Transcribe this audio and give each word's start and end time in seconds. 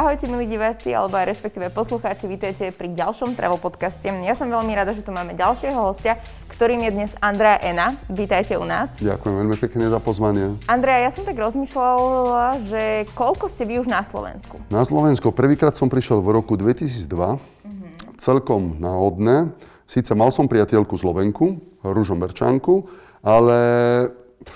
Ahojte 0.00 0.32
milí 0.32 0.48
diváci, 0.48 0.96
alebo 0.96 1.12
aj 1.20 1.28
respektíve 1.28 1.68
poslucháči, 1.68 2.24
vítajte 2.24 2.72
pri 2.72 2.88
ďalšom 2.88 3.36
travel 3.36 3.60
podcaste. 3.60 4.08
Ja 4.08 4.32
som 4.32 4.48
veľmi 4.48 4.72
rada, 4.72 4.96
že 4.96 5.04
tu 5.04 5.12
máme 5.12 5.36
ďalšieho 5.36 5.76
hostia, 5.76 6.16
ktorým 6.56 6.80
je 6.88 6.90
dnes 6.96 7.12
Andrea 7.20 7.60
Ena. 7.60 8.00
Vítajte 8.08 8.56
u 8.56 8.64
nás. 8.64 8.96
Ďakujem 8.96 9.34
veľmi 9.44 9.56
pekne 9.60 9.92
za 9.92 10.00
pozvanie. 10.00 10.56
Andrea, 10.72 11.04
ja 11.04 11.12
som 11.12 11.28
tak 11.28 11.36
rozmýšľala, 11.36 12.64
že 12.64 13.12
koľko 13.12 13.52
ste 13.52 13.68
vy 13.68 13.84
už 13.84 13.92
na 13.92 14.00
Slovensku? 14.00 14.56
Na 14.72 14.88
Slovensko 14.88 15.36
prvýkrát 15.36 15.76
som 15.76 15.92
prišiel 15.92 16.24
v 16.24 16.32
roku 16.32 16.56
2002, 16.56 17.04
mm-hmm. 17.04 18.16
celkom 18.24 18.80
náhodné. 18.80 19.52
Síce 19.84 20.16
mal 20.16 20.32
som 20.32 20.48
priateľku 20.48 20.96
Slovenku, 20.96 21.60
Ružomberčanku, 21.84 22.88
ale 23.20 23.60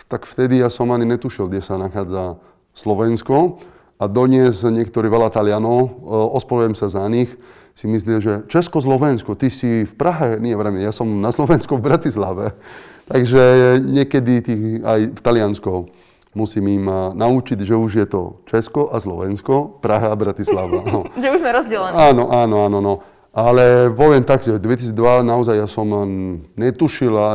tak 0.08 0.24
vtedy 0.24 0.64
ja 0.64 0.72
som 0.72 0.88
ani 0.88 1.04
netušil, 1.04 1.52
kde 1.52 1.60
sa 1.60 1.76
nachádza 1.76 2.40
Slovensko. 2.72 3.60
A 3.98 4.10
donies 4.10 4.60
niektorí 4.66 5.06
veľa 5.06 5.30
Talianov, 5.30 5.80
e, 5.86 5.90
ospovujem 6.34 6.74
sa 6.74 6.90
za 6.90 7.06
nich, 7.06 7.30
si 7.74 7.90
mysleli, 7.90 8.22
že 8.22 8.34
Česko-Slovensko, 8.46 9.34
ty 9.34 9.50
si 9.50 9.82
v 9.82 9.94
Prahe, 9.98 10.38
nie, 10.38 10.54
vrajme, 10.54 10.78
ja 10.78 10.94
som 10.94 11.06
na 11.18 11.34
Slovensku 11.34 11.74
v 11.78 11.86
Bratislave. 11.90 12.54
Takže 13.10 13.76
niekedy 13.82 14.32
tých, 14.40 14.62
aj 14.80 15.00
v 15.12 15.20
Taliansko 15.20 15.90
musím 16.34 16.82
im 16.82 16.86
e, 16.90 16.94
naučiť, 17.14 17.58
že 17.62 17.74
už 17.78 17.90
je 18.02 18.06
to 18.10 18.42
Česko 18.50 18.90
a 18.90 18.98
Slovensko, 18.98 19.78
Praha 19.78 20.10
a 20.10 20.16
Bratislava. 20.18 20.82
No. 20.82 21.06
že 21.22 21.28
už 21.30 21.38
sme 21.42 21.50
rozdelení. 21.54 21.94
Áno, 21.94 22.30
áno, 22.30 22.56
áno. 22.66 22.78
No. 22.82 22.94
Ale 23.34 23.90
poviem 23.90 24.22
tak, 24.22 24.46
že 24.46 24.62
2002 24.62 24.94
naozaj 25.26 25.58
ja 25.58 25.66
som 25.66 25.90
netušil 26.54 27.10
a 27.18 27.34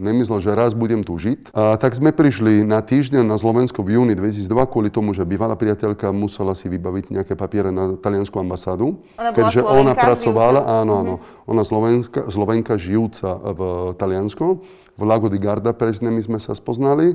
nemyslel, 0.00 0.40
že 0.40 0.56
raz 0.56 0.72
budem 0.72 1.04
tu 1.04 1.20
žiť. 1.20 1.52
A 1.52 1.76
tak 1.76 1.92
sme 1.92 2.08
prišli 2.08 2.64
na 2.64 2.80
týždeň 2.80 3.20
na 3.20 3.36
Slovensko 3.36 3.84
v 3.84 4.00
júni 4.00 4.16
2002 4.16 4.48
kvôli 4.72 4.88
tomu, 4.88 5.12
že 5.12 5.28
bývalá 5.28 5.52
priateľka 5.52 6.08
musela 6.08 6.56
si 6.56 6.72
vybaviť 6.72 7.12
nejaké 7.12 7.36
papiere 7.36 7.68
na 7.68 8.00
taliansku 8.00 8.32
ambasádu. 8.40 8.96
Ona 9.20 9.36
keďže 9.36 9.60
ona 9.60 9.92
pracovala, 9.92 10.60
žijúca. 10.64 10.80
áno, 10.80 10.92
áno. 11.04 11.14
Uh-huh. 11.20 11.52
Ona 11.52 11.62
Slovenska, 11.68 12.20
Slovenka 12.32 12.80
žijúca 12.80 13.36
v 13.36 13.60
Taliansku. 14.00 14.64
V 14.96 15.02
Lago 15.04 15.28
di 15.28 15.36
Garda 15.36 15.76
presne 15.76 16.08
my 16.08 16.24
sme 16.24 16.40
sa 16.40 16.56
spoznali 16.56 17.12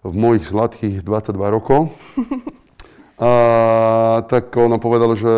v 0.00 0.14
mojich 0.16 0.48
zlatých 0.48 1.04
22 1.04 1.36
rokov. 1.52 1.92
A 3.22 4.24
tak 4.26 4.50
ona 4.56 4.82
povedala, 4.82 5.14
že 5.14 5.30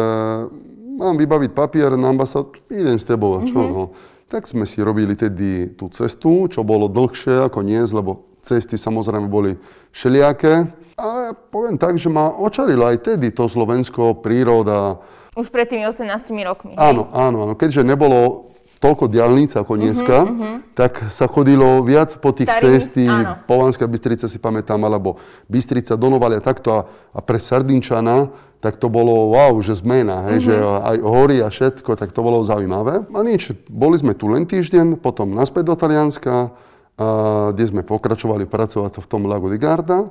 mám 0.95 1.19
vybaviť 1.19 1.51
papier 1.53 1.91
na 1.99 2.15
ambasád, 2.15 2.55
idem 2.71 2.99
s 2.99 3.05
tebou, 3.05 3.43
čo 3.43 3.59
mm-hmm. 3.59 3.75
no. 3.75 3.85
Tak 4.31 4.49
sme 4.49 4.65
si 4.65 4.81
robili 4.81 5.15
tedy 5.15 5.77
tú 5.77 5.93
cestu, 5.93 6.49
čo 6.49 6.65
bolo 6.65 6.89
dlhšie 6.91 7.45
ako 7.47 7.61
dnes, 7.61 7.93
lebo 7.93 8.25
cesty 8.43 8.75
samozrejme 8.81 9.29
boli 9.29 9.55
všelijaké. 9.93 10.71
Ale 10.95 11.35
poviem 11.51 11.75
tak, 11.75 11.99
že 11.99 12.07
ma 12.07 12.31
očarilo 12.31 12.87
aj 12.87 13.03
tedy 13.03 13.35
to 13.35 13.51
Slovensko, 13.51 14.23
príroda. 14.23 15.03
Už 15.35 15.51
pred 15.51 15.67
tými 15.67 15.83
18 15.87 16.07
rokmi. 16.47 16.79
Áno, 16.79 17.11
áno, 17.11 17.51
áno. 17.51 17.55
Keďže 17.59 17.83
nebolo 17.83 18.54
toľko 18.85 19.09
diálnic 19.09 19.57
ako 19.57 19.81
dneska, 19.81 20.17
uh-huh, 20.29 20.37
uh-huh. 20.37 20.57
tak 20.77 21.09
sa 21.09 21.25
chodilo 21.25 21.81
viac 21.81 22.13
po 22.21 22.37
tých 22.37 22.53
Starý, 22.53 22.65
cesty, 22.77 23.09
Polanská 23.49 23.89
Bystrica 23.89 24.29
si 24.29 24.37
pamätám, 24.37 24.77
alebo 24.85 25.17
Bystrica, 25.49 25.97
Donovalia, 25.97 26.45
takto 26.45 26.69
a, 26.77 26.81
a 27.17 27.21
pre 27.25 27.41
Sardinčana 27.41 28.29
tak 28.65 28.81
to 28.81 28.89
bolo 28.89 29.29
wow, 29.37 29.53
že 29.61 29.77
zmena, 29.77 30.25
hej, 30.33 30.41
mm-hmm. 30.41 30.49
že 30.49 30.55
aj 30.57 30.97
hory 31.05 31.37
a 31.45 31.53
všetko, 31.53 32.01
tak 32.01 32.17
to 32.17 32.25
bolo 32.25 32.49
zaujímavé. 32.49 33.05
A 33.13 33.21
nič, 33.21 33.53
boli 33.69 34.01
sme 34.01 34.17
tu 34.17 34.25
len 34.33 34.49
týždeň, 34.49 35.05
potom 35.05 35.37
naspäť 35.37 35.69
do 35.69 35.77
Talianska, 35.77 36.33
a, 36.33 37.53
kde 37.53 37.65
sme 37.69 37.85
pokračovali 37.85 38.49
pracovať 38.49 39.05
v 39.05 39.05
tom 39.05 39.29
Lago 39.29 39.53
di 39.53 39.61
Garda. 39.61 40.09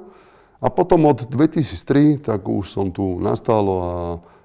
A 0.61 0.69
potom 0.69 1.09
od 1.09 1.25
2003, 1.25 2.21
tak 2.21 2.45
už 2.45 2.69
som 2.69 2.93
tu 2.93 3.17
nastalo 3.17 3.73
a 3.81 3.93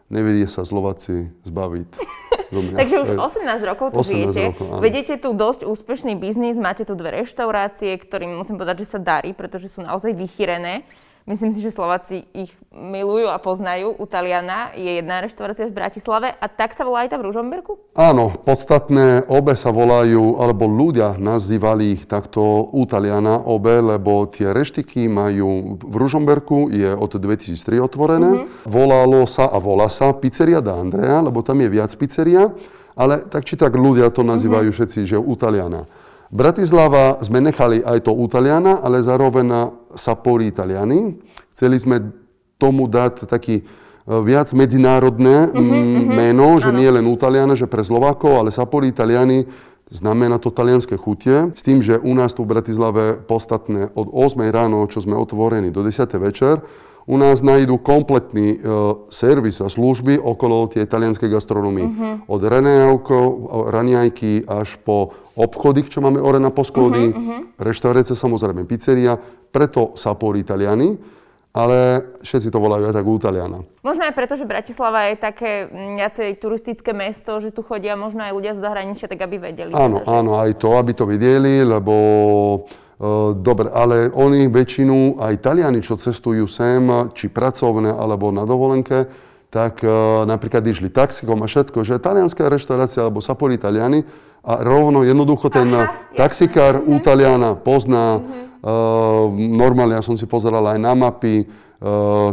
nevedie 0.09 0.49
sa 0.49 0.65
Slováci 0.65 1.29
zbaviť. 1.45 1.89
Takže 2.53 2.95
už 3.05 3.09
18 3.21 3.61
rokov 3.69 3.87
tu 3.93 4.01
18 4.01 4.09
žijete. 4.09 4.43
Rokov, 4.57 4.81
Vedete 4.81 5.15
tu 5.21 5.37
dosť 5.37 5.69
úspešný 5.69 6.17
biznis, 6.17 6.57
máte 6.57 6.89
tu 6.89 6.97
dve 6.97 7.21
reštaurácie, 7.21 7.93
ktorým 8.01 8.41
musím 8.41 8.57
povedať, 8.57 8.89
že 8.89 8.97
sa 8.97 8.99
darí, 9.01 9.37
pretože 9.37 9.69
sú 9.69 9.85
naozaj 9.85 10.17
vychýrené. 10.17 10.89
Myslím 11.29 11.53
si, 11.53 11.61
že 11.61 11.69
Slováci 11.69 12.25
ich 12.33 12.49
milujú 12.73 13.29
a 13.29 13.37
poznajú. 13.37 13.93
U 14.01 14.09
Taliana 14.09 14.73
je 14.73 14.97
jedna 14.97 15.21
reštaurácia 15.21 15.69
v 15.69 15.77
Bratislave 15.77 16.33
a 16.33 16.47
tak 16.49 16.73
sa 16.73 16.89
volá 16.89 17.05
aj 17.05 17.13
tá 17.13 17.21
v 17.21 17.29
Ružomberku? 17.29 17.77
Áno, 18.01 18.33
podstatné 18.49 19.29
obe 19.29 19.53
sa 19.53 19.69
volajú, 19.69 20.41
alebo 20.41 20.65
ľudia 20.65 21.21
nazývali 21.21 22.01
ich 22.01 22.03
takto 22.09 22.73
u 22.73 22.81
Taliana 22.89 23.45
obe, 23.45 23.77
lebo 23.77 24.25
tie 24.33 24.57
reštiky 24.57 25.05
majú 25.05 25.77
v 25.77 25.95
Ružomberku, 26.01 26.73
je 26.73 26.97
od 26.97 27.13
2003 27.13 27.77
otvorené. 27.77 28.31
Mm-hmm. 28.33 28.65
Volalo 28.65 29.29
sa 29.29 29.53
a 29.53 29.61
volá 29.61 29.93
sa 29.93 30.17
Pizzeria 30.17 30.65
da 30.65 30.81
Andrea, 30.81 31.21
lebo 31.21 31.45
tam 31.45 31.61
je 31.61 31.69
viac 31.69 31.93
pizzeria, 31.93 32.49
ale 32.97 33.29
tak 33.29 33.45
či 33.45 33.61
tak 33.61 33.77
ľudia 33.77 34.09
to 34.09 34.25
nazývajú 34.25 34.73
mm-hmm. 34.73 34.81
všetci, 34.81 35.01
že 35.05 35.21
u 35.21 35.37
Taliana. 35.37 35.85
Bratislava 36.29 37.17
sme 37.25 37.41
nechali 37.41 37.81
aj 37.81 38.05
to 38.05 38.13
Taliana, 38.29 38.85
ale 38.85 39.01
zároveň 39.01 39.49
Sapori 39.99 40.49
Italiani. 40.49 41.19
Chceli 41.53 41.77
sme 41.77 41.97
tomu 42.57 42.87
dať 42.87 43.27
taký 43.27 43.63
e, 43.63 43.65
viac 44.07 44.55
medzinárodné 44.55 45.51
uh-huh, 45.51 45.63
meno, 46.09 46.57
uh-huh. 46.57 46.63
že 46.63 46.71
nie 46.73 46.89
len 46.89 47.05
Taliana, 47.19 47.59
že 47.59 47.67
pre 47.67 47.83
Slovákov, 47.83 48.39
ale 48.39 48.55
Sapori 48.55 48.89
Italiani 48.89 49.45
znamená 49.91 50.39
to 50.39 50.53
talianské 50.53 50.97
chutie. 51.01 51.53
S 51.57 51.63
tým, 51.65 51.81
že 51.81 51.97
u 51.97 52.13
nás 52.13 52.37
tu 52.37 52.45
v 52.45 52.57
Bratislave 52.57 53.21
podstatné 53.25 53.93
od 53.97 54.09
8 54.13 54.39
ráno, 54.53 54.85
čo 54.89 55.01
sme 55.01 55.17
otvorení, 55.17 55.73
do 55.73 55.81
10 55.81 56.09
večer, 56.21 56.61
u 57.09 57.17
nás 57.17 57.41
nájdú 57.41 57.81
kompletný 57.81 58.61
uh, 58.61 59.09
servis 59.09 59.65
a 59.65 59.73
služby 59.73 60.21
okolo 60.21 60.69
tej 60.69 60.85
talianskej 60.85 61.33
gastronomie. 61.33 61.89
Uh-huh. 61.89 62.21
Od 62.29 62.43
raňajky 63.73 64.45
až 64.45 64.77
po 64.85 65.17
obchody, 65.33 65.89
čo 65.89 66.05
máme 66.05 66.21
ore 66.21 66.37
na 66.37 66.53
poschody, 66.53 67.09
uh-huh, 67.09 67.17
uh-huh. 67.17 67.65
reštaurácie, 67.65 68.13
samozrejme 68.13 68.69
pizzeria, 68.69 69.17
preto 69.49 69.97
Sapori 69.97 70.45
Italiani, 70.45 71.01
ale 71.57 72.05
všetci 72.21 72.53
to 72.53 72.61
volajú 72.61 72.93
aj 72.93 72.95
tak 73.01 73.09
Italiana. 73.09 73.59
Možno 73.81 74.05
aj 74.05 74.13
preto, 74.13 74.37
že 74.37 74.45
Bratislava 74.45 75.09
je 75.09 75.17
také 75.17 75.53
viacej 75.73 76.37
turistické 76.37 76.93
mesto, 76.93 77.41
že 77.41 77.57
tu 77.57 77.65
chodia 77.65 77.97
možno 77.97 78.21
aj 78.21 78.37
ľudia 78.37 78.53
z 78.53 78.61
zahraničia, 78.61 79.09
tak 79.09 79.25
aby 79.25 79.41
vedeli. 79.41 79.73
Áno, 79.73 80.05
že... 80.05 80.13
áno, 80.13 80.37
aj 80.37 80.61
to, 80.61 80.77
aby 80.77 80.93
to 80.93 81.09
videli, 81.09 81.65
lebo 81.65 81.95
dobre, 83.39 83.71
ale 83.71 84.11
oni 84.11 84.51
väčšinu, 84.51 85.23
aj 85.23 85.39
Taliani, 85.39 85.79
čo 85.79 85.95
cestujú 85.95 86.51
sem, 86.51 86.83
či 87.15 87.31
pracovné, 87.31 87.95
alebo 87.95 88.35
na 88.35 88.43
dovolenke, 88.43 89.07
tak 89.49 89.81
uh, 89.81 90.27
napríklad 90.29 90.61
išli 90.67 90.93
taxikom 90.93 91.41
a 91.41 91.49
všetko, 91.49 91.81
že 91.81 92.03
talianská 92.03 92.53
reštaurácia 92.53 93.07
alebo 93.07 93.25
Sapori 93.25 93.57
Italiani, 93.57 94.05
a 94.45 94.63
rovno 94.63 95.03
jednoducho 95.03 95.51
ten 95.51 95.69
Aha, 95.73 95.95
taxikár 96.15 96.81
u 96.83 96.99
Taliana 97.03 97.59
pozná. 97.59 98.19
Uh, 98.59 99.31
normálne 99.35 99.95
ja 99.95 100.03
som 100.03 100.19
si 100.19 100.27
pozeral 100.27 100.67
aj 100.67 100.79
na 100.83 100.93
mapy, 100.95 101.47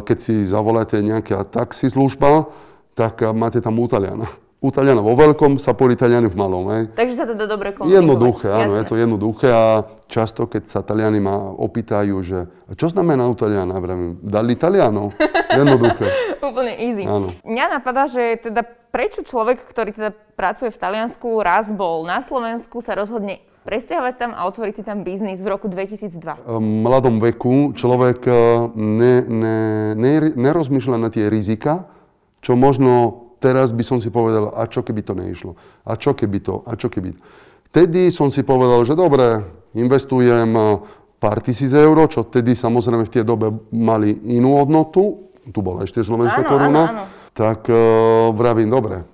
keď 0.01 0.17
si 0.17 0.41
zavoláte 0.49 0.97
nejaká 0.97 1.45
taxislužba, 1.45 2.49
tak 2.97 3.21
máte 3.37 3.61
tam 3.61 3.77
u 3.77 3.85
Taliana. 3.85 4.25
U 4.65 4.73
Taliana 4.73 5.05
vo 5.05 5.13
veľkom, 5.13 5.61
sa 5.61 5.77
po 5.77 5.85
Taliani 5.85 6.25
v 6.25 6.33
malom. 6.33 6.65
Hej. 6.73 6.97
Takže 6.97 7.13
sa 7.13 7.25
to 7.29 7.37
dá 7.37 7.45
dobre 7.45 7.77
komunikovať. 7.77 8.01
Jednoduché, 8.01 8.47
áno, 8.49 8.73
Jasne. 8.73 8.81
je 8.81 8.85
to 8.89 8.95
jednoduché 8.97 9.47
a 9.53 9.63
často, 10.09 10.49
keď 10.49 10.63
sa 10.73 10.81
Taliani 10.81 11.21
ma 11.21 11.53
opýtajú, 11.53 12.15
že 12.25 12.49
čo 12.73 12.89
znamená 12.89 13.29
u 13.29 13.37
Taliana, 13.37 13.77
vravím, 13.77 14.17
dali 14.25 14.57
Taliano. 14.57 15.13
Jednoduché. 15.59 16.09
Úplne 16.41 16.73
easy. 16.81 17.03
Áno. 17.05 17.37
Mňa 17.45 17.65
napadá, 17.77 18.09
že 18.09 18.41
teda 18.41 18.65
prečo 18.89 19.21
človek, 19.21 19.61
ktorý 19.69 19.93
teda 19.93 20.11
pracuje 20.33 20.73
v 20.73 20.81
Taliansku, 20.81 21.27
raz 21.45 21.69
bol 21.69 22.01
na 22.09 22.25
Slovensku, 22.25 22.81
sa 22.81 22.97
rozhodne 22.97 23.45
presťahovať 23.65 24.13
tam 24.21 24.31
a 24.37 24.45
otvoriť 24.45 24.73
si 24.77 24.83
tam 24.85 25.01
biznis 25.01 25.41
v 25.41 25.49
roku 25.49 25.65
2002? 25.65 26.21
V 26.21 26.61
mladom 26.61 27.17
veku 27.17 27.73
človek 27.73 28.19
eh, 28.29 28.37
ne, 28.77 29.15
ne, 29.25 29.59
ne, 29.97 30.13
nerozmýšľa 30.37 30.97
na 31.01 31.09
tie 31.09 31.27
rizika, 31.27 31.89
čo 32.45 32.53
možno 32.53 33.24
teraz 33.45 33.69
by 33.69 33.85
som 33.85 34.01
si 34.01 34.09
povedal, 34.09 34.49
a 34.57 34.65
čo 34.65 34.81
keby 34.81 35.05
to 35.05 35.13
neišlo? 35.13 35.53
A 35.85 35.93
čo 35.93 36.17
keby 36.17 36.41
to? 36.41 36.65
A 36.65 36.73
čo 36.73 36.89
keby... 36.89 37.13
Vtedy 37.69 38.09
som 38.09 38.33
si 38.33 38.41
povedal, 38.41 38.81
že 38.81 38.97
dobre, 38.97 39.45
investujem 39.77 40.49
eh, 40.49 40.81
pár 41.21 41.45
tisíc 41.45 41.69
eur, 41.69 41.93
čo 42.09 42.25
vtedy 42.25 42.57
samozrejme 42.57 43.05
v 43.05 43.13
tej 43.13 43.21
dobe 43.21 43.53
mali 43.69 44.17
inú 44.33 44.57
hodnotu, 44.57 45.29
tu 45.45 45.59
bola 45.61 45.85
ešte 45.85 46.01
slovenská 46.01 46.41
koruna, 46.41 46.83
áno, 46.89 47.01
áno. 47.05 47.29
tak 47.37 47.69
uh, 47.69 48.33
vravím, 48.33 48.65
dobre, 48.65 49.05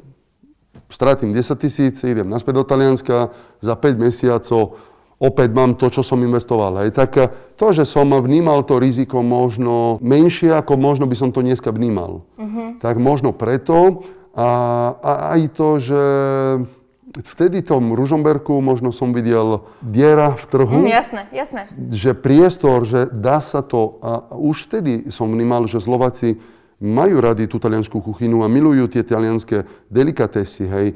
stratím 0.88 1.36
10 1.36 1.60
tisíc, 1.60 2.00
idem 2.08 2.24
naspäť 2.24 2.56
do 2.56 2.64
Talianska, 2.64 3.36
za 3.60 3.76
5 3.76 4.00
mesiacov 4.00 4.80
opäť 5.22 5.54
mám 5.54 5.78
to, 5.78 5.94
čo 5.94 6.02
som 6.02 6.18
investoval. 6.26 6.82
Hej. 6.82 6.98
Tak 6.98 7.12
eh, 7.22 7.30
to, 7.54 7.70
že 7.70 7.86
som 7.86 8.10
vnímal 8.10 8.66
to 8.66 8.82
riziko 8.82 9.22
možno 9.22 10.02
menšie, 10.02 10.50
ako 10.50 10.82
možno 10.82 11.06
by 11.06 11.14
som 11.14 11.30
to 11.30 11.46
dneska 11.46 11.70
vnímal. 11.70 12.26
Uh-huh. 12.42 12.82
Tak 12.82 12.98
možno 12.98 13.30
preto 13.30 14.02
a, 14.32 14.50
a 14.96 15.12
aj 15.36 15.42
to, 15.60 15.70
že 15.84 16.02
vtedy 17.20 17.60
tom 17.60 17.92
Ružomberku 17.92 18.64
možno 18.64 18.96
som 18.96 19.12
videl 19.12 19.68
diera 19.84 20.32
v 20.40 20.46
trhu. 20.48 20.80
Mm, 20.80 20.88
jasné, 20.88 21.22
jasné. 21.36 21.62
Že 21.92 22.12
priestor, 22.16 22.88
že 22.88 23.12
dá 23.12 23.44
sa 23.44 23.60
to. 23.60 24.00
A 24.00 24.32
už 24.32 24.72
vtedy 24.72 25.12
som 25.12 25.28
vnímal, 25.28 25.68
že 25.68 25.84
Slováci 25.84 26.40
majú 26.80 27.20
radi 27.20 27.46
tú 27.46 27.60
taliansku 27.60 28.00
kuchynu 28.00 28.42
a 28.42 28.48
milujú 28.48 28.90
tie 28.90 29.04
talianské 29.06 29.68
delikatesy, 29.92 30.64
hej, 30.66 30.88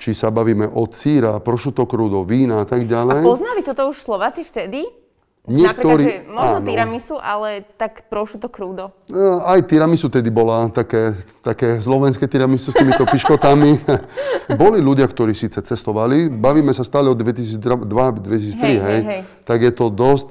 či 0.00 0.10
sa 0.16 0.32
bavíme 0.32 0.64
od 0.70 0.94
síra, 0.96 1.36
prošuto 1.42 1.84
krudo, 1.84 2.24
vína 2.24 2.62
a 2.62 2.66
tak 2.66 2.88
ďalej. 2.88 3.20
A 3.20 3.26
poznali 3.26 3.60
toto 3.60 3.90
už 3.92 4.00
Slováci 4.00 4.46
vtedy? 4.46 5.03
Niektorí, 5.44 6.04
Napríklad, 6.08 6.24
že 6.24 6.32
možno 6.32 6.58
áno. 6.64 6.68
tiramisu, 6.72 7.14
ale 7.20 7.68
tak 7.76 8.08
to 8.40 8.48
krúdo. 8.48 8.96
E, 9.12 9.20
aj 9.44 9.68
tiramisu 9.68 10.08
tedy 10.08 10.32
bola 10.32 10.72
také, 10.72 11.20
také 11.44 11.84
slovenské 11.84 12.24
tiramisu 12.24 12.72
s 12.72 12.80
týmito 12.80 13.04
piškotami. 13.04 13.76
Boli 14.60 14.80
ľudia, 14.80 15.04
ktorí 15.04 15.36
síce 15.36 15.60
cestovali, 15.60 16.32
bavíme 16.32 16.72
sa 16.72 16.80
stále 16.80 17.12
od 17.12 17.20
2002-2003, 17.20 17.60
hej, 17.60 18.56
hej, 18.56 18.80
hej. 18.80 19.00
hej, 19.04 19.20
tak 19.44 19.60
je 19.60 19.72
to 19.76 19.92
dosť, 19.92 20.28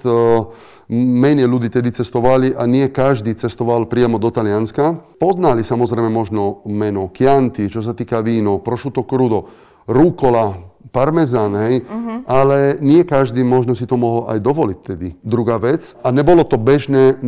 menej 0.94 1.46
ľudí 1.46 1.70
tedy 1.70 1.94
cestovali 1.94 2.58
a 2.58 2.66
nie 2.66 2.90
každý 2.90 3.38
cestoval 3.38 3.86
priamo 3.86 4.18
do 4.18 4.34
Talianska. 4.34 4.98
Poznali 5.22 5.62
samozrejme 5.62 6.10
možno 6.10 6.66
meno 6.66 7.14
Chianti, 7.14 7.70
čo 7.70 7.86
sa 7.86 7.94
týka 7.94 8.20
víno, 8.26 8.60
to 8.66 9.02
krudo, 9.06 9.48
rukola, 9.88 10.73
parmezán, 10.92 11.54
hej, 11.56 11.86
uh-huh. 11.88 12.28
ale 12.28 12.82
nie 12.84 13.08
každý 13.08 13.46
možno 13.46 13.78
si 13.78 13.88
to 13.88 13.96
mohol 13.96 14.28
aj 14.28 14.44
dovoliť 14.44 14.80
tedy. 14.84 15.08
Druhá 15.24 15.62
vec, 15.62 15.96
a 16.04 16.12
nebolo 16.12 16.44
to 16.44 16.60
bežné 16.60 17.22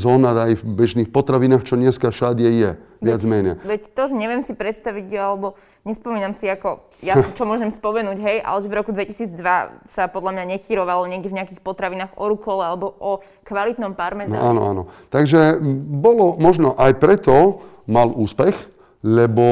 zóna 0.00 0.32
aj 0.32 0.62
v 0.62 0.64
bežných 0.64 1.08
potravinách, 1.12 1.66
čo 1.68 1.76
dneska 1.76 2.08
všade 2.08 2.46
je, 2.46 2.70
viac 3.04 3.20
veď, 3.20 3.28
menej. 3.28 3.54
Veď 3.60 3.82
to, 3.92 4.02
že 4.08 4.14
neviem 4.16 4.40
si 4.40 4.56
predstaviť, 4.56 5.06
alebo 5.18 5.58
nespomínam 5.84 6.32
si 6.32 6.48
ako, 6.48 6.88
ja 7.04 7.20
si 7.20 7.30
čo 7.36 7.44
môžem 7.44 7.68
spomenúť, 7.68 8.18
hej, 8.24 8.36
ale 8.40 8.58
že 8.64 8.68
v 8.72 8.76
roku 8.80 8.90
2002 8.94 9.84
sa 9.84 10.08
podľa 10.08 10.40
mňa 10.40 10.44
nechyrovalo 10.56 11.04
niekde 11.04 11.28
v 11.28 11.36
nejakých 11.42 11.60
potravinách 11.60 12.16
o 12.16 12.24
rukole 12.30 12.64
alebo 12.64 12.96
o 12.96 13.20
kvalitnom 13.44 13.92
parmezáne. 13.92 14.40
No, 14.40 14.50
áno, 14.56 14.62
áno. 14.64 14.82
Takže 15.12 15.60
bolo 15.92 16.40
možno 16.40 16.72
aj 16.78 16.96
preto 16.96 17.60
mal 17.86 18.10
úspech, 18.10 18.75
lebo 19.06 19.46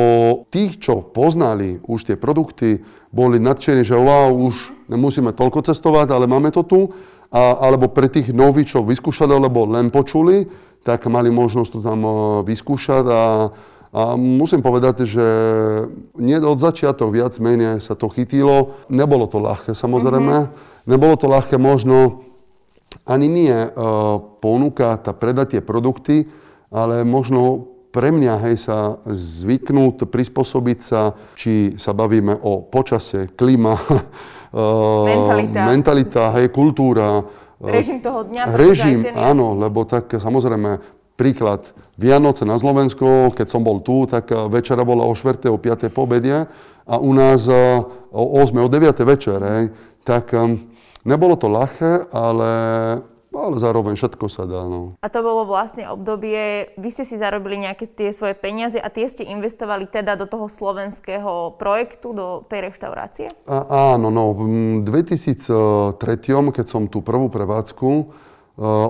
tých, 0.51 0.83
čo 0.83 1.07
poznali 1.07 1.79
už 1.87 2.11
tie 2.11 2.17
produkty, 2.19 2.83
boli 3.15 3.39
nadšení, 3.39 3.87
že 3.87 3.95
wow, 3.95 4.35
už 4.35 4.91
nemusíme 4.91 5.31
toľko 5.31 5.71
cestovať, 5.71 6.11
ale 6.11 6.27
máme 6.27 6.51
to 6.51 6.67
tu. 6.67 6.81
A, 7.31 7.63
alebo 7.63 7.87
pre 7.87 8.11
tých 8.11 8.35
nových, 8.35 8.75
čo 8.75 8.83
vyskúšali, 8.83 9.31
alebo 9.31 9.63
len 9.71 9.95
počuli, 9.95 10.51
tak 10.83 11.07
mali 11.07 11.31
možnosť 11.31 11.71
to 11.71 11.79
tam 11.83 12.01
e, 12.03 12.13
vyskúšať 12.47 13.05
a, 13.07 13.23
a 13.95 14.03
musím 14.19 14.59
povedať, 14.59 15.07
že 15.07 15.27
nie 16.19 16.39
od 16.43 16.59
začiatok 16.59 17.15
viac 17.15 17.39
menej 17.39 17.79
sa 17.79 17.95
to 17.95 18.11
chytilo. 18.11 18.75
Nebolo 18.91 19.31
to 19.31 19.39
ľahké 19.39 19.79
samozrejme. 19.79 20.51
Mm-hmm. 20.51 20.91
Nebolo 20.91 21.15
to 21.15 21.31
ľahké 21.31 21.59
možno 21.63 22.27
ani 23.07 23.27
nie 23.27 23.51
uh, 23.51 23.71
ponúkať 24.39 25.11
a 25.11 25.13
predať 25.17 25.59
tie 25.59 25.63
produkty, 25.65 26.31
ale 26.71 27.03
možno 27.03 27.74
pre 27.95 28.11
mňa, 28.11 28.35
hej, 28.51 28.67
sa 28.67 28.99
zvyknúť, 29.07 30.11
prispôsobiť 30.11 30.79
sa, 30.83 31.15
či 31.39 31.79
sa 31.79 31.95
bavíme 31.95 32.35
o 32.43 32.67
počase, 32.67 33.31
klima, 33.39 33.79
mentalita, 35.07 35.61
mentalita 35.71 36.23
hej, 36.35 36.51
kultúra. 36.51 37.23
Režim 37.63 38.03
toho 38.03 38.27
dňa. 38.27 38.51
Režim, 38.59 39.07
áno, 39.15 39.55
lebo 39.55 39.87
tak 39.87 40.11
samozrejme 40.11 40.83
príklad 41.15 41.71
Vianoce 41.95 42.43
na 42.43 42.59
Slovensku, 42.59 43.31
keď 43.39 43.47
som 43.47 43.63
bol 43.63 43.79
tu, 43.79 44.11
tak 44.11 44.27
večera 44.51 44.83
bola 44.83 45.07
o 45.07 45.15
4. 45.15 45.47
o 45.47 45.55
5. 45.55 45.95
po 45.95 46.11
obede 46.11 46.51
a 46.85 46.95
u 46.99 47.15
nás 47.15 47.47
o 47.47 47.63
8. 48.11 48.59
o 48.59 48.67
9. 48.67 49.07
večer, 49.07 49.39
hej. 49.39 49.65
Tak 50.03 50.35
nebolo 51.07 51.39
to 51.39 51.47
ľahké, 51.47 52.11
ale 52.11 52.51
ale 53.39 53.57
zároveň 53.59 53.95
všetko 53.99 54.27
sa 54.31 54.47
dá. 54.47 54.67
No. 54.67 54.95
A 55.03 55.07
to 55.11 55.21
bolo 55.25 55.49
vlastne 55.49 55.89
obdobie, 55.91 56.75
vy 56.79 56.89
ste 56.91 57.03
si 57.03 57.19
zarobili 57.19 57.59
nejaké 57.59 57.91
tie 57.91 58.15
svoje 58.15 58.39
peniaze 58.39 58.79
a 58.79 58.89
tie 58.93 59.11
ste 59.11 59.27
investovali 59.27 59.91
teda 59.91 60.15
do 60.15 60.29
toho 60.29 60.47
slovenského 60.47 61.59
projektu, 61.59 62.15
do 62.15 62.47
tej 62.47 62.71
reštaurácie? 62.71 63.27
A, 63.49 63.95
áno, 63.97 64.13
no. 64.13 64.35
V 64.35 64.43
2003, 64.87 65.99
keď 66.55 66.67
som 66.67 66.87
tú 66.87 67.03
prvú 67.03 67.27
prevádzku 67.33 67.89
uh, 67.91 68.05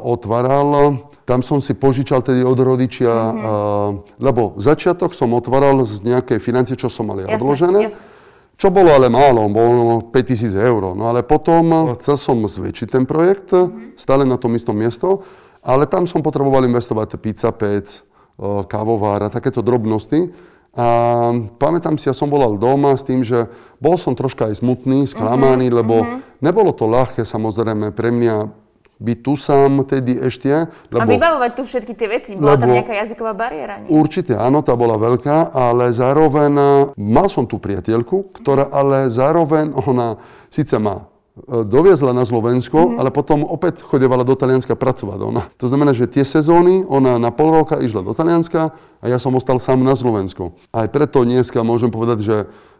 otváral, 0.05 1.00
tam 1.25 1.41
som 1.41 1.64
si 1.64 1.73
požičal 1.73 2.20
tedy 2.20 2.44
od 2.44 2.58
rodičia, 2.61 3.12
mm-hmm. 3.12 3.44
uh, 3.44 3.88
lebo 4.20 4.56
začiatok 4.61 5.17
som 5.17 5.32
otváral 5.32 5.81
z 5.88 6.05
nejakej 6.05 6.38
financie, 6.41 6.76
čo 6.76 6.93
som 6.93 7.08
mal 7.08 7.20
ja 7.25 7.41
odložené. 7.41 7.88
Jasne. 7.88 8.12
Čo 8.55 8.71
bolo 8.71 8.95
ale 8.95 9.11
málo, 9.11 9.51
bolo 9.51 10.09
5000 10.15 10.55
eur. 10.55 10.95
No 10.95 11.11
ale 11.11 11.27
potom 11.27 11.95
chcel 11.99 12.15
som 12.15 12.39
zväčšiť 12.47 12.89
ten 12.89 13.05
projekt, 13.05 13.51
stále 13.99 14.23
na 14.23 14.39
tom 14.39 14.55
istom 14.55 14.79
miesto, 14.79 15.27
ale 15.59 15.91
tam 15.91 16.06
som 16.06 16.23
potreboval 16.23 16.62
investovať 16.69 17.19
pizza, 17.19 17.51
pec, 17.51 18.05
kávovár 18.71 19.27
a 19.27 19.33
takéto 19.33 19.59
drobnosti. 19.59 20.31
A 20.75 20.87
pamätám 21.55 21.95
si, 22.03 22.11
ja 22.11 22.15
som 22.15 22.27
volal 22.27 22.59
doma 22.59 22.99
s 22.99 23.06
tým, 23.06 23.23
že 23.23 23.47
bol 23.79 23.95
som 23.95 24.19
troška 24.19 24.51
aj 24.51 24.59
smutný, 24.59 25.06
sklamaný, 25.06 25.71
uh-huh, 25.71 25.79
lebo 25.79 25.95
uh-huh. 26.03 26.19
nebolo 26.43 26.75
to 26.75 26.91
ľahké 26.91 27.23
samozrejme 27.23 27.95
pre 27.95 28.11
mňa 28.11 28.63
byť 29.05 29.19
tu 29.21 29.33
sám 29.37 29.85
tedy 29.85 30.17
ešte. 30.17 30.49
Lebo, 30.89 31.05
a 31.05 31.05
vybavovať 31.05 31.51
tu 31.53 31.62
všetky 31.69 31.93
tie 31.93 32.09
veci. 32.09 32.31
Bola 32.35 32.56
tam 32.56 32.73
nejaká 32.73 32.97
jazyková 33.05 33.37
bariéra, 33.37 33.85
nie? 33.85 33.93
Určite, 33.93 34.33
áno, 34.33 34.65
tá 34.65 34.73
bola 34.73 34.97
veľká, 34.97 35.53
ale 35.53 35.93
zároveň 35.93 36.53
mal 36.97 37.29
som 37.29 37.45
tú 37.45 37.61
priateľku, 37.61 38.33
ktorá 38.41 38.73
ale 38.73 39.12
zároveň 39.12 39.77
ona 39.77 40.17
síce 40.55 40.79
ma 40.79 41.03
e, 41.03 41.67
doviezla 41.67 42.15
na 42.15 42.23
Slovensko, 42.23 42.79
mm-hmm. 42.79 42.99
ale 43.03 43.11
potom 43.11 43.43
opäť 43.43 43.83
chodevala 43.83 44.23
do 44.23 44.39
Talianska 44.39 44.79
pracovať. 44.79 45.19
Ona. 45.19 45.43
To 45.59 45.67
znamená, 45.67 45.91
že 45.91 46.06
tie 46.06 46.23
sezóny, 46.23 46.87
ona 46.87 47.19
na 47.19 47.35
pol 47.35 47.51
roka 47.51 47.83
išla 47.83 48.06
do 48.06 48.15
Talianska 48.15 48.71
a 49.03 49.05
ja 49.11 49.19
som 49.19 49.35
ostal 49.35 49.59
sám 49.59 49.83
na 49.83 49.99
Slovensku. 49.99 50.55
Aj 50.71 50.87
preto 50.87 51.27
dneska 51.27 51.61
môžem 51.67 51.91
povedať, 51.91 52.23
že 52.23 52.37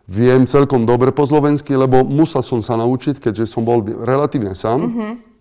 viem 0.07 0.47
celkom 0.47 0.87
dobre 0.87 1.11
po 1.11 1.27
slovensky, 1.27 1.75
lebo 1.75 2.07
musel 2.07 2.47
som 2.47 2.63
sa 2.63 2.79
naučiť, 2.79 3.19
keďže 3.19 3.51
som 3.51 3.67
bol 3.67 3.83
relatívne 3.83 4.55
sám. 4.55 4.81
Mm-hmm 4.87 5.34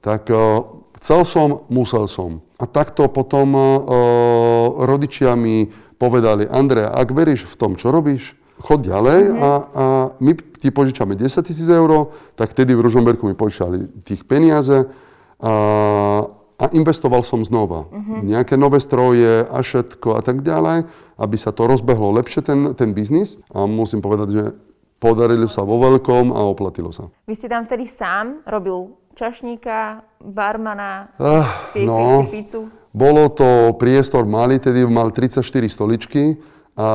tak 0.00 0.28
e, 0.28 0.36
chcel 1.00 1.24
som, 1.24 1.64
musel 1.68 2.08
som. 2.08 2.44
A 2.60 2.68
takto 2.68 3.08
potom 3.08 3.56
uh, 3.56 3.80
rodičia 4.84 5.32
mi 5.32 5.72
povedali, 5.96 6.44
Andrea, 6.44 6.92
ak 6.92 7.08
veríš 7.08 7.48
v 7.48 7.56
tom, 7.56 7.72
čo 7.72 7.88
robíš, 7.88 8.36
chod 8.60 8.84
ďalej 8.84 9.20
mm-hmm. 9.32 9.40
a, 9.40 9.50
a 9.56 9.84
my 10.20 10.32
ti 10.60 10.68
požičame 10.68 11.16
10 11.16 11.40
tisíc 11.40 11.64
eur, 11.64 12.12
tak 12.36 12.52
tedy 12.52 12.76
v 12.76 12.84
Ružomberku 12.84 13.24
mi 13.24 13.32
požičali 13.32 14.04
tých 14.04 14.28
peniaze 14.28 14.92
a, 15.40 15.52
a 16.60 16.64
investoval 16.76 17.24
som 17.24 17.40
znova. 17.40 17.88
Mm-hmm. 17.88 18.20
Nejaké 18.28 18.54
nové 18.60 18.84
stroje 18.84 19.48
a 19.48 19.64
všetko 19.64 20.16
a 20.16 20.20
tak 20.20 20.44
ďalej, 20.44 20.84
aby 21.16 21.36
sa 21.40 21.56
to 21.56 21.64
rozbehlo 21.64 22.12
lepšie, 22.20 22.44
ten, 22.44 22.76
ten 22.76 22.92
biznis. 22.92 23.40
A 23.56 23.64
musím 23.64 24.04
povedať, 24.04 24.28
že 24.36 24.44
podarilo 25.00 25.48
sa 25.48 25.64
vo 25.64 25.80
veľkom 25.80 26.36
a 26.36 26.44
oplatilo 26.44 26.92
sa. 26.92 27.08
Vy 27.24 27.40
ste 27.40 27.48
tam 27.48 27.64
vtedy 27.64 27.88
sám 27.88 28.44
robil 28.44 28.99
čašníka, 29.20 30.00
barmana, 30.24 31.12
uh, 31.20 31.44
no, 31.76 32.24
pizzu? 32.32 32.72
Bolo 32.96 33.28
to 33.28 33.76
priestor 33.76 34.24
malý, 34.24 34.56
tedy 34.56 34.88
mal 34.88 35.12
34 35.12 35.44
stoličky 35.68 36.40
a 36.72 36.88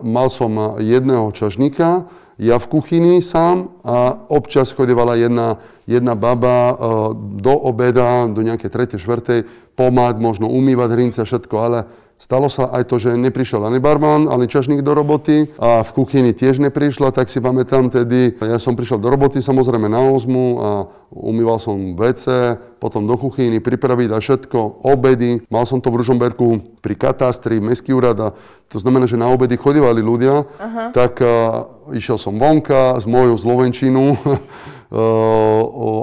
mal 0.00 0.32
som 0.32 0.80
jedného 0.80 1.28
čašníka, 1.36 2.08
ja 2.40 2.56
v 2.56 2.66
kuchyni 2.72 3.20
sám 3.20 3.76
a 3.84 4.24
občas 4.32 4.72
chodevala 4.72 5.20
jedna, 5.20 5.60
jedna 5.84 6.16
baba 6.16 6.56
uh, 6.72 6.76
do 7.14 7.52
obeda, 7.52 8.24
do 8.32 8.40
nejakej 8.40 8.96
3. 8.96 8.96
4. 8.96 9.76
pomáť, 9.76 10.16
možno 10.16 10.48
umývať 10.48 10.88
hrince, 10.96 11.20
všetko, 11.28 11.54
ale 11.60 11.78
Stalo 12.18 12.50
sa 12.50 12.66
aj 12.74 12.90
to, 12.90 12.98
že 12.98 13.14
neprišiel 13.14 13.62
ani 13.62 13.78
barman, 13.78 14.26
ani 14.26 14.50
čašník 14.50 14.82
do 14.82 14.90
roboty 14.90 15.46
a 15.54 15.86
v 15.86 15.90
kuchyni 15.94 16.34
tiež 16.34 16.58
neprišla, 16.58 17.14
tak 17.14 17.30
si 17.30 17.38
pamätám 17.38 17.94
tedy, 17.94 18.34
ja 18.42 18.58
som 18.58 18.74
prišiel 18.74 18.98
do 18.98 19.06
roboty 19.06 19.38
samozrejme 19.38 19.86
na 19.86 20.02
ozmu 20.02 20.58
a 20.58 20.68
umýval 21.14 21.62
som 21.62 21.94
WC, 21.94 22.58
potom 22.82 23.06
do 23.06 23.14
kuchyny 23.14 23.62
pripraviť 23.62 24.10
a 24.10 24.18
všetko, 24.18 24.82
obedy. 24.82 25.46
Mal 25.46 25.62
som 25.62 25.78
to 25.78 25.94
v 25.94 26.02
Ružomberku 26.02 26.82
pri 26.82 26.98
katastri, 26.98 27.62
mestský 27.62 27.94
úrad 27.94 28.18
a 28.18 28.28
to 28.66 28.82
znamená, 28.82 29.06
že 29.06 29.14
na 29.14 29.30
obedy 29.30 29.54
chodívali 29.54 30.02
ľudia, 30.02 30.42
Aha. 30.58 30.90
tak 30.90 31.22
uh, 31.22 31.70
išiel 31.94 32.18
som 32.18 32.34
vonka 32.34 32.98
s 32.98 33.06
mojou 33.06 33.38
Slovenčinu, 33.38 34.18
uh, 34.18 34.18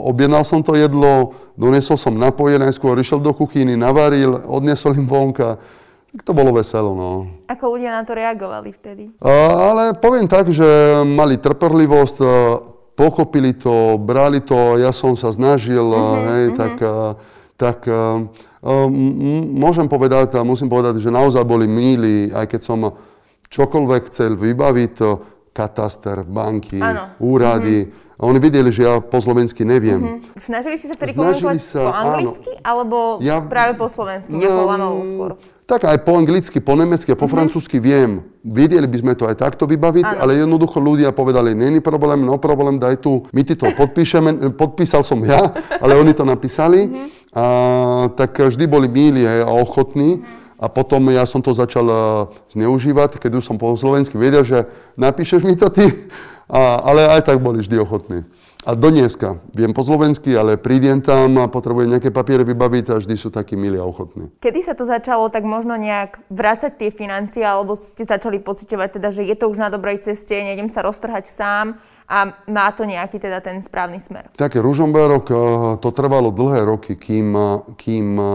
objednal 0.16 0.48
som 0.48 0.64
to 0.64 0.80
jedlo, 0.80 1.36
donesol 1.60 2.00
som 2.00 2.16
napoje, 2.16 2.56
najskôr 2.56 2.96
išiel 3.04 3.20
do 3.20 3.36
kuchyny, 3.36 3.76
navaril, 3.76 4.40
odnesol 4.48 4.96
im 4.96 5.12
vonka, 5.12 5.60
to 6.24 6.32
bolo 6.32 6.56
veselo, 6.56 6.96
no. 6.96 7.28
Ako 7.52 7.76
ľudia 7.76 8.00
na 8.00 8.04
to 8.08 8.16
reagovali 8.16 8.72
vtedy? 8.72 9.12
Ale 9.20 9.98
poviem 9.98 10.30
tak, 10.30 10.54
že 10.56 11.02
mali 11.04 11.36
trpelivosť, 11.36 12.18
pochopili 12.96 13.58
to, 13.58 14.00
brali 14.00 14.40
to, 14.40 14.80
ja 14.80 14.96
som 14.96 15.20
sa 15.20 15.36
snažil, 15.36 15.84
uh-huh, 15.84 16.16
hej, 16.32 16.44
uh-huh. 16.54 16.56
tak, 16.56 16.76
tak 17.60 17.78
môžem 19.52 19.92
povedať 19.92 20.40
a 20.40 20.48
musím 20.48 20.72
povedať, 20.72 21.04
že 21.04 21.12
naozaj 21.12 21.44
boli 21.44 21.68
míli, 21.68 22.32
aj 22.32 22.56
keď 22.56 22.62
som 22.64 22.80
čokoľvek 23.52 24.02
chcel 24.08 24.40
vybaviť, 24.40 24.96
kataster, 25.52 26.24
banky, 26.24 26.80
ano. 26.80 27.16
úrady, 27.20 27.88
uh-huh 27.88 28.04
a 28.16 28.32
oni 28.32 28.40
videli, 28.40 28.72
že 28.72 28.88
ja 28.88 29.04
po 29.04 29.20
slovensky 29.20 29.68
neviem. 29.68 30.00
Mm-hmm. 30.00 30.40
Snažili 30.40 30.80
ste 30.80 30.88
sa 30.88 30.96
tedy 30.96 31.12
komunikovať 31.12 31.60
sa, 31.60 31.84
po 31.84 31.92
anglicky, 31.92 32.52
áno. 32.56 32.64
alebo 32.64 32.98
ja, 33.20 33.44
práve 33.44 33.76
po 33.76 33.92
slovensky, 33.92 34.32
no, 34.32 35.04
skôr? 35.04 35.36
Tak 35.66 35.82
aj 35.90 36.06
po 36.06 36.14
anglicky, 36.14 36.62
po 36.62 36.78
nemecky 36.78 37.10
po 37.18 37.26
mm-hmm. 37.26 37.34
francúzsky 37.34 37.82
viem. 37.82 38.22
Vedeli 38.46 38.86
by 38.86 38.98
sme 39.02 39.14
to 39.18 39.26
aj 39.26 39.42
takto 39.42 39.66
vybaviť, 39.66 40.06
ano. 40.06 40.18
ale 40.22 40.38
jednoducho 40.38 40.78
ľudia 40.78 41.10
povedali, 41.10 41.58
není 41.58 41.82
problém, 41.82 42.22
no 42.22 42.38
problém, 42.38 42.78
daj 42.78 43.02
tu, 43.02 43.26
my 43.34 43.42
ti 43.42 43.58
to 43.58 43.74
podpíšeme. 43.74 44.54
Podpísal 44.62 45.02
som 45.02 45.18
ja, 45.26 45.42
ale 45.84 45.98
oni 45.98 46.14
to 46.14 46.22
napísali. 46.22 46.86
Mm-hmm. 46.86 47.08
A, 47.34 47.46
tak 48.14 48.38
vždy 48.38 48.66
boli 48.70 48.86
milí 48.86 49.26
a 49.26 49.50
ochotní. 49.50 50.22
Mm-hmm. 50.22 50.44
A 50.56 50.72
potom 50.72 51.04
ja 51.12 51.28
som 51.28 51.44
to 51.44 51.52
začal 51.52 51.84
uh, 51.84 52.00
zneužívať, 52.54 53.20
keď 53.20 53.44
už 53.44 53.44
som 53.44 53.60
po 53.60 53.76
slovensky 53.76 54.16
vedel, 54.16 54.48
že 54.48 54.64
napíšeš 54.96 55.44
mi 55.44 55.58
to 55.58 55.68
ty, 55.74 55.90
a, 56.48 56.80
ale 56.86 57.10
aj 57.10 57.26
tak 57.26 57.42
boli 57.42 57.66
vždy 57.66 57.82
ochotní. 57.82 58.22
A 58.66 58.74
do 58.74 58.90
dneska 58.90 59.38
viem 59.54 59.78
po 59.78 59.86
slovensky, 59.86 60.34
ale 60.34 60.58
prídem 60.58 60.98
tam 60.98 61.38
a 61.38 61.46
potrebujem 61.46 61.86
nejaké 61.86 62.10
papiere 62.10 62.42
vybaviť 62.42 62.86
a 62.90 62.96
vždy 62.98 63.14
sú 63.14 63.30
takí 63.30 63.54
milí 63.54 63.78
a 63.78 63.86
ochotní. 63.86 64.34
Kedy 64.42 64.60
sa 64.66 64.74
to 64.74 64.90
začalo 64.90 65.30
tak 65.30 65.46
možno 65.46 65.78
nejak 65.78 66.18
vrácať 66.34 66.74
tie 66.74 66.90
financie, 66.90 67.46
alebo 67.46 67.78
ste 67.78 68.02
začali 68.10 68.42
pociťovať 68.42 68.98
teda, 68.98 69.14
že 69.14 69.22
je 69.22 69.38
to 69.38 69.54
už 69.54 69.62
na 69.62 69.70
dobrej 69.70 70.02
ceste, 70.10 70.34
nejdem 70.34 70.74
sa 70.74 70.82
roztrhať 70.82 71.30
sám 71.30 71.78
a 72.10 72.42
má 72.50 72.70
to 72.74 72.90
nejaký 72.90 73.22
teda 73.22 73.38
ten 73.38 73.62
správny 73.62 74.02
smer? 74.02 74.34
Také 74.34 74.58
Ružomberok, 74.66 75.26
eh, 75.30 75.38
to 75.86 75.90
trvalo 75.94 76.34
dlhé 76.34 76.66
roky, 76.66 76.98
kým, 76.98 77.38
eh, 77.38 77.46
kým, 77.78 78.18
eh, 78.18 78.26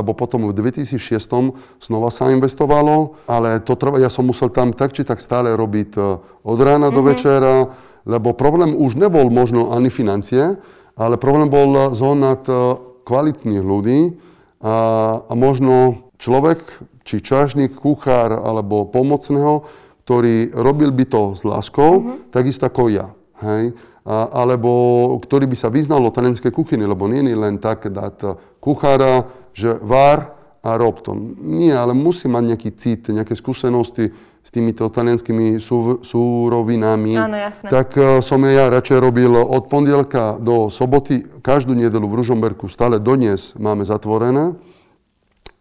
lebo 0.00 0.16
potom 0.16 0.48
v 0.48 0.56
2006 0.56 1.60
znova 1.84 2.08
sa 2.08 2.32
investovalo, 2.32 3.20
ale 3.28 3.60
to 3.60 3.76
trvá, 3.76 4.00
ja 4.00 4.08
som 4.08 4.24
musel 4.24 4.48
tam 4.48 4.72
tak 4.72 4.96
či 4.96 5.04
tak 5.04 5.20
stále 5.20 5.52
robiť 5.52 5.90
od 6.44 6.58
rána 6.60 6.88
mm-hmm. 6.88 6.96
do 6.96 7.00
mhm. 7.04 7.08
večera, 7.12 7.52
lebo 8.04 8.36
problém 8.36 8.76
už 8.76 8.96
nebol 9.00 9.28
možno 9.32 9.72
ani 9.72 9.88
financie, 9.88 10.60
ale 10.94 11.18
problém 11.18 11.50
bol 11.50 11.92
zohnať 11.92 12.42
e, 12.46 12.54
kvalitných 13.04 13.64
ľudí 13.64 14.00
a, 14.62 14.76
a 15.26 15.32
možno 15.34 16.06
človek, 16.20 16.62
či 17.04 17.20
čašník, 17.20 17.76
kuchár 17.76 18.32
alebo 18.32 18.88
pomocného, 18.88 19.66
ktorý 20.04 20.52
robil 20.52 20.92
by 20.92 21.04
to 21.08 21.22
s 21.36 21.42
láskou, 21.44 22.00
mm-hmm. 22.00 22.16
takisto 22.32 22.64
ako 22.68 22.92
ja. 22.92 23.12
Hej? 23.40 23.76
A, 24.04 24.28
alebo 24.44 24.70
ktorý 25.20 25.48
by 25.48 25.56
sa 25.56 25.72
vyznal 25.72 26.04
o 26.04 26.14
talianskej 26.14 26.52
kuchyni, 26.52 26.84
lebo 26.84 27.08
nie 27.08 27.24
je 27.24 27.36
len 27.36 27.56
tak 27.56 27.88
dať 27.88 28.36
kuchára, 28.60 29.28
že 29.56 29.76
vár 29.80 30.36
a 30.64 30.80
rob 30.80 31.04
to. 31.04 31.12
Nie, 31.40 31.76
ale 31.76 31.92
musí 31.92 32.24
mať 32.24 32.44
nejaký 32.56 32.70
cit, 32.76 33.02
nejaké 33.12 33.36
skúsenosti, 33.36 34.16
týmito 34.54 34.86
talianskými 34.86 35.58
sú, 35.58 35.98
súrovinami, 36.06 37.18
Áno, 37.18 37.34
jasné. 37.34 37.66
tak 37.66 37.98
uh, 37.98 38.22
som 38.22 38.38
ja 38.46 38.70
radšej 38.70 38.98
robil 39.02 39.34
od 39.34 39.66
pondelka 39.66 40.38
do 40.38 40.70
soboty, 40.70 41.26
každú 41.42 41.74
nedelu 41.74 42.06
v 42.06 42.22
Ružomberku, 42.22 42.70
stále 42.70 43.02
dodnes 43.02 43.50
máme 43.58 43.82
zatvorené. 43.82 44.54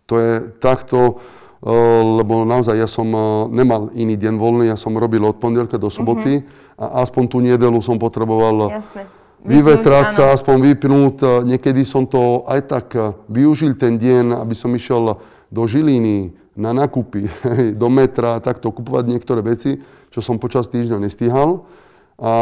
To 0.06 0.22
je 0.22 0.32
takto, 0.62 1.18
uh, 1.18 2.22
lebo 2.22 2.46
naozaj 2.46 2.78
ja 2.78 2.86
som 2.86 3.10
uh, 3.10 3.50
nemal 3.50 3.90
iný 3.98 4.14
deň 4.14 4.34
voľný, 4.38 4.70
ja 4.70 4.78
som 4.78 4.94
robil 4.94 5.26
od 5.26 5.42
pondelka 5.42 5.82
do 5.82 5.90
soboty 5.90 6.46
uh-huh. 6.46 6.78
a 6.78 7.02
aspoň 7.02 7.24
tú 7.26 7.42
nedelu 7.42 7.82
som 7.82 7.98
potreboval 7.98 8.70
Jasné. 8.70 9.10
vyvetrať 9.42 10.22
sa, 10.22 10.38
aspoň 10.38 10.70
vypnúť. 10.70 11.44
Niekedy 11.50 11.82
som 11.82 12.06
to 12.06 12.46
aj 12.46 12.60
tak 12.70 12.88
využil 13.26 13.74
ten 13.74 13.98
deň, 13.98 14.38
aby 14.38 14.54
som 14.54 14.70
išiel 14.70 15.18
do 15.50 15.64
Žiliny, 15.66 16.43
na 16.54 16.72
nakupy, 16.74 17.30
do 17.82 17.88
metra, 17.90 18.42
takto 18.42 18.70
kupovať 18.70 19.06
niektoré 19.10 19.42
veci, 19.42 19.82
čo 20.14 20.22
som 20.22 20.38
počas 20.38 20.70
týždňa 20.70 20.98
nestíhal. 21.02 21.66
A, 22.22 22.34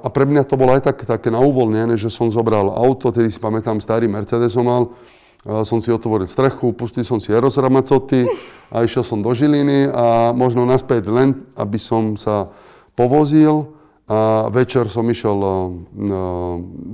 a 0.00 0.08
pre 0.14 0.22
mňa 0.22 0.46
to 0.46 0.54
bolo 0.54 0.72
aj 0.78 0.86
tak, 0.86 1.02
také 1.02 1.34
na 1.34 1.42
uvoľnené, 1.42 1.98
že 1.98 2.14
som 2.14 2.30
zobral 2.30 2.70
auto, 2.70 3.10
tedy 3.10 3.28
si 3.28 3.42
pamätám, 3.42 3.82
starý 3.82 4.06
Mercedes 4.06 4.54
som 4.54 4.62
mal, 4.62 4.94
a 5.40 5.64
som 5.64 5.80
si 5.80 5.88
otvoril 5.88 6.28
strechu, 6.28 6.76
pustil 6.76 7.00
som 7.00 7.16
si 7.16 7.32
Eros 7.32 7.56
Ramacoty 7.56 8.28
a 8.68 8.84
išiel 8.84 9.00
som 9.00 9.24
do 9.24 9.32
Žiliny 9.32 9.88
a 9.88 10.36
možno 10.36 10.68
naspäť 10.68 11.08
len, 11.08 11.48
aby 11.56 11.80
som 11.80 12.20
sa 12.20 12.52
povozil 12.92 13.72
a 14.04 14.52
večer 14.52 14.92
som 14.92 15.06
išiel 15.08 15.38
uh, 15.38 15.50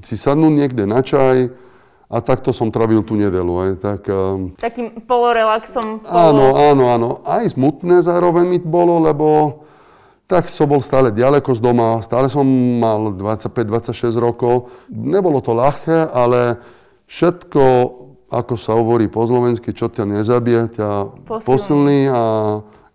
si 0.06 0.14
sadnúť 0.14 0.52
niekde 0.52 0.84
na 0.86 1.02
čaj, 1.02 1.50
a 2.06 2.22
takto 2.22 2.54
som 2.54 2.70
travil 2.70 3.02
tú 3.02 3.18
nedelu. 3.18 3.52
Aj, 3.58 3.72
tak, 3.82 4.06
um, 4.06 4.54
Takým 4.54 5.02
polorelaxom? 5.02 6.06
Polo... 6.06 6.14
Áno, 6.14 6.46
áno, 6.54 6.84
áno. 6.86 7.08
Aj 7.26 7.42
smutné 7.42 7.98
zároveň 8.06 8.46
mi 8.46 8.58
bolo, 8.62 9.02
lebo 9.02 9.60
tak 10.26 10.50
som 10.50 10.66
bol 10.66 10.82
stále 10.82 11.14
ďaleko 11.14 11.54
z 11.54 11.60
doma, 11.62 12.02
stále 12.02 12.26
som 12.26 12.46
mal 12.78 13.14
25-26 13.14 14.10
rokov. 14.18 14.74
Nebolo 14.90 15.38
to 15.38 15.54
ľahké, 15.54 16.10
ale 16.10 16.58
všetko, 17.06 17.62
ako 18.30 18.54
sa 18.58 18.74
hovorí 18.74 19.06
po 19.06 19.22
slovensky, 19.22 19.70
čo 19.70 19.86
ťa 19.86 20.02
nezabije, 20.02 20.78
ťa 20.78 20.90
posilní, 21.30 21.46
posilní 21.46 22.00
a 22.10 22.22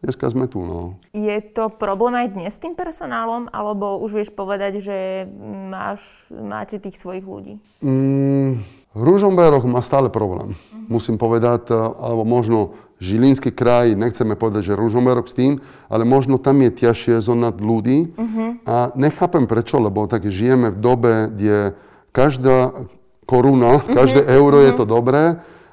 dneska 0.04 0.28
sme 0.28 0.52
tu. 0.52 0.60
No. 0.60 1.00
Je 1.16 1.40
to 1.56 1.72
problém 1.72 2.20
aj 2.20 2.28
dnes 2.36 2.52
s 2.52 2.60
tým 2.60 2.76
personálom, 2.76 3.48
alebo 3.56 3.96
už 4.04 4.12
vieš 4.12 4.32
povedať, 4.36 4.84
že 4.84 5.24
máš, 5.72 6.28
máte 6.36 6.84
tých 6.84 7.00
svojich 7.00 7.24
ľudí? 7.24 7.64
Mm, 7.80 8.60
Ružomberok 8.92 9.64
má 9.64 9.80
stále 9.80 10.12
problém. 10.12 10.60
Musím 10.92 11.16
povedať, 11.16 11.72
e, 11.72 11.76
alebo 11.80 12.28
možno 12.28 12.76
Žilinský 13.02 13.50
kraj, 13.50 13.98
nechceme 13.98 14.38
povedať, 14.38 14.72
že 14.72 14.78
Ružomberok 14.78 15.26
s 15.26 15.34
tým, 15.34 15.64
ale 15.90 16.06
možno 16.06 16.38
tam 16.38 16.62
je 16.62 16.70
ťažšie 16.70 17.18
zonať 17.24 17.56
ľudí. 17.58 18.14
Uh-huh. 18.14 18.62
A 18.68 18.94
nechápem 18.94 19.50
prečo, 19.50 19.82
lebo 19.82 20.06
tak 20.06 20.30
žijeme 20.30 20.70
v 20.70 20.78
dobe, 20.78 21.14
kde 21.34 21.74
každá 22.14 22.86
koruna, 23.26 23.82
uh-huh. 23.82 23.96
každé 23.96 24.22
euro 24.30 24.62
uh-huh. 24.62 24.68
je 24.70 24.74
to 24.78 24.86
dobré. 24.86 25.24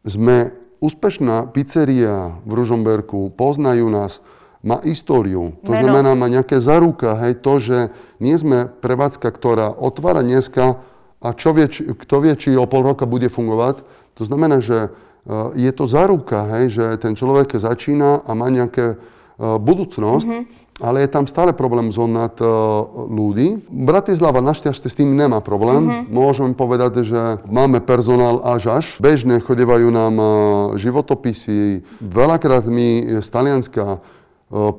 Sme 0.08 0.56
úspešná 0.80 1.52
pizzeria 1.52 2.38
v 2.48 2.50
Ružomberku, 2.64 3.34
poznajú 3.36 3.92
nás, 3.92 4.24
má 4.64 4.80
históriu. 4.80 5.58
To 5.68 5.74
Meno. 5.74 5.84
znamená, 5.84 6.16
má 6.16 6.32
nejaké 6.32 6.64
zaruka, 6.64 7.18
hej, 7.28 7.44
to, 7.44 7.60
že 7.60 7.78
nie 8.24 8.40
sme 8.40 8.72
prevádzka, 8.72 9.28
ktorá 9.28 9.68
otvára 9.74 10.24
dneska 10.24 10.80
a 11.18 11.34
čo 11.34 11.50
vie, 11.50 11.66
kto 11.70 12.16
vie, 12.22 12.34
či 12.38 12.54
o 12.54 12.66
pol 12.70 12.86
roka 12.86 13.02
bude 13.02 13.26
fungovať. 13.26 13.82
To 14.18 14.22
znamená, 14.22 14.62
že 14.62 14.90
eh, 14.90 14.90
je 15.58 15.70
to 15.74 15.90
záruka, 15.90 16.46
hej, 16.58 16.78
že 16.78 16.84
ten 17.02 17.18
človek 17.18 17.58
začína 17.58 18.22
a 18.22 18.30
má 18.38 18.46
nejaké 18.50 18.94
eh, 18.94 18.98
budúcnosť, 19.38 20.28
mm-hmm. 20.30 20.78
ale 20.78 21.02
je 21.02 21.10
tam 21.10 21.26
stále 21.26 21.50
problém 21.50 21.90
zohnať 21.90 22.38
eh, 22.38 22.46
ľudí. 23.10 23.48
Bratislava 23.66 24.38
našťastie 24.38 24.86
s 24.86 24.98
tým 24.98 25.18
nemá 25.18 25.42
problém. 25.42 25.90
Mm-hmm. 25.90 26.06
Môžem 26.06 26.50
povedať, 26.54 27.02
že 27.02 27.42
máme 27.50 27.82
personál 27.82 28.38
až 28.46 28.78
až. 28.78 28.86
Bežne 29.02 29.42
chodevajú 29.42 29.90
nám 29.90 30.14
životopisy. 30.78 31.82
Veľakrát 31.98 32.62
mi 32.70 33.18
z 33.18 33.26
Talianska 33.26 33.98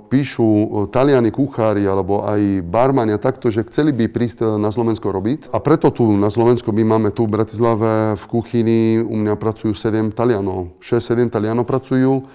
píšu 0.09 0.89
taliani 0.89 1.29
kuchári 1.29 1.85
alebo 1.85 2.25
aj 2.25 2.65
barmania 2.65 3.21
takto, 3.21 3.53
že 3.53 3.61
chceli 3.69 3.93
by 3.93 4.09
prísť 4.09 4.57
na 4.57 4.73
Slovensko 4.73 5.13
robiť. 5.13 5.53
A 5.53 5.61
preto 5.61 5.93
tu 5.93 6.09
na 6.17 6.33
Slovensku 6.33 6.73
my 6.73 6.97
máme 6.97 7.09
tu 7.13 7.29
v 7.29 7.37
Bratislave 7.37 8.17
v 8.17 8.23
kuchyni, 8.25 8.97
u 8.97 9.13
mňa 9.13 9.37
pracujú 9.37 9.77
7 9.77 10.09
Talianov. 10.17 10.73
6-7 10.81 11.29
Talianov 11.29 11.69
pracujú, 11.69 12.25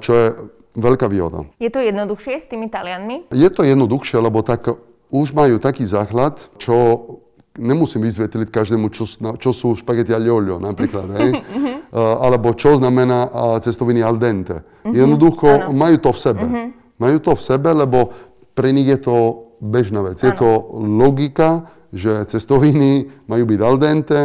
čo 0.00 0.12
je 0.16 0.26
veľká 0.80 1.12
výhoda. 1.12 1.44
Je 1.60 1.68
to 1.68 1.84
jednoduchšie 1.84 2.40
s 2.40 2.48
tými 2.48 2.72
Talianmi? 2.72 3.28
Je 3.34 3.50
to 3.52 3.60
jednoduchšie, 3.60 4.16
lebo 4.24 4.40
tak 4.40 4.70
už 5.12 5.36
majú 5.36 5.60
taký 5.60 5.84
základ, 5.84 6.40
čo 6.56 6.74
nemusím 7.58 8.06
vysvetliť 8.06 8.48
každému, 8.52 8.94
čo, 8.94 9.08
čo 9.18 9.50
sú 9.50 9.74
špagety 9.74 10.14
aglio 10.14 10.62
napríklad, 10.62 11.06
hej? 11.18 11.30
uh, 11.34 12.22
alebo 12.22 12.54
čo 12.54 12.78
znamená 12.78 13.26
cestoviny 13.64 14.04
al 14.04 14.20
dente. 14.20 14.62
Uh-huh. 14.62 14.94
Jednoducho 14.94 15.70
ano. 15.70 15.74
majú 15.74 15.96
to 15.98 16.10
v 16.14 16.18
sebe. 16.20 16.44
Uh-huh. 16.46 16.68
Majú 17.00 17.16
to 17.18 17.32
v 17.34 17.42
sebe, 17.42 17.70
lebo 17.74 17.98
pre 18.54 18.70
nich 18.70 18.86
je 18.86 19.00
to 19.00 19.16
bežná 19.58 20.04
vec. 20.04 20.22
Ano. 20.22 20.26
Je 20.30 20.32
to 20.38 20.50
logika, 20.78 21.50
že 21.90 22.22
cestoviny 22.30 23.10
majú 23.26 23.44
byť 23.50 23.60
al 23.66 23.76
dente, 23.82 24.20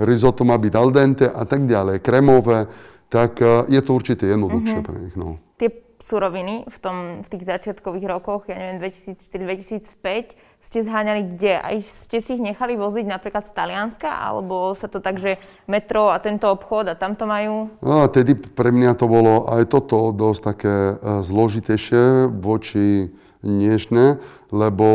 risotto 0.00 0.48
má 0.48 0.56
byť 0.56 0.72
al 0.72 0.88
dente 0.88 1.26
a 1.28 1.44
tak 1.44 1.68
ďalej, 1.68 2.00
kremové, 2.00 2.64
tak 3.12 3.36
uh, 3.44 3.68
je 3.68 3.80
to 3.84 3.90
určite 3.92 4.24
jednoduchšie 4.24 4.80
pre 4.80 4.96
nich. 4.96 5.16
No. 5.20 5.36
Tie 5.60 5.68
suroviny 6.00 6.64
v, 6.64 6.76
tom, 6.80 6.96
v 7.20 7.28
tých 7.28 7.44
začiatkových 7.44 8.06
rokoch, 8.08 8.48
ja 8.48 8.56
neviem, 8.56 8.80
2004-2005, 8.80 10.49
ste 10.60 10.84
zháňali 10.84 11.34
kde? 11.34 11.56
Aj 11.56 11.76
ste 11.80 12.20
si 12.20 12.36
ich 12.36 12.42
nechali 12.42 12.76
voziť 12.76 13.08
napríklad 13.08 13.48
z 13.48 13.52
Talianska? 13.56 14.06
Alebo 14.06 14.76
sa 14.76 14.86
to 14.86 15.00
tak, 15.00 15.16
že 15.16 15.40
metro 15.64 16.12
a 16.12 16.20
tento 16.20 16.46
obchod 16.52 16.92
a 16.92 16.94
tam 16.94 17.16
to 17.16 17.24
majú? 17.24 17.72
No 17.80 18.04
a 18.04 18.12
tedy 18.12 18.36
pre 18.36 18.70
mňa 18.70 18.94
to 18.94 19.08
bolo 19.08 19.48
aj 19.48 19.72
toto 19.72 20.12
dosť 20.12 20.40
také 20.44 20.74
e, 20.74 20.94
zložitejšie 21.24 22.28
voči 22.28 23.08
dnešné, 23.40 24.20
lebo 24.52 24.86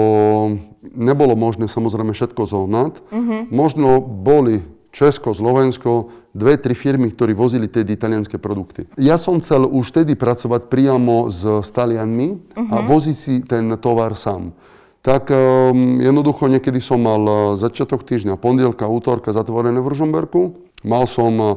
nebolo 0.93 1.33
možné 1.33 1.65
samozrejme 1.65 2.13
všetko 2.13 2.45
zohnať. 2.45 2.93
Uh-huh. 3.09 3.49
Možno 3.49 3.97
boli 4.05 4.61
Česko, 4.93 5.35
Slovensko, 5.35 6.13
dve, 6.31 6.55
tri 6.55 6.71
firmy, 6.71 7.11
ktorí 7.11 7.35
vozili 7.35 7.67
tedy 7.67 7.99
italianské 7.99 8.39
produkty. 8.39 8.87
Ja 8.95 9.19
som 9.19 9.43
chcel 9.43 9.67
už 9.67 9.91
tedy 9.91 10.15
pracovať 10.15 10.71
priamo 10.71 11.27
s, 11.27 11.43
s 11.43 11.69
Talianmi 11.73 12.37
uh-huh. 12.37 12.69
a 12.69 12.77
mhm. 12.79 12.85
voziť 12.85 13.17
si 13.17 13.33
ten 13.43 13.65
tovar 13.81 14.13
sám. 14.15 14.55
Tak 15.05 15.29
um, 15.29 16.01
jednoducho 16.01 16.49
niekedy 16.49 16.81
som 16.81 16.97
mal 16.97 17.21
uh, 17.21 17.37
začiatok 17.61 18.01
týždňa, 18.09 18.41
pondelka, 18.41 18.89
útorka 18.89 19.29
zatvorené 19.37 19.77
v 19.77 19.93
Ružomberku. 19.93 20.41
Mal 20.81 21.05
som 21.05 21.33
uh, 21.37 21.49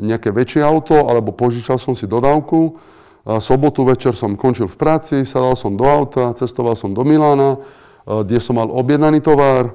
nejaké 0.00 0.32
väčšie 0.32 0.64
auto, 0.64 1.04
alebo 1.04 1.36
požičal 1.36 1.76
som 1.76 1.92
si 1.92 2.08
dodávku. 2.08 2.80
A 3.24 3.40
sobotu 3.40 3.84
večer 3.84 4.16
som 4.16 4.36
končil 4.36 4.68
v 4.68 4.76
práci, 4.76 5.24
sadal 5.24 5.56
som 5.56 5.76
do 5.76 5.84
auta, 5.84 6.36
cestoval 6.36 6.76
som 6.76 6.92
do 6.92 7.04
Milána, 7.08 7.56
kde 8.04 8.36
som 8.36 8.60
mal 8.60 8.68
objednaný 8.68 9.24
tovar, 9.24 9.72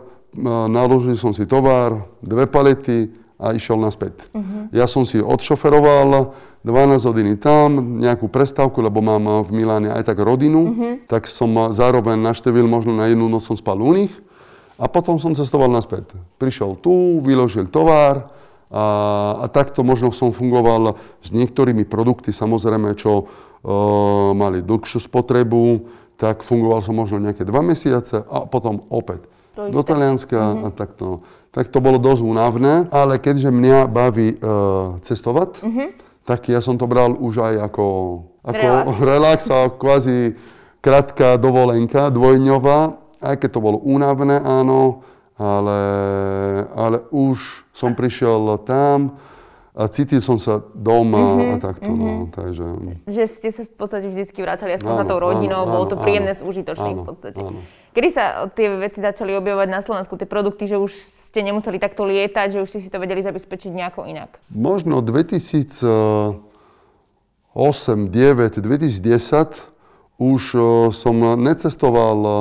naložil 0.70 1.18
som 1.18 1.34
si 1.34 1.50
tovar, 1.50 2.06
dve 2.22 2.46
palety 2.46 3.10
a 3.42 3.58
išiel 3.58 3.82
naspäť. 3.82 4.22
Uh-huh. 4.38 4.70
Ja 4.70 4.86
som 4.86 5.02
si 5.02 5.18
odšoferoval, 5.18 6.30
12 6.60 7.08
hodiny 7.08 7.40
tam, 7.40 8.00
nejakú 8.04 8.28
prestávku, 8.28 8.84
lebo 8.84 9.00
mám 9.00 9.48
v 9.48 9.50
Miláne 9.56 9.96
aj 9.96 10.12
tak 10.12 10.20
rodinu, 10.20 10.60
uh-huh. 10.68 10.94
tak 11.08 11.32
som 11.32 11.72
zároveň 11.72 12.20
naštevil, 12.20 12.68
možno 12.68 12.92
na 12.92 13.08
jednu 13.08 13.32
noc 13.32 13.48
som 13.48 13.56
spal 13.56 13.80
u 13.80 13.96
nich 13.96 14.12
a 14.76 14.92
potom 14.92 15.16
som 15.24 15.32
cestoval 15.32 15.72
naspäť. 15.72 16.12
Prišiel 16.36 16.76
tu, 16.84 17.24
vyložil 17.24 17.72
tovar 17.72 18.36
a, 18.68 18.86
a 19.40 19.46
takto 19.48 19.88
možno 19.88 20.12
som 20.12 20.36
fungoval 20.36 21.00
s 21.24 21.32
niektorými 21.32 21.88
produkty, 21.88 22.36
samozrejme, 22.36 22.92
čo 23.00 23.24
uh, 23.24 23.28
mali 24.36 24.60
dlhšiu 24.60 25.00
spotrebu, 25.00 25.88
tak 26.20 26.44
fungoval 26.44 26.84
som 26.84 27.00
možno 27.00 27.24
nejaké 27.24 27.48
dva 27.48 27.64
mesiace 27.64 28.20
a 28.20 28.44
potom 28.44 28.84
opäť 28.92 29.24
do 29.56 29.80
Talianska 29.80 30.36
uh-huh. 30.36 30.68
a 30.68 30.76
takto. 30.76 31.24
Tak 31.56 31.72
to 31.72 31.80
bolo 31.80 32.04
dosť 32.04 32.20
únavné, 32.20 32.92
ale 32.92 33.16
keďže 33.16 33.48
mňa 33.48 33.88
baví 33.88 34.36
uh, 34.36 35.00
cestovať, 35.08 35.64
uh-huh 35.64 36.09
tak 36.30 36.46
ja 36.46 36.62
som 36.62 36.78
to 36.78 36.86
bral 36.86 37.18
už 37.18 37.42
aj 37.42 37.74
ako, 37.74 37.86
ako 38.46 38.62
relax. 38.62 38.86
relax 39.18 39.40
a 39.50 39.74
kvázi 39.74 40.38
krátka 40.78 41.42
dovolenka, 41.42 42.14
dvojňová, 42.14 42.80
aj 43.18 43.36
keď 43.42 43.50
to 43.58 43.60
bolo 43.66 43.82
únavné, 43.82 44.38
áno, 44.38 45.02
ale, 45.42 45.82
ale 46.78 46.98
už 47.10 47.66
som 47.74 47.98
prišiel 47.98 48.62
tam 48.62 49.18
a 49.74 49.90
cítil 49.90 50.22
som 50.22 50.38
sa 50.38 50.62
doma 50.76 51.40
mm-hmm, 51.40 51.50
a 51.50 51.56
takto, 51.58 51.90
mm-hmm. 51.90 52.14
no, 52.14 52.30
takže... 52.30 52.66
Že 53.10 53.24
ste 53.26 53.50
sa 53.50 53.62
v 53.66 53.74
podstate 53.74 54.08
vždycky 54.12 54.40
vracali 54.46 54.78
aspoň 54.78 54.94
za 55.02 55.06
tou 55.10 55.18
rodinou, 55.18 55.66
áno, 55.66 55.72
bolo 55.72 55.86
to 55.90 55.98
príjemné, 55.98 56.38
áno, 56.38 56.46
užitočné 56.46 56.90
v 56.94 57.06
podstate. 57.10 57.42
Áno. 57.42 57.66
Kedy 57.96 58.10
sa 58.14 58.46
tie 58.54 58.70
veci 58.78 59.02
začali 59.02 59.34
objavovať 59.34 59.70
na 59.72 59.82
Slovensku, 59.82 60.14
tie 60.14 60.30
produkty, 60.30 60.70
že 60.70 60.78
už 60.78 60.94
ste 61.30 61.46
nemuseli 61.46 61.78
takto 61.78 62.10
lietať, 62.10 62.58
že 62.58 62.62
už 62.66 62.70
ste 62.74 62.82
si 62.82 62.90
to 62.90 62.98
vedeli 62.98 63.22
zabezpečiť 63.22 63.70
nejako 63.70 64.10
inak? 64.10 64.42
Možno 64.50 65.06
2008, 65.06 66.42
2009, 67.54 68.58
2010 68.58 69.78
už 70.20 70.42
e, 70.52 70.60
som 70.92 71.16
necestoval 71.38 72.18
e, 72.20 72.32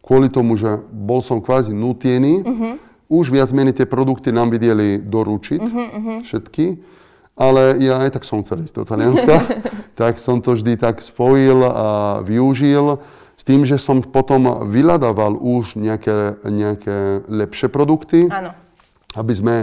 kvôli 0.00 0.30
tomu, 0.30 0.54
že 0.54 0.80
bol 0.88 1.20
som 1.20 1.42
kvázi 1.42 1.76
nutený. 1.76 2.34
Uh-huh. 2.40 2.72
Už 3.10 3.28
viac 3.28 3.52
menej 3.52 3.76
tie 3.76 3.86
produkty 3.90 4.32
nám 4.32 4.54
videli 4.54 5.02
doručiť, 5.02 5.60
uh-huh, 5.60 5.88
uh-huh. 5.92 6.18
všetky. 6.24 6.80
Ale 7.38 7.78
ja 7.78 8.02
aj 8.02 8.18
tak 8.18 8.24
som 8.24 8.42
chcel 8.42 8.64
ísť 8.66 8.74
do 8.74 8.84
Talianska, 8.88 9.34
tak 10.00 10.18
som 10.22 10.40
to 10.40 10.56
vždy 10.56 10.80
tak 10.80 11.04
spojil 11.04 11.62
a 11.62 12.20
využil. 12.24 12.98
Tým, 13.48 13.64
že 13.64 13.80
som 13.80 14.04
potom 14.04 14.68
vyhľadával 14.68 15.40
už 15.40 15.80
nejaké, 15.80 16.36
nejaké 16.44 17.24
lepšie 17.32 17.72
produkty, 17.72 18.28
Áno. 18.28 18.52
aby 19.16 19.32
sme 19.32 19.54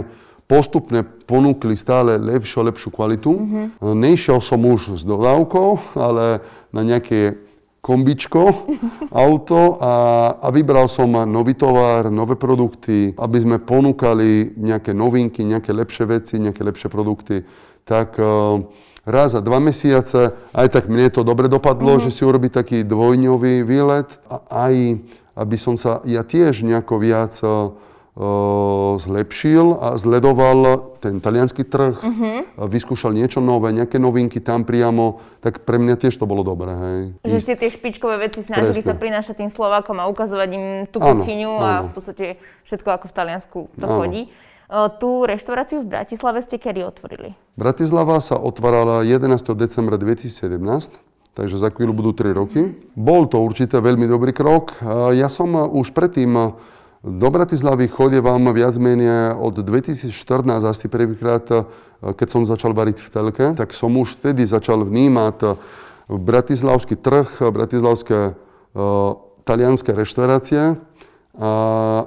postupne 0.50 1.06
ponúkli 1.06 1.78
stále 1.78 2.18
lepšiu 2.18 2.66
a 2.66 2.74
lepšiu 2.74 2.90
kvalitu. 2.90 3.30
Mm-hmm. 3.30 3.94
Nešiel 3.94 4.42
som 4.42 4.58
už 4.66 4.98
s 4.98 5.02
dodávkou, 5.06 5.94
ale 5.94 6.42
na 6.74 6.82
nejaké 6.82 7.38
kombičko, 7.78 8.42
auto 9.14 9.78
a, 9.78 9.94
a 10.42 10.48
vybral 10.50 10.90
som 10.90 11.14
nový 11.22 11.54
tovar, 11.54 12.10
nové 12.10 12.34
produkty, 12.34 13.14
aby 13.14 13.38
sme 13.38 13.62
ponúkali 13.62 14.58
nejaké 14.58 14.90
novinky, 14.90 15.46
nejaké 15.46 15.70
lepšie 15.70 16.10
veci, 16.10 16.42
nejaké 16.42 16.66
lepšie 16.66 16.90
produkty. 16.90 17.46
Tak 17.86 18.18
uh, 18.18 18.66
raz 19.06 19.32
za 19.32 19.40
dva 19.40 19.62
mesiace. 19.62 20.34
Aj 20.52 20.68
tak 20.68 20.90
mne 20.90 21.08
to 21.08 21.22
dobre 21.22 21.46
dopadlo, 21.48 21.96
mm-hmm. 21.96 22.04
že 22.04 22.10
si 22.10 22.22
urobiť 22.26 22.52
taký 22.52 22.78
dvojňový 22.84 23.64
výlet. 23.64 24.10
A 24.26 24.68
aj 24.68 24.74
aby 25.36 25.56
som 25.60 25.76
sa 25.76 26.00
ja 26.08 26.24
tiež 26.24 26.64
nejako 26.64 26.96
viac 26.96 27.36
uh, 27.44 27.76
zlepšil 28.96 29.76
a 29.76 30.00
zledoval 30.00 30.96
ten 31.04 31.20
talianský 31.20 31.68
trh, 31.68 32.00
uh-huh. 32.00 32.64
vyskúšal 32.64 33.12
niečo 33.12 33.44
nové, 33.44 33.76
nejaké 33.76 34.00
novinky 34.00 34.40
tam 34.40 34.64
priamo, 34.64 35.20
tak 35.44 35.68
pre 35.68 35.76
mňa 35.76 36.00
tiež 36.00 36.16
to 36.16 36.24
bolo 36.24 36.40
dobré. 36.40 36.72
Hej. 36.72 37.00
Že 37.28 37.38
ste 37.44 37.54
tie 37.60 37.68
špičkové 37.68 38.16
veci 38.16 38.40
snažili 38.40 38.80
Presne. 38.80 38.96
sa 38.96 38.96
prinášať 38.96 39.44
tým 39.44 39.52
Slovákom 39.52 40.00
a 40.00 40.08
ukazovať 40.08 40.48
im 40.56 40.64
tú 40.88 40.96
kuchyňu 41.04 41.52
a 41.60 41.70
v 41.84 41.90
podstate 41.92 42.26
všetko 42.64 42.88
ako 42.96 43.06
v 43.12 43.14
Taliansku 43.14 43.58
to 43.76 43.84
áno. 43.84 44.00
chodí. 44.00 44.32
Tú 44.66 45.22
reštauráciu 45.22 45.86
v 45.86 45.94
Bratislave 45.94 46.42
ste 46.42 46.58
kedy 46.58 46.82
otvorili? 46.82 47.38
Bratislava 47.54 48.18
sa 48.18 48.34
otvárala 48.34 49.06
11. 49.06 49.38
decembra 49.54 49.94
2017, 49.94 50.58
takže 51.38 51.54
za 51.54 51.70
chvíľu 51.70 51.94
budú 51.94 52.10
3 52.10 52.34
roky. 52.34 52.74
Bol 52.98 53.30
to 53.30 53.38
určite 53.38 53.78
veľmi 53.78 54.10
dobrý 54.10 54.34
krok. 54.34 54.74
Ja 55.14 55.30
som 55.30 55.54
už 55.54 55.94
predtým 55.94 56.58
do 57.06 57.28
Bratislavy 57.30 57.86
chodievam 57.86 58.42
viac 58.50 58.74
menej 58.74 59.38
od 59.38 59.54
2014 59.54 60.10
asi 60.66 60.90
prvýkrát, 60.90 61.46
keď 62.02 62.26
som 62.26 62.42
začal 62.42 62.74
variť 62.74 62.98
v 62.98 63.08
telke, 63.14 63.46
tak 63.54 63.70
som 63.70 63.94
už 63.94 64.18
vtedy 64.18 64.42
začal 64.50 64.82
vnímať 64.82 65.54
bratislavský 66.10 66.98
trh, 66.98 67.38
bratislavské 67.54 68.34
talianské 69.46 69.94
reštaurácie. 69.94 70.74
A, 71.38 71.50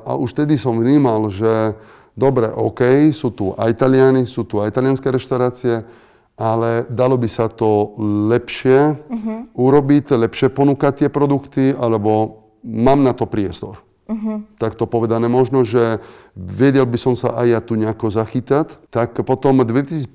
a 0.04 0.12
už 0.20 0.36
vtedy 0.36 0.60
som 0.60 0.76
vnímal, 0.76 1.32
že 1.32 1.80
dobre, 2.20 2.52
OK, 2.52 3.16
sú 3.16 3.32
tu 3.32 3.56
aj 3.56 3.80
Taliani, 3.80 4.28
sú 4.28 4.44
tu 4.44 4.60
aj 4.60 4.76
talianské 4.76 5.08
reštaurácie, 5.08 5.88
ale 6.36 6.88
dalo 6.92 7.16
by 7.16 7.28
sa 7.32 7.48
to 7.48 7.96
lepšie 8.32 8.96
uh-huh. 8.96 9.52
urobiť, 9.56 10.16
lepšie 10.16 10.52
ponúkať 10.52 11.04
tie 11.04 11.10
produkty, 11.12 11.72
alebo 11.72 12.44
mám 12.64 13.04
na 13.04 13.12
to 13.12 13.28
priestor. 13.28 13.80
Uh-huh. 14.08 14.44
Tak 14.56 14.80
to 14.80 14.88
povedané 14.88 15.28
možno, 15.28 15.68
že 15.68 16.00
vedel 16.36 16.88
by 16.88 16.96
som 16.96 17.14
sa 17.20 17.36
aj 17.36 17.48
ja 17.48 17.60
tu 17.60 17.76
nejako 17.76 18.08
zachytať. 18.12 18.72
Tak 18.88 19.20
potom 19.28 19.64
2015, 19.64 20.08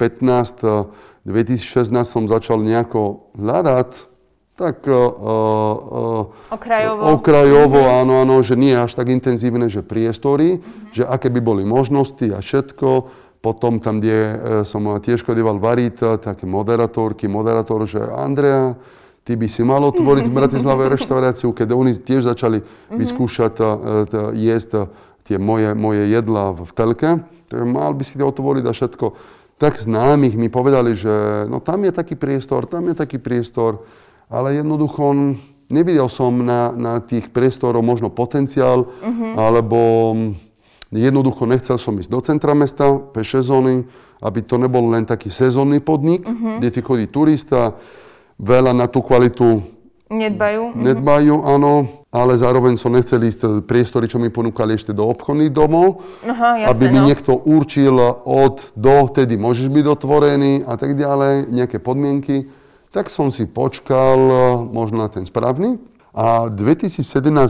2016 1.24 1.92
som 2.04 2.24
začal 2.24 2.60
nejako 2.64 3.32
hľadať 3.36 4.13
tak 4.54 4.86
uh, 4.86 4.94
uh, 4.94 6.54
okrajovo, 6.54 7.02
okrajovo 7.10 7.80
mm-hmm. 7.82 8.00
áno, 8.06 8.12
áno, 8.22 8.36
že 8.46 8.54
nie 8.54 8.70
až 8.70 8.94
tak 8.94 9.10
intenzívne, 9.10 9.66
že 9.66 9.82
priestory, 9.82 10.62
mm-hmm. 10.62 10.94
že 10.94 11.02
aké 11.02 11.26
by 11.26 11.40
boli 11.42 11.62
možnosti 11.66 12.30
a 12.30 12.38
všetko. 12.38 13.22
Potom 13.44 13.76
tam, 13.76 14.00
kde 14.00 14.40
som 14.64 14.88
tiež 15.04 15.20
chodieval 15.20 15.60
variť, 15.60 16.16
také 16.24 16.48
moderátorky, 16.48 17.28
moderátor, 17.28 17.84
že 17.84 18.00
Andrea, 18.00 18.72
ty 19.20 19.36
by 19.36 19.52
si 19.52 19.60
mal 19.60 19.84
otvoriť 19.84 20.24
v 20.24 20.36
Bratislave 20.40 20.88
reštauráciu, 20.88 21.52
keď 21.52 21.76
oni 21.76 21.92
tiež 21.92 22.24
začali 22.24 22.64
mm-hmm. 22.64 22.96
vyskúšať 22.96 23.54
uh, 23.60 24.32
jesť 24.32 24.88
tie 25.24 25.40
moje, 25.40 25.72
moje 25.76 26.08
jedlá 26.08 26.52
v 26.56 26.70
telke, 26.72 27.10
tak 27.48 27.60
mal 27.64 27.92
by 27.96 28.04
si 28.04 28.20
to 28.20 28.24
otvoriť 28.28 28.64
a 28.64 28.72
všetko. 28.72 29.06
Tak 29.56 29.80
známych 29.80 30.36
mi 30.36 30.52
povedali, 30.52 30.92
že 30.98 31.46
no 31.48 31.60
tam 31.60 31.84
je 31.88 31.92
taký 31.94 32.16
priestor, 32.18 32.68
tam 32.68 32.90
je 32.92 32.94
taký 32.96 33.16
priestor 33.16 33.84
ale 34.28 34.60
jednoducho 34.60 35.36
nevidel 35.68 36.08
som 36.12 36.34
na, 36.44 36.70
na 36.74 37.00
tých 37.00 37.32
priestoroch 37.32 37.84
možno 37.84 38.12
potenciál, 38.12 38.88
uh-huh. 38.88 39.32
alebo 39.36 39.78
mm, 40.14 40.30
jednoducho 40.92 41.48
nechcel 41.48 41.80
som 41.80 41.96
ísť 41.96 42.10
do 42.10 42.20
centra 42.20 42.52
mesta, 42.52 42.90
peše 43.12 43.40
zóny, 43.40 43.84
aby 44.24 44.40
to 44.44 44.56
nebol 44.56 44.88
len 44.88 45.04
taký 45.04 45.28
sezónny 45.28 45.80
podnik, 45.80 46.24
uh-huh. 46.24 46.60
kde 46.60 46.68
ti 46.70 46.80
chodí 46.80 47.06
turista, 47.08 47.76
veľa 48.40 48.72
na 48.74 48.86
tú 48.90 49.04
kvalitu 49.04 49.74
Nedbajú. 50.04 50.76
Nedbajú, 50.76 51.34
áno, 51.48 52.04
ale 52.12 52.36
zároveň 52.36 52.76
som 52.76 52.92
nechcel 52.92 53.24
ísť 53.24 53.64
priestory, 53.64 54.04
čo 54.04 54.20
mi 54.20 54.28
ponúkali 54.28 54.76
ešte 54.76 54.92
do 54.92 55.08
obchodných 55.08 55.48
domov, 55.48 56.04
Aha, 56.28 56.60
jasné, 56.60 56.70
aby 56.70 56.84
mi 56.92 57.00
no. 57.00 57.06
niekto 57.08 57.32
určil 57.34 57.96
od 58.28 58.68
do, 58.76 59.08
tedy 59.10 59.40
môžeš 59.40 59.72
byť 59.72 59.86
otvorený 59.88 60.62
a 60.68 60.76
tak 60.76 60.92
ďalej, 60.94 61.48
nejaké 61.48 61.80
podmienky. 61.80 62.52
Tak 62.94 63.10
som 63.10 63.34
si 63.34 63.42
počkal 63.42 64.14
e, 64.14 64.34
možno 64.70 65.02
na 65.02 65.10
ten 65.10 65.26
správny. 65.26 65.82
A 66.14 66.46
2017 66.46 67.02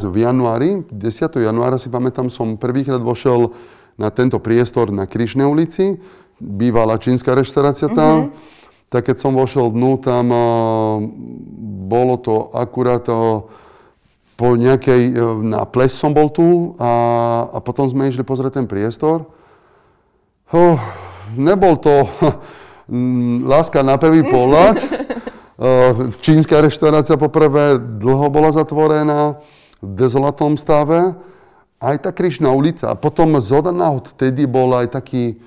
v 0.09 0.24
januári, 0.24 0.88
10. 0.88 0.96
januára 1.37 1.76
si 1.76 1.92
pamätám, 1.92 2.33
som 2.33 2.57
prvýkrát 2.57 3.04
vošiel 3.04 3.52
na 4.00 4.09
tento 4.09 4.40
priestor 4.40 4.88
na 4.88 5.04
Križnej 5.04 5.44
ulici. 5.44 6.00
Bývala 6.40 6.96
čínska 6.96 7.37
reštaurácia 7.37 7.92
tam. 7.92 8.33
Mm-hmm. 8.33 8.88
Tak 8.88 9.12
keď 9.12 9.16
som 9.20 9.37
vošiel 9.37 9.68
dnu, 9.68 10.00
tam 10.00 10.33
uh, 10.33 10.40
bolo 11.92 12.16
to 12.24 12.48
akurát 12.57 13.04
uh, 13.12 13.44
po 14.40 14.57
nejakej, 14.57 15.12
uh, 15.12 15.44
na 15.44 15.68
ples 15.68 15.92
som 15.92 16.16
bol 16.16 16.33
tu 16.33 16.72
a, 16.80 16.92
a 17.52 17.59
potom 17.61 17.85
sme 17.85 18.09
išli 18.09 18.24
pozrieť 18.24 18.64
ten 18.64 18.66
priestor. 18.70 19.28
Oh, 20.48 20.80
nebol 21.37 21.76
to 21.76 22.09
láska 23.52 23.85
na 23.85 24.00
prvý 24.00 24.24
pohľad. 24.24 24.80
Eh, 25.55 26.11
čínska 26.19 26.59
reštaurácia 26.59 27.14
poprvé 27.14 27.79
dlho 27.79 28.27
bola 28.27 28.51
zatvorená, 28.51 29.38
v 29.85 29.90
dezolatom 29.95 30.57
stave. 30.57 31.14
Aj 31.79 31.97
tá 32.01 32.11
Krišná 32.11 32.49
ulica. 32.51 32.90
A 32.90 32.99
potom 32.99 33.37
z 33.38 33.53
náhod 33.71 34.17
tedy 34.17 34.49
bol 34.49 34.73
aj 34.73 34.97
taký 34.97 35.38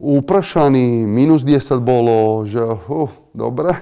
uprašaný, 0.00 1.06
minus 1.06 1.44
10 1.46 1.78
bolo, 1.84 2.48
že 2.48 2.58
uh, 2.58 3.12
dobre. 3.36 3.76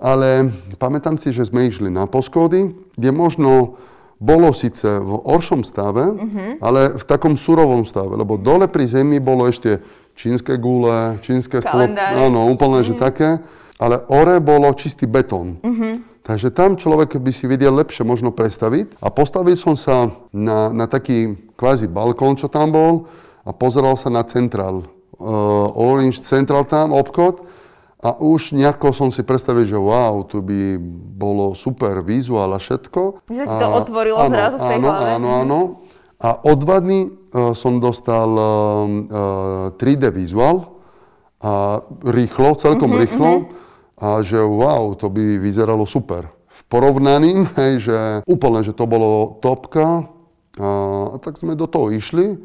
Ale 0.00 0.54
pamätám 0.80 1.20
si, 1.20 1.34
že 1.34 1.48
sme 1.48 1.68
išli 1.68 1.90
na 1.90 2.06
poschody, 2.08 2.72
kde 2.96 3.10
možno 3.12 3.80
bolo 4.16 4.52
síce 4.56 4.86
v 4.86 5.12
oršom 5.28 5.60
stave, 5.60 6.08
uh-huh. 6.08 6.56
ale 6.64 6.96
v 6.96 7.04
takom 7.04 7.36
surovom 7.36 7.84
stave, 7.84 8.16
lebo 8.16 8.40
dole 8.40 8.64
pri 8.64 8.88
zemi 8.88 9.20
bolo 9.20 9.44
ešte 9.44 9.84
čínske 10.16 10.56
gule, 10.56 11.20
čínske 11.20 11.60
stĺp, 11.60 11.92
áno, 12.16 12.48
úplne, 12.48 12.80
uh-huh. 12.80 12.88
že 12.88 12.94
mhm. 12.96 13.00
také, 13.00 13.28
ale 13.76 14.00
ore 14.08 14.40
bolo 14.40 14.72
čistý 14.72 15.04
betón. 15.04 15.60
Uh-huh. 15.60 16.00
Takže 16.26 16.50
tam 16.50 16.74
človek 16.74 17.22
by 17.22 17.30
si 17.30 17.46
vedel 17.46 17.70
lepšie 17.76 18.02
možno 18.02 18.34
predstaviť. 18.34 18.98
A 18.98 19.14
postavil 19.14 19.54
som 19.54 19.78
sa 19.78 20.10
na, 20.34 20.74
na 20.74 20.90
taký 20.90 21.38
kvázi 21.54 21.86
balkón, 21.86 22.34
čo 22.34 22.50
tam 22.50 22.74
bol 22.74 23.06
a 23.46 23.54
pozeral 23.54 23.94
sa 23.94 24.10
na 24.10 24.26
centrál. 24.26 24.90
Uh, 25.16 25.70
Orange 25.78 26.26
Central 26.26 26.66
tam, 26.66 26.90
obchod. 26.90 27.46
A 28.02 28.18
už 28.18 28.52
nejako 28.52 28.92
som 28.92 29.08
si 29.14 29.24
predstavil, 29.24 29.64
že 29.64 29.78
wow, 29.78 30.20
tu 30.26 30.44
by 30.44 30.76
bolo 31.16 31.56
super 31.56 32.02
vizuál 32.04 32.52
a 32.52 32.60
všetko. 32.60 33.24
Že 33.30 33.44
si 33.46 33.56
to 33.56 33.66
otvorilo 33.72 34.20
áno, 34.20 34.34
zrazu 34.34 34.56
v 34.60 34.64
tej 34.66 34.78
áno, 34.82 34.88
hlave. 34.90 35.10
Áno, 35.16 35.28
áno. 35.46 35.58
A 36.16 36.28
o 36.42 36.52
dva 36.58 36.82
dní 36.82 37.06
uh, 37.06 37.54
som 37.54 37.78
dostal 37.78 38.28
uh, 38.34 38.42
uh, 39.70 39.78
3D 39.78 40.10
vizuál 40.10 40.74
a 41.38 41.84
rýchlo, 42.02 42.58
celkom 42.58 42.90
uh-huh, 42.90 43.02
rýchlo. 43.04 43.30
Uh-huh. 43.30 43.64
A 43.96 44.20
že 44.20 44.36
wow, 44.40 44.92
to 44.92 45.08
by 45.08 45.40
vyzeralo 45.40 45.88
super. 45.88 46.28
V 46.48 46.62
porovnaní, 46.68 47.48
hej, 47.60 47.88
že 47.88 47.98
úplne, 48.28 48.60
že 48.60 48.76
to 48.76 48.84
bolo 48.84 49.40
topka. 49.40 50.08
A, 50.56 50.68
a 51.12 51.16
tak 51.20 51.36
sme 51.40 51.56
do 51.56 51.68
toho 51.68 51.92
išli. 51.92 52.36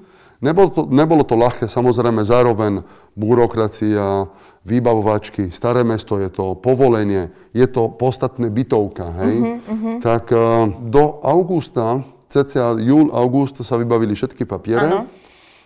Nebolo 0.42 0.70
to, 0.74 0.82
nebolo 0.90 1.22
to 1.22 1.38
ľahké, 1.38 1.70
samozrejme 1.70 2.26
zároveň 2.26 2.82
byrokracia, 3.14 4.26
výbavovačky, 4.66 5.54
staré 5.54 5.86
mesto 5.86 6.18
je 6.18 6.30
to, 6.34 6.58
povolenie, 6.58 7.30
je 7.54 7.66
to 7.70 7.94
podstatné 7.94 8.50
bytovka, 8.50 9.06
hej. 9.22 9.36
Uh-huh, 9.38 9.58
uh-huh. 9.70 9.96
Tak 10.02 10.34
uh, 10.34 10.66
do 10.90 11.22
augusta, 11.22 12.06
cca 12.30 12.78
júl, 12.82 13.14
august 13.14 13.62
sa 13.62 13.78
vybavili 13.78 14.18
všetky 14.18 14.46
papiere. 14.46 14.86
Ano. 14.90 15.10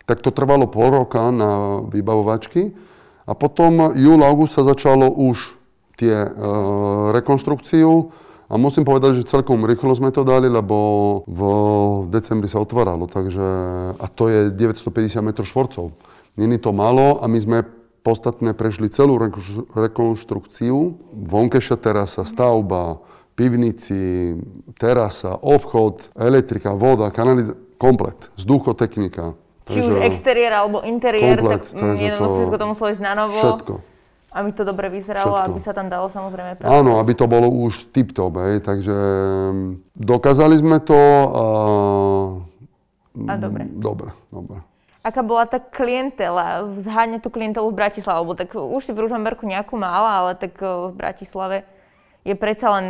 Tak 0.05 0.19
to 0.21 0.35
trvalo 0.35 0.67
pol 0.67 0.91
roka 0.91 1.31
na 1.31 1.81
vybavovačky. 1.87 2.75
A 3.25 3.33
potom 3.33 3.95
júl, 3.97 4.21
august 4.21 4.59
sa 4.59 4.63
začalo 4.67 5.09
už 5.09 5.54
tie 5.99 6.15
uh, 6.27 7.11
rekonštrukciu. 7.15 8.11
A 8.45 8.61
musím 8.61 8.85
povedať, 8.85 9.21
že 9.21 9.31
celkom 9.31 9.65
rýchlo 9.65 9.89
sme 9.97 10.13
to 10.13 10.21
dali, 10.21 10.45
lebo 10.45 10.77
v 11.25 11.41
decembri 12.13 12.45
sa 12.45 12.61
otváralo. 12.61 13.09
Takže, 13.09 13.47
a 13.97 14.05
to 14.05 14.29
je 14.29 14.53
950 14.53 15.17
m 15.17 15.29
štvorcov. 15.33 15.97
Není 16.37 16.61
to 16.61 16.69
málo 16.69 17.23
a 17.23 17.25
my 17.25 17.39
sme 17.41 17.57
podstatne 18.05 18.53
prešli 18.53 18.93
celú 18.93 19.17
rekonštrukciu. 19.73 20.77
Vonkeša 21.25 21.77
terasa, 21.81 22.21
stavba, 22.21 23.01
pivnici, 23.33 24.37
terasa, 24.77 25.41
obchod, 25.41 26.13
elektrika, 26.13 26.77
voda, 26.77 27.09
kanalizácia, 27.09 27.65
komplet, 27.77 28.17
vzduchotechnika. 28.39 29.35
Či 29.65 29.81
takže, 29.81 29.89
už 29.89 29.95
exteriér 30.05 30.51
alebo 30.61 30.85
interiér, 30.85 31.41
komplet, 31.41 31.63
tak 31.65 31.97
jednoducho 31.97 32.53
to, 32.53 32.57
to 32.61 32.65
muselo 32.69 32.87
ísť 32.93 33.03
na 33.03 33.13
novo. 33.17 33.39
Všetko. 33.41 33.73
Aby 34.35 34.51
to 34.51 34.67
dobre 34.67 34.91
vyzeralo, 34.91 35.39
všetko. 35.39 35.47
aby 35.47 35.59
sa 35.63 35.71
tam 35.71 35.87
dalo 35.87 36.11
samozrejme 36.11 36.59
pracovať. 36.59 36.75
Áno, 36.75 36.99
aby 36.99 37.13
to 37.15 37.25
bolo 37.31 37.47
už 37.47 37.87
tip-top, 37.95 38.35
hej, 38.43 38.59
takže 38.67 38.91
mm, 38.91 39.95
dokázali 39.95 40.59
sme 40.59 40.83
to 40.83 40.99
a... 41.31 41.45
A 43.15 43.33
dobre. 43.39 43.63
Dobre, 43.79 44.11
dobre 44.27 44.59
aká 45.05 45.21
bola 45.21 45.45
tá 45.45 45.61
klientela, 45.61 46.65
zháňať 46.73 47.21
tú 47.21 47.29
klientelu 47.29 47.69
v 47.69 47.77
Bratislave, 47.77 48.25
lebo 48.25 48.33
tak 48.33 48.57
už 48.57 48.81
si 48.81 48.89
v 48.89 49.05
Ružomberku 49.05 49.45
nejakú 49.45 49.77
mala, 49.77 50.25
ale 50.25 50.31
tak 50.33 50.57
eh, 50.57 50.89
v 50.89 50.97
Bratislave 50.97 51.69
je 52.25 52.33
predsa 52.33 52.73
len 52.73 52.85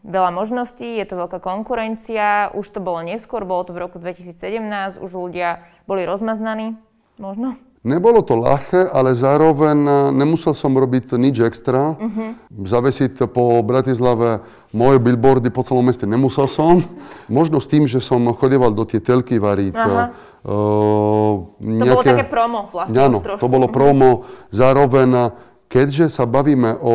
veľa 0.00 0.32
možností, 0.32 0.96
je 0.96 1.04
to 1.04 1.20
veľká 1.20 1.44
konkurencia, 1.44 2.48
už 2.56 2.64
to 2.72 2.80
bolo 2.80 3.04
neskôr, 3.04 3.44
bolo 3.44 3.68
to 3.68 3.76
v 3.76 3.84
roku 3.84 4.00
2017, 4.00 4.96
už 4.96 5.10
ľudia 5.12 5.68
boli 5.84 6.08
rozmaznaní, 6.08 6.80
možno? 7.20 7.60
Nebolo 7.86 8.26
to 8.26 8.34
ľahké, 8.34 8.90
ale 8.90 9.14
zároveň 9.14 9.78
eh, 9.86 9.94
nemusel 10.10 10.52
som 10.54 10.74
robiť 10.74 11.14
nič 11.14 11.46
extra. 11.46 11.94
Uh-huh. 11.94 12.34
Zavesiť 12.50 13.30
po 13.30 13.62
Bratislave 13.62 14.42
moje 14.74 14.98
billboardy 14.98 15.48
po 15.54 15.62
celom 15.62 15.86
meste 15.86 16.02
nemusel 16.02 16.50
som. 16.50 16.82
Možno 17.30 17.62
s 17.62 17.70
tým, 17.70 17.86
že 17.86 18.02
som 18.02 18.22
chodieval 18.34 18.74
do 18.74 18.82
tie 18.82 18.98
telky 18.98 19.38
variť. 19.38 19.74
Aha. 19.78 20.10
Uh, 20.38 21.50
nejaké... 21.58 21.82
To 21.82 21.94
bolo 21.98 22.06
také 22.06 22.26
promo 22.30 22.60
vlastne. 22.70 22.94
Áno, 22.94 23.18
to 23.18 23.46
bolo 23.50 23.66
mhm. 23.66 23.74
promo. 23.74 24.10
Zároveň, 24.54 25.34
keďže 25.66 26.14
sa 26.14 26.24
bavíme 26.26 26.78
o 26.78 26.94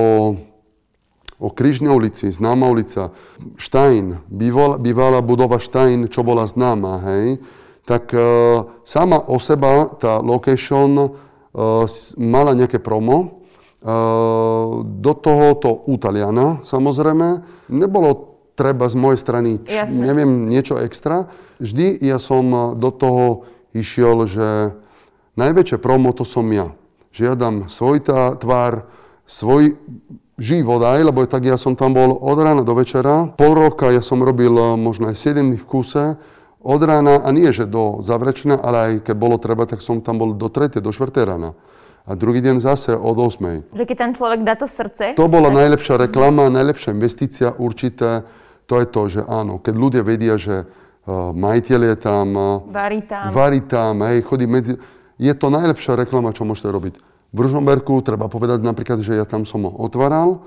o 1.44 1.52
Križnej 1.52 1.92
ulici, 1.92 2.32
známa 2.32 2.72
ulica, 2.72 3.12
Štajn, 3.60 4.32
bývala, 4.32 4.80
bývala 4.80 5.20
budova 5.20 5.60
Štajn, 5.60 6.08
čo 6.08 6.24
bola 6.24 6.48
známa, 6.48 7.04
hej, 7.04 7.44
tak 7.84 8.16
uh, 8.16 8.80
sama 8.88 9.20
o 9.28 9.40
seba 9.40 9.92
tá 10.00 10.24
location 10.24 10.96
uh, 11.00 11.84
mala 12.16 12.56
nejaké 12.56 12.80
promo. 12.80 13.44
Uh, 13.84 14.88
do 14.88 15.12
tohoto 15.12 15.84
Utaliana, 15.92 16.64
samozrejme, 16.64 17.44
nebolo 17.68 18.40
treba 18.56 18.88
z 18.88 18.96
mojej 18.96 19.20
strany, 19.20 19.52
Jasne. 19.68 20.00
neviem, 20.00 20.48
niečo 20.48 20.80
extra. 20.80 21.28
Vždy 21.60 22.00
ja 22.00 22.16
som 22.16 22.78
do 22.80 22.90
toho 22.96 23.44
išiel, 23.76 24.24
že 24.30 24.72
najväčšie 25.36 25.84
promo 25.84 26.16
to 26.16 26.24
som 26.24 26.48
ja. 26.54 26.72
Že 27.12 27.22
ja 27.28 27.34
dám 27.36 27.68
svoj 27.68 28.08
tá, 28.08 28.40
tvár, 28.40 28.88
svoj 29.28 29.76
život 30.38 30.82
aj, 30.82 31.00
lebo 31.04 31.26
tak 31.28 31.46
ja 31.46 31.60
som 31.60 31.76
tam 31.78 31.94
bol 31.94 32.18
od 32.18 32.38
rána 32.40 32.64
do 32.66 32.74
večera. 32.74 33.30
Pol 33.38 33.54
roka 33.54 33.92
ja 33.92 34.02
som 34.02 34.22
robil 34.24 34.54
možno 34.80 35.12
aj 35.12 35.18
7 35.18 35.60
v 35.60 35.66
kuse 35.66 36.18
od 36.64 36.82
rána, 36.82 37.20
a 37.20 37.30
nie 37.36 37.52
že 37.52 37.68
do 37.68 38.00
zavrečna, 38.00 38.56
ale 38.56 38.78
aj 38.80 38.92
keď 39.12 39.16
bolo 39.20 39.36
treba, 39.36 39.68
tak 39.68 39.84
som 39.84 40.00
tam 40.00 40.18
bol 40.18 40.32
do 40.34 40.48
3. 40.48 40.80
do 40.80 40.92
4. 40.96 41.12
rána. 41.28 41.52
A 42.04 42.20
druhý 42.20 42.44
deň 42.44 42.60
zase 42.60 42.92
od 42.96 43.16
8. 43.16 43.76
Že 43.76 43.84
keď 43.88 43.98
ten 44.00 44.12
človek 44.12 44.40
dá 44.44 44.60
to 44.60 44.68
srdce? 44.68 45.16
To 45.16 45.28
bola 45.32 45.48
tak... 45.52 45.56
najlepšia 45.64 45.96
reklama, 45.96 46.52
najlepšia 46.52 46.92
investícia 46.92 47.56
určité. 47.56 48.28
To 48.68 48.80
je 48.80 48.88
to, 48.88 49.02
že 49.08 49.22
áno, 49.24 49.60
keď 49.60 49.76
ľudia 49.76 50.04
vedia, 50.04 50.36
že 50.36 50.68
uh, 50.68 51.32
majiteľ 51.32 51.80
je 51.84 51.96
tam, 52.00 52.28
uh, 52.36 52.64
varí 52.68 53.00
tam, 53.08 53.32
varí 53.32 53.60
tam 53.64 54.04
hej, 54.08 54.24
chodí 54.28 54.48
medzi... 54.48 54.76
Je 55.16 55.32
to 55.32 55.48
najlepšia 55.48 55.96
reklama, 55.96 56.36
čo 56.36 56.44
môžete 56.44 56.68
robiť. 56.68 56.94
V 57.34 57.40
Ružomberku 57.40 58.04
treba 58.04 58.28
povedať 58.28 58.60
napríklad, 58.60 59.00
že 59.00 59.16
ja 59.16 59.24
tam 59.24 59.48
som 59.48 59.64
otváral 59.66 60.44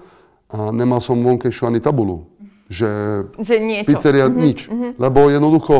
a 0.52 0.70
nemal 0.70 1.00
som 1.00 1.18
vonkejšiu 1.18 1.72
ani 1.72 1.80
tabulu. 1.80 2.28
Že, 2.66 2.90
že 3.38 3.62
niečo. 3.62 3.86
pizzeria 3.94 4.26
mm-hmm, 4.26 4.42
nič. 4.42 4.58
Mm-hmm. 4.66 4.90
Lebo 4.98 5.30
jednoducho 5.30 5.74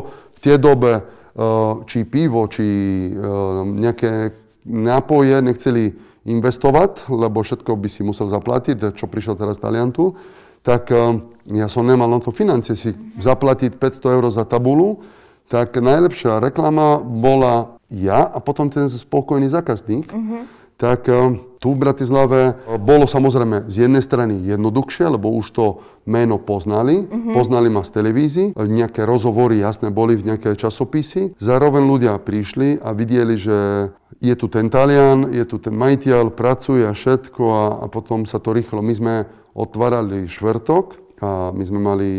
tej 0.46 0.62
dobe 0.62 1.02
uh, 1.02 1.82
či 1.90 2.06
pivo, 2.06 2.46
či 2.46 2.62
uh, 3.10 3.66
nejaké 3.66 4.30
nápoje 4.62 5.42
nechceli 5.42 5.90
investovať, 6.22 7.10
lebo 7.10 7.42
všetko 7.42 7.74
by 7.74 7.88
si 7.90 8.06
musel 8.06 8.30
zaplatiť, 8.30 8.94
čo 8.94 9.10
prišiel 9.10 9.34
teraz 9.34 9.58
Taliantu, 9.58 10.14
tak 10.62 10.94
uh, 10.94 11.18
ja 11.50 11.66
som 11.66 11.82
nemal 11.82 12.06
na 12.06 12.22
to 12.22 12.30
financie 12.30 12.78
si 12.78 12.94
zaplatiť 13.18 13.74
500 13.74 14.14
eur 14.14 14.24
za 14.30 14.46
tabulu, 14.46 15.02
tak 15.50 15.74
najlepšia 15.74 16.38
reklama 16.38 17.02
bola 17.02 17.78
ja 17.90 18.26
a 18.26 18.38
potom 18.38 18.70
ten 18.70 18.86
spokojný 18.86 19.50
zákazník. 19.50 20.10
Mm-hmm 20.10 20.56
tak 20.76 21.08
tu 21.56 21.72
v 21.72 21.80
Bratislave 21.80 22.60
bolo 22.84 23.08
samozrejme 23.08 23.64
z 23.72 23.88
jednej 23.88 24.04
strany 24.04 24.44
jednoduchšie, 24.44 25.08
lebo 25.08 25.32
už 25.32 25.46
to 25.56 25.80
meno 26.06 26.38
poznali, 26.38 27.02
mm-hmm. 27.02 27.34
poznali 27.34 27.68
ma 27.68 27.82
z 27.82 27.90
televízii, 27.98 28.48
nejaké 28.54 29.02
rozhovory 29.02 29.58
jasné 29.58 29.90
boli 29.90 30.14
v 30.14 30.32
nejaké 30.32 30.54
časopisy. 30.54 31.34
Zároveň 31.42 31.82
ľudia 31.82 32.14
prišli 32.22 32.78
a 32.78 32.94
videli, 32.94 33.34
že 33.34 33.90
je 34.22 34.34
tu 34.38 34.46
ten 34.46 34.70
Talian, 34.70 35.34
je 35.34 35.44
tu 35.44 35.58
ten 35.58 35.74
majiteľ, 35.74 36.32
pracuje 36.32 36.86
a 36.86 36.94
všetko 36.94 37.42
a, 37.42 37.64
a 37.82 37.86
potom 37.90 38.24
sa 38.24 38.38
to 38.38 38.54
rýchlo, 38.54 38.80
my 38.80 38.94
sme 38.94 39.14
otvárali 39.52 40.30
štvrtok 40.30 41.18
a 41.20 41.50
my 41.50 41.64
sme 41.66 41.80
mali 41.82 42.10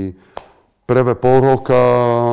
prvé 0.83 1.13
pol 1.15 1.43
roka 1.43 1.81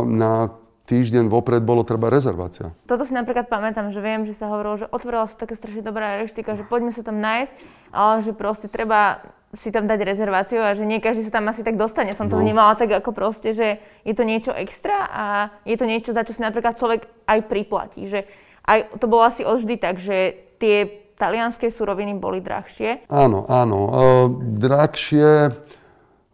na 0.05 0.51
týždeň 0.85 1.33
vopred 1.33 1.65
bolo 1.65 1.81
treba 1.81 2.13
rezervácia. 2.13 2.77
Toto 2.85 3.09
si 3.09 3.17
napríklad 3.17 3.49
pamätám, 3.49 3.89
že 3.89 4.05
viem, 4.05 4.29
že 4.29 4.37
sa 4.37 4.53
hovorilo, 4.53 4.85
že 4.85 4.87
otvorila 4.93 5.25
sa 5.25 5.41
taká 5.41 5.57
strašne 5.57 5.81
dobrá 5.81 6.21
reštika, 6.21 6.61
že 6.61 6.65
poďme 6.65 6.93
sa 6.93 7.01
tam 7.01 7.25
nájsť, 7.25 7.55
ale 7.89 8.15
že 8.21 8.33
proste 8.37 8.69
treba 8.69 9.25
si 9.55 9.71
tam 9.71 9.87
dať 9.87 10.03
rezerváciu 10.03 10.61
a 10.61 10.75
že 10.75 10.85
nie 10.87 10.99
každý 10.99 11.27
sa 11.27 11.39
tam 11.41 11.49
asi 11.49 11.63
tak 11.63 11.79
dostane. 11.79 12.13
Som 12.13 12.29
to 12.29 12.37
no. 12.37 12.43
vnímala 12.43 12.75
tak 12.75 12.91
ako 12.91 13.15
proste, 13.15 13.55
že 13.55 13.81
je 14.03 14.15
to 14.15 14.27
niečo 14.27 14.53
extra 14.53 15.07
a 15.09 15.25
je 15.65 15.79
to 15.79 15.87
niečo, 15.87 16.11
za 16.13 16.27
čo 16.27 16.35
si 16.35 16.43
napríklad 16.43 16.77
človek 16.77 17.07
aj 17.31 17.39
priplatí. 17.47 18.07
Že 18.11 18.27
aj 18.67 18.99
to 18.99 19.07
bolo 19.07 19.23
asi 19.25 19.47
vždy 19.47 19.75
tak, 19.79 20.03
že 20.03 20.35
tie 20.59 21.07
talianské 21.15 21.71
suroviny 21.71 22.19
boli 22.19 22.43
drahšie. 22.43 23.07
Áno, 23.07 23.47
áno. 23.47 23.79
Uh, 23.87 24.27
drahšie, 24.59 25.55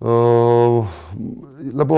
uh, 0.00 0.78
lebo 1.60 1.96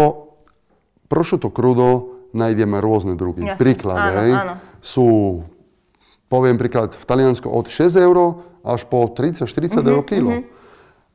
prosciutto 1.06 1.54
crudo 1.54 2.18
nájdeme 2.34 2.82
rôzne 2.82 3.14
druhy. 3.14 3.46
Jasne. 3.46 3.60
Príklad, 3.60 4.00
áno, 4.00 4.18
hej, 4.18 4.32
áno. 4.34 4.54
sú 4.80 5.08
poviem 6.32 6.56
príklad, 6.56 6.96
v 6.96 7.04
Taliansku 7.04 7.44
od 7.44 7.68
6 7.68 7.92
eur 8.00 8.40
až 8.64 8.88
po 8.88 9.04
30-40 9.04 9.44
uh-huh, 9.44 9.84
eur 9.84 10.00
kilo. 10.08 10.32
Uh-huh. 10.32 10.61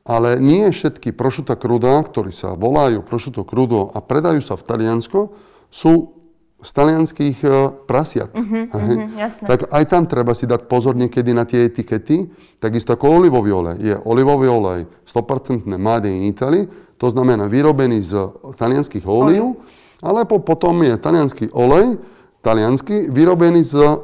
Ale 0.08 0.40
nie 0.40 0.72
všetky 0.72 1.12
prošuta 1.12 1.52
kruda, 1.60 2.00
ktorí 2.00 2.32
sa 2.32 2.56
volajú 2.56 3.04
prošuto 3.04 3.44
krudo 3.44 3.92
a 3.92 4.00
predajú 4.00 4.40
sa 4.40 4.56
v 4.56 4.64
Taliansko, 4.64 5.20
sú 5.68 6.18
z 6.58 6.70
talianských 6.74 7.38
uh, 7.46 7.70
prasiat. 7.86 8.34
Uh-huh, 8.34 8.66
uh-huh, 8.66 9.14
jasné. 9.14 9.46
Tak 9.46 9.70
aj 9.70 9.84
tam 9.86 10.10
treba 10.10 10.34
si 10.34 10.42
dať 10.50 10.66
pozor 10.66 10.98
niekedy 10.98 11.30
na 11.30 11.46
tie 11.46 11.70
etikety. 11.70 12.26
Takisto 12.58 12.98
ako 12.98 13.22
olivový 13.22 13.54
olej. 13.54 13.76
Je 13.78 13.94
olivový 13.94 14.50
olej 14.50 14.90
100% 15.06 15.70
made 15.78 16.10
in 16.10 16.26
Italy, 16.26 16.66
to 16.98 17.06
znamená 17.14 17.46
vyrobený 17.46 18.02
z 18.02 18.18
talianských 18.58 19.06
olív, 19.06 19.54
alebo 20.02 20.42
potom 20.42 20.82
je 20.82 20.98
talianský 20.98 21.46
olej, 21.54 22.02
taliansky, 22.42 23.06
vyrobený 23.06 23.62
z 23.62 23.78
uh, 23.78 23.94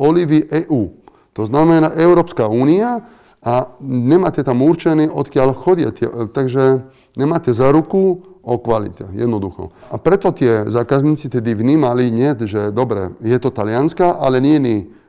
olivy 0.00 0.48
EU. 0.64 0.96
To 1.36 1.44
znamená 1.44 1.92
Európska 1.92 2.48
únia 2.48 3.04
a 3.46 3.70
nemáte 3.78 4.42
tam 4.42 4.66
určené, 4.66 5.06
odkiaľ 5.06 5.48
chodia. 5.54 5.94
Takže 6.34 6.82
nemáte 7.14 7.54
za 7.54 7.70
ruku, 7.70 8.26
o 8.46 8.62
kvalite, 8.62 9.10
jednoducho. 9.10 9.74
A 9.90 9.98
preto 9.98 10.30
tie 10.30 10.70
zákazníci 10.70 11.26
tedy 11.26 11.50
vnímali, 11.58 12.14
nie, 12.14 12.30
že 12.46 12.70
dobre, 12.70 13.10
je 13.18 13.34
to 13.42 13.50
talianská, 13.50 14.22
ale 14.22 14.38
nie 14.38 14.62
je 14.62 14.66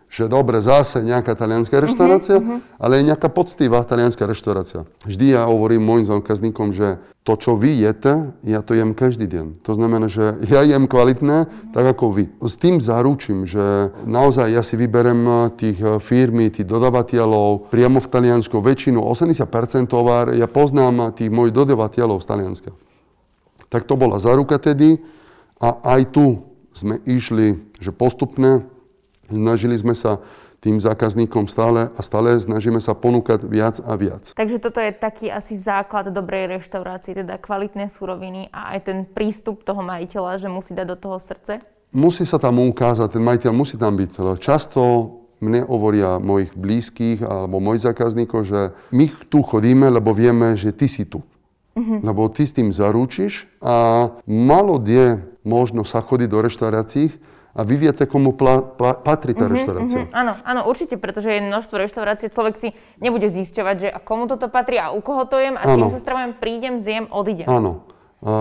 že 0.07 0.31
dobre, 0.31 0.63
zase 0.63 1.03
nejaká 1.03 1.35
talianská 1.35 1.83
reštaurácia, 1.83 2.39
uh-huh, 2.39 2.63
uh-huh. 2.63 2.79
ale 2.79 3.03
je 3.03 3.07
nejaká 3.11 3.27
poctivá 3.27 3.83
talianská 3.83 4.23
reštaurácia. 4.23 4.87
Vždy 5.03 5.35
ja 5.35 5.43
hovorím 5.43 5.83
môjim 5.83 6.07
zákazníkom, 6.07 6.71
že 6.71 7.03
to, 7.27 7.35
čo 7.35 7.59
vy 7.59 7.83
jete, 7.83 8.31
ja 8.47 8.63
to 8.63 8.71
jem 8.71 8.95
každý 8.95 9.27
deň. 9.27 9.67
To 9.67 9.75
znamená, 9.75 10.07
že 10.07 10.39
ja 10.53 10.63
jem 10.63 10.87
kvalitné, 10.87 11.51
tak 11.75 11.85
ako 11.91 12.15
vy. 12.15 12.23
S 12.39 12.55
tým 12.55 12.79
zaručím, 12.79 13.43
že 13.43 13.91
naozaj 14.07 14.47
ja 14.47 14.63
si 14.63 14.79
vyberem 14.79 15.51
tých 15.59 15.83
firmy, 15.99 16.47
tých 16.47 16.63
dodavateľov 16.63 17.67
priamo 17.67 17.99
v 17.99 18.07
Taliansku. 18.07 18.63
Väčšinu, 18.63 19.03
80% 19.03 19.91
tovar, 19.91 20.31
ja 20.31 20.47
poznám 20.47 21.11
tých 21.19 21.27
mojich 21.27 21.51
dodavateľov 21.51 22.23
z 22.23 22.27
Talianska. 22.31 22.71
Tak 23.67 23.83
to 23.83 23.99
bola 23.99 24.23
záruka 24.23 24.55
tedy 24.55 25.03
a 25.59 25.75
aj 25.99 26.15
tu 26.15 26.47
sme 26.71 27.03
išli, 27.03 27.59
že 27.83 27.91
postupne 27.91 28.69
snažili 29.29 29.75
sme 29.77 29.93
sa 29.93 30.23
tým 30.57 30.81
zákazníkom 30.81 31.45
stále 31.45 31.93
a 31.93 32.01
stále 32.01 32.41
snažíme 32.41 32.81
sa 32.81 32.97
ponúkať 32.97 33.45
viac 33.45 33.77
a 33.85 33.93
viac. 33.93 34.33
Takže 34.33 34.57
toto 34.57 34.81
je 34.81 34.89
taký 34.89 35.29
asi 35.29 35.53
základ 35.53 36.09
dobrej 36.09 36.57
reštaurácie, 36.57 37.13
teda 37.13 37.37
kvalitné 37.37 37.93
suroviny 37.93 38.49
a 38.49 38.73
aj 38.73 38.79
ten 38.89 38.97
prístup 39.05 39.61
toho 39.61 39.85
majiteľa, 39.85 40.41
že 40.41 40.49
musí 40.49 40.73
dať 40.73 40.87
do 40.89 40.97
toho 40.97 41.17
srdce? 41.21 41.61
Musí 41.93 42.25
sa 42.25 42.41
tam 42.41 42.57
ukázať, 42.59 43.15
ten 43.15 43.23
majiteľ 43.23 43.51
musí 43.53 43.77
tam 43.77 43.95
byť. 43.95 44.41
Často 44.41 44.81
mne 45.37 45.69
hovoria 45.69 46.17
mojich 46.17 46.57
blízkych 46.57 47.21
alebo 47.21 47.61
mojich 47.61 47.85
zákazníkov, 47.85 48.49
že 48.49 48.73
my 48.89 49.05
tu 49.29 49.45
chodíme, 49.45 49.85
lebo 49.93 50.11
vieme, 50.17 50.57
že 50.57 50.73
ty 50.73 50.89
si 50.89 51.05
tu. 51.05 51.21
Uh-huh. 51.77 52.01
Lebo 52.01 52.25
ty 52.33 52.49
s 52.49 52.57
tým 52.57 52.73
zaručíš 52.73 53.45
a 53.61 54.09
malo 54.25 54.81
kde 54.81 55.21
možno 55.45 55.85
sa 55.85 56.01
chodiť 56.01 56.27
do 56.27 56.39
reštaurácií 56.41 57.13
a 57.57 57.65
vy 57.65 57.75
viete, 57.89 58.05
komu 58.05 58.37
pla, 58.37 58.61
pla, 58.61 58.93
patrí 59.01 59.33
tá 59.33 59.49
uh-huh, 59.49 59.57
reštaurácia. 59.57 60.05
Uh-huh. 60.05 60.13
Áno, 60.13 60.37
áno, 60.45 60.61
určite, 60.69 61.01
pretože 61.01 61.33
je 61.33 61.41
množstvo 61.41 61.75
reštaurácií, 61.81 62.29
človek 62.29 62.55
si 62.61 62.69
nebude 63.01 63.25
zisťovať, 63.33 63.75
že 63.81 63.89
a 63.89 63.97
komu 63.97 64.29
toto 64.29 64.45
patrí 64.45 64.77
a 64.77 64.93
u 64.93 65.01
koho 65.01 65.25
to 65.25 65.41
jem 65.41 65.57
a 65.57 65.65
čím 65.65 65.89
sa 65.89 65.97
stravujem, 65.97 66.37
prídem, 66.37 66.77
zjem, 66.77 67.09
odídem. 67.09 67.49
Áno. 67.49 67.81
A, 68.21 68.33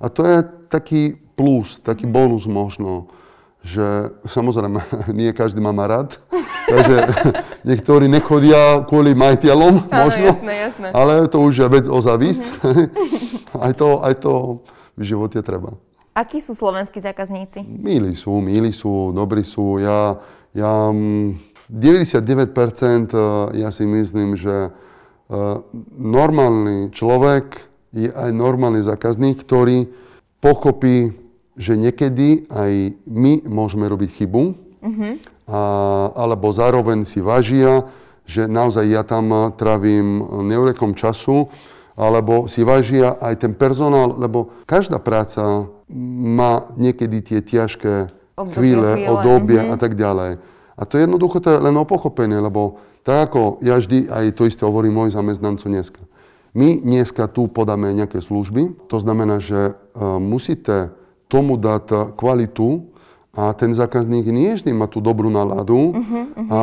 a 0.00 0.06
to 0.08 0.24
je 0.24 0.38
taký 0.72 1.20
plus, 1.36 1.76
taký 1.84 2.08
uh-huh. 2.08 2.16
bonus 2.16 2.48
možno, 2.48 3.12
že 3.60 4.16
samozrejme 4.32 4.80
nie 5.18 5.36
každý 5.36 5.60
má 5.60 5.76
rád, 5.84 6.16
takže 6.72 6.96
niektorí 7.68 8.08
nechodia 8.08 8.88
kvôli 8.88 9.12
majiteľom 9.12 9.92
možno, 9.92 10.24
jasné, 10.32 10.54
jasné. 10.72 10.86
ale 10.96 11.28
to 11.28 11.44
už 11.44 11.60
je 11.60 11.68
vec 11.68 11.84
o 11.92 12.00
zavist. 12.00 12.44
Mm-hmm. 12.64 13.60
aj, 13.68 13.72
to, 13.76 13.88
aj 14.00 14.14
to 14.24 14.32
v 14.96 15.02
živote 15.04 15.44
treba. 15.44 15.76
Akí 16.20 16.44
sú 16.44 16.52
slovenskí 16.52 17.00
zákazníci? 17.00 17.64
Milí 17.64 18.12
sú, 18.12 18.44
milí 18.44 18.76
sú, 18.76 19.08
dobrí 19.16 19.40
sú. 19.40 19.80
Ja, 19.80 20.20
ja 20.52 20.92
99% 20.92 21.72
mm, 21.72 23.56
ja 23.56 23.72
si 23.72 23.88
myslím, 23.88 24.36
že 24.36 24.68
normálny 25.96 26.92
človek 26.92 27.64
je 27.96 28.12
aj 28.12 28.36
normálny 28.36 28.84
zákazník, 28.84 29.40
ktorý 29.46 29.88
pochopí 30.44 31.16
že 31.60 31.76
niekedy 31.76 32.48
aj 32.48 32.96
my 33.04 33.44
môžeme 33.44 33.84
robiť 33.84 34.10
chybu, 34.16 34.42
uh-huh. 34.80 35.12
a, 35.44 35.60
alebo 36.16 36.48
zároveň 36.56 37.04
si 37.04 37.20
vážia, 37.20 37.84
že 38.24 38.48
naozaj 38.48 38.88
ja 38.88 39.04
tam 39.04 39.52
trávim 39.60 40.24
neurekom 40.48 40.96
času, 40.96 41.52
alebo 42.00 42.48
si 42.48 42.64
vážia 42.64 43.12
aj 43.20 43.44
ten 43.44 43.52
personál, 43.52 44.16
lebo 44.16 44.56
každá 44.64 44.96
práca 44.96 45.68
má 45.94 46.70
niekedy 46.78 47.22
tie 47.22 47.40
ťažké 47.42 48.14
chvíle, 48.54 48.90
obdobie 49.10 49.60
uh-huh. 49.60 49.74
a 49.74 49.76
tak 49.76 49.98
ďalej. 49.98 50.40
A 50.80 50.82
to 50.88 50.96
je 50.96 51.04
jednoducho 51.04 51.44
to 51.44 51.52
je 51.52 51.58
len 51.60 51.76
o 51.76 51.84
pochopenie, 51.84 52.40
lebo 52.40 52.80
tak 53.04 53.30
ako 53.32 53.60
ja 53.60 53.76
vždy 53.76 54.08
aj 54.08 54.24
to 54.36 54.48
isté 54.48 54.62
hovorím 54.64 54.96
môj 54.96 55.12
zamestnancu 55.12 55.66
dneska. 55.68 56.00
My 56.50 56.82
dneska 56.82 57.30
tu 57.30 57.46
podáme 57.46 57.94
nejaké 57.94 58.18
služby, 58.18 58.90
to 58.90 58.98
znamená, 58.98 59.38
že 59.38 59.74
uh, 59.74 60.18
musíte 60.18 60.90
tomu 61.30 61.54
dať 61.54 62.18
kvalitu 62.18 62.89
a 63.30 63.54
ten 63.54 63.70
zákazník 63.78 64.26
nie 64.26 64.58
vždy 64.58 64.74
má 64.74 64.90
tú 64.90 64.98
dobrú 64.98 65.30
náladu 65.30 65.94
uh-huh, 65.94 66.02
uh-huh. 66.02 66.46
a 66.50 66.60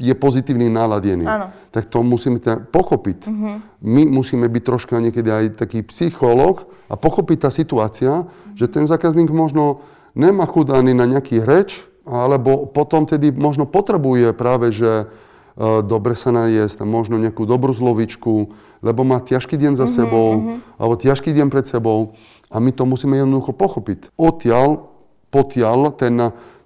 je 0.00 0.14
pozitívny 0.16 0.72
náladený. 0.72 1.28
Áno. 1.28 1.52
Tak 1.76 1.92
to 1.92 2.00
musíme 2.00 2.40
pochopiť. 2.72 3.28
Uh-huh. 3.28 3.60
My 3.84 4.08
musíme 4.08 4.48
byť 4.48 4.62
troška 4.64 4.96
niekedy 4.96 5.28
aj 5.28 5.44
taký 5.60 5.84
psychológ 5.84 6.72
a 6.88 6.96
pochopiť 6.96 7.36
tá 7.44 7.50
situácia, 7.52 8.24
uh-huh. 8.24 8.56
že 8.56 8.72
ten 8.72 8.88
zákazník 8.88 9.28
možno 9.28 9.84
nemá 10.16 10.48
chud 10.48 10.72
ani 10.72 10.96
na 10.96 11.04
nejaký 11.04 11.44
reč, 11.44 11.76
alebo 12.08 12.64
potom 12.64 13.04
tedy 13.04 13.28
možno 13.28 13.68
potrebuje 13.68 14.32
práve, 14.32 14.72
že 14.72 15.04
uh, 15.04 15.84
dobre 15.84 16.16
sa 16.16 16.32
najesť, 16.32 16.80
možno 16.88 17.20
nejakú 17.20 17.44
dobrú 17.44 17.76
zlovičku, 17.76 18.56
lebo 18.80 19.04
má 19.04 19.20
ťažký 19.20 19.60
deň 19.60 19.76
za 19.76 19.84
uh-huh, 19.84 19.96
sebou, 20.00 20.28
uh-huh. 20.32 20.80
alebo 20.80 20.96
ťažký 20.96 21.28
deň 21.28 21.52
pred 21.52 21.68
sebou. 21.68 22.16
A 22.48 22.56
my 22.56 22.72
to 22.72 22.88
musíme 22.88 23.20
jednoducho 23.20 23.52
pochopiť. 23.52 24.16
Odtiaľ, 24.16 24.93
potiaľ 25.34 25.98
ten, 25.98 26.14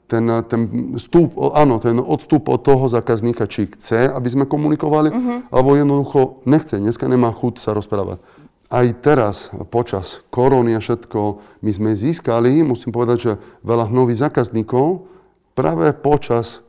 ten, 0.04 0.24
ten, 0.44 0.61
vstup, 1.00 1.33
áno, 1.57 1.81
ten 1.81 1.96
odstup 1.96 2.52
od 2.52 2.61
toho 2.61 2.85
zákazníka, 2.92 3.48
či 3.48 3.72
chce, 3.72 4.12
aby 4.12 4.28
sme 4.28 4.44
komunikovali, 4.44 5.09
uh-huh. 5.09 5.38
alebo 5.48 5.72
jednoducho 5.72 6.44
nechce, 6.44 6.76
dneska 6.76 7.09
nemá 7.09 7.33
chuť 7.33 7.64
sa 7.64 7.72
rozprávať. 7.72 8.20
Aj 8.68 8.85
teraz, 9.00 9.48
počas 9.72 10.20
korony 10.28 10.76
a 10.76 10.85
všetko, 10.85 11.40
my 11.64 11.70
sme 11.72 11.90
získali, 11.96 12.61
musím 12.61 12.92
povedať, 12.92 13.16
že 13.16 13.33
veľa 13.64 13.88
nových 13.88 14.28
zákazníkov 14.28 15.09
práve 15.57 15.88
počas 15.96 16.61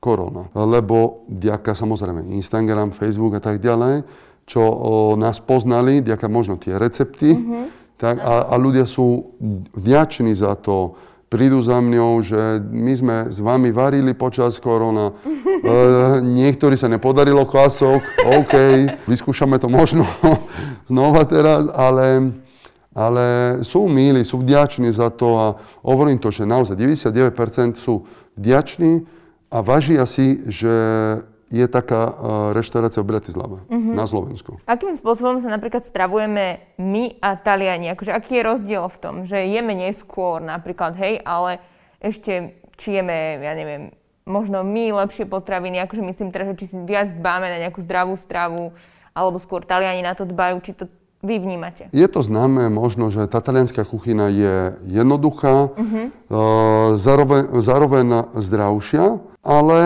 korona. 0.00 0.48
Lebo 0.56 1.28
ďaká 1.28 1.76
samozrejme 1.76 2.32
Instagram, 2.32 2.96
Facebook 2.96 3.36
a 3.36 3.44
tak 3.44 3.60
ďalej, 3.60 4.08
čo 4.48 4.64
o, 4.64 5.12
nás 5.20 5.44
poznali, 5.44 6.00
ďaká 6.00 6.32
možno 6.32 6.56
tie 6.56 6.80
recepty, 6.80 7.36
uh-huh 7.36 7.82
tak, 8.02 8.18
a, 8.18 8.50
a 8.50 8.54
ľudia 8.58 8.82
sú 8.90 9.38
vďační 9.78 10.34
za 10.34 10.58
to. 10.58 10.98
Prídu 11.32 11.64
za 11.64 11.80
mňou, 11.80 12.20
že 12.20 12.60
my 12.60 12.92
sme 12.92 13.16
s 13.32 13.40
vami 13.40 13.72
varili 13.72 14.12
počas 14.12 14.60
korona. 14.60 15.16
E, 15.62 16.18
niektorí 16.18 16.74
sa 16.74 16.90
nepodarilo 16.90 17.46
kvások, 17.46 18.02
OK, 18.26 18.54
vyskúšame 19.06 19.62
to 19.62 19.70
možno 19.70 20.02
znova 20.90 21.22
teraz, 21.22 21.70
ale, 21.70 22.34
ale 22.90 23.26
sú 23.62 23.86
milí, 23.86 24.26
sú 24.26 24.42
vďační 24.42 24.90
za 24.90 25.14
to 25.14 25.38
a 25.38 25.46
hovorím 25.86 26.18
to, 26.18 26.34
že 26.34 26.50
naozaj 26.50 26.74
99% 26.74 27.78
sú 27.78 28.10
vďační 28.34 29.06
a 29.54 29.62
vážia 29.62 30.02
si, 30.02 30.42
že 30.50 30.74
je 31.52 31.68
taká 31.68 32.08
uh, 32.08 32.14
reštaurácia 32.56 33.04
v 33.04 33.12
Bratislave 33.12 33.56
uh-huh. 33.68 33.92
na 33.92 34.08
Slovensku. 34.08 34.56
Akým 34.64 34.96
spôsobom 34.96 35.36
sa 35.44 35.52
napríklad 35.52 35.84
stravujeme 35.84 36.64
my 36.80 37.20
a 37.20 37.36
Taliani? 37.36 37.92
Akože 37.92 38.08
aký 38.08 38.40
je 38.40 38.48
rozdiel 38.48 38.84
v 38.88 38.96
tom, 38.96 39.14
že 39.28 39.36
jeme 39.44 39.76
neskôr 39.76 40.40
napríklad, 40.40 40.96
hej, 40.96 41.20
ale 41.20 41.60
ešte 42.00 42.56
či 42.80 42.98
jeme, 42.98 43.36
ja 43.44 43.52
neviem, 43.52 43.92
možno 44.24 44.64
my 44.64 44.96
lepšie 45.04 45.28
potraviny, 45.28 45.76
akože 45.84 46.02
myslím 46.02 46.32
teraz, 46.32 46.56
že 46.56 46.64
či 46.64 46.66
si 46.72 46.76
viac 46.88 47.12
dbáme 47.12 47.46
na 47.52 47.58
nejakú 47.68 47.84
zdravú 47.84 48.16
stravu, 48.16 48.72
alebo 49.12 49.36
skôr 49.36 49.60
Taliani 49.60 50.00
na 50.00 50.16
to 50.16 50.24
dbajú, 50.24 50.56
či 50.64 50.72
to 50.72 50.88
vy 51.22 51.38
vnímate? 51.38 51.86
Je 51.94 52.08
to 52.10 52.24
známe 52.24 52.66
možno, 52.72 53.12
že 53.12 53.30
tá 53.30 53.38
talianská 53.38 53.86
kuchyna 53.86 54.26
je 54.32 54.56
jednoduchá, 54.88 55.70
uh-huh. 55.70 56.04
uh, 56.10 56.98
zároveň, 56.98 57.62
zároveň 57.62 58.06
zdravšia, 58.34 59.22
ale 59.44 59.78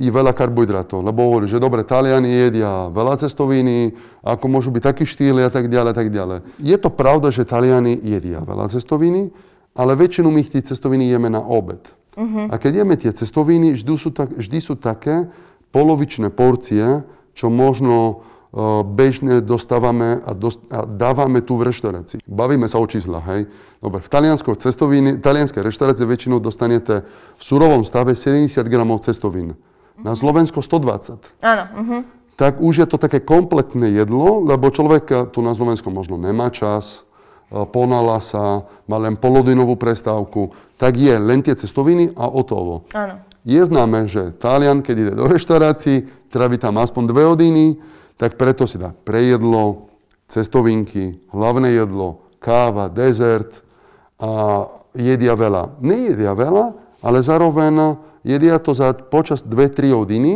i 0.00 0.08
veľa 0.08 0.32
karbohydrátov, 0.32 1.04
lebo 1.04 1.28
hovorí, 1.28 1.44
že 1.44 1.60
dobre, 1.60 1.84
Taliani 1.84 2.32
jedia 2.32 2.88
veľa 2.88 3.20
cestoviny, 3.20 3.92
ako 4.24 4.44
môžu 4.48 4.72
byť 4.72 4.82
takí 4.82 5.04
štýly 5.04 5.44
a 5.44 5.52
tak 5.52 5.68
ďalej, 5.68 5.92
tak 5.92 6.08
ďalej. 6.08 6.56
Je 6.56 6.76
to 6.80 6.88
pravda, 6.88 7.28
že 7.28 7.44
Taliani 7.44 8.00
jedia 8.00 8.40
veľa 8.40 8.72
cestoviny, 8.72 9.28
ale 9.76 9.92
väčšinu 10.00 10.32
my 10.32 10.40
tých 10.40 10.72
cestoviny 10.72 11.12
jeme 11.12 11.28
na 11.28 11.44
obed. 11.44 11.84
Uh-huh. 12.16 12.48
A 12.48 12.56
keď 12.56 12.82
jeme 12.82 12.96
tie 12.96 13.12
cestoviny, 13.12 13.76
vždy 13.76 13.94
sú, 14.00 14.10
tak, 14.10 14.32
vždy 14.32 14.58
sú 14.64 14.74
také 14.80 15.28
polovičné 15.70 16.32
porcie, 16.32 17.04
čo 17.36 17.46
možno 17.52 18.24
uh, 18.50 18.82
bežne 18.82 19.44
dostávame 19.44 20.18
a, 20.24 20.32
dost, 20.32 20.64
a 20.72 20.88
dávame 20.88 21.44
tu 21.44 21.60
v 21.60 21.70
reštaurácii. 21.70 22.24
Bavíme 22.24 22.66
sa 22.72 22.80
o 22.80 22.88
číslach, 22.88 23.28
hej. 23.30 23.52
Dobre, 23.84 24.00
v 24.00 24.08
talianskej 24.08 24.64
cestoviny, 24.64 25.20
talianskej 25.20 25.60
reštaurácie 25.60 26.08
väčšinou 26.08 26.40
dostanete 26.40 27.04
v 27.36 27.42
surovom 27.44 27.84
stave 27.84 28.16
70 28.16 28.64
gramov 28.64 29.04
cestovín. 29.04 29.60
Na 30.00 30.16
Slovensko 30.16 30.64
120. 30.64 31.44
Áno. 31.44 31.64
Uh-huh. 31.76 32.00
Tak 32.40 32.56
už 32.60 32.84
je 32.84 32.86
to 32.88 32.96
také 32.96 33.20
kompletné 33.20 33.92
jedlo, 33.92 34.40
lebo 34.40 34.72
človek 34.72 35.32
tu 35.32 35.44
na 35.44 35.52
Slovensku 35.52 35.92
možno 35.92 36.16
nemá 36.16 36.48
čas, 36.48 37.04
ponala 37.50 38.16
sa, 38.24 38.64
má 38.88 38.96
len 38.96 39.18
polodinovú 39.18 39.76
prestávku, 39.76 40.54
tak 40.80 40.96
je 40.96 41.12
len 41.20 41.44
tie 41.44 41.52
cestoviny 41.52 42.16
a 42.16 42.30
hotovo. 42.30 42.88
Áno. 42.96 43.20
Je 43.44 43.60
známe, 43.60 44.08
že 44.08 44.32
Talian, 44.36 44.80
keď 44.80 44.96
ide 44.96 45.14
do 45.16 45.28
reštaurácií, 45.28 46.08
trávi 46.32 46.56
tam 46.56 46.80
aspoň 46.80 47.02
dve 47.08 47.22
hodiny, 47.28 47.64
tak 48.16 48.36
preto 48.36 48.68
si 48.68 48.76
dá 48.76 48.92
prejedlo, 48.92 49.92
cestovinky, 50.28 51.20
hlavné 51.32 51.76
jedlo, 51.76 52.24
káva, 52.38 52.88
dezert 52.88 53.50
a 54.20 54.64
jedia 54.94 55.34
veľa. 55.34 55.82
Nejedia 55.82 56.36
veľa, 56.36 56.72
ale 57.02 57.18
zároveň 57.24 57.96
jedia 58.22 58.60
to 58.60 58.76
za 58.76 58.92
počas 58.92 59.44
2-3 59.44 59.96
hodiny. 59.96 60.32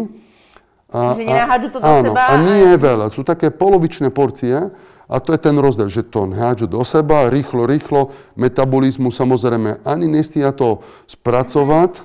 A, 0.94 1.18
že 1.18 1.26
nenahádžu 1.26 1.68
to 1.74 1.78
do 1.82 1.90
áno, 1.90 2.14
seba? 2.14 2.22
a 2.30 2.34
nie 2.38 2.58
je 2.70 2.76
veľa. 2.78 3.06
Sú 3.10 3.26
také 3.26 3.50
polovičné 3.50 4.14
porcie, 4.14 4.70
a 5.04 5.20
to 5.20 5.36
je 5.36 5.40
ten 5.40 5.56
rozdiel, 5.60 5.92
že 5.92 6.06
to 6.06 6.24
nehádžu 6.24 6.64
do 6.64 6.80
seba, 6.82 7.28
rýchlo, 7.28 7.68
rýchlo, 7.68 8.16
metabolizmu 8.40 9.12
samozrejme 9.12 9.84
ani 9.84 10.06
nestia 10.08 10.48
to 10.56 10.80
spracovať 11.04 12.00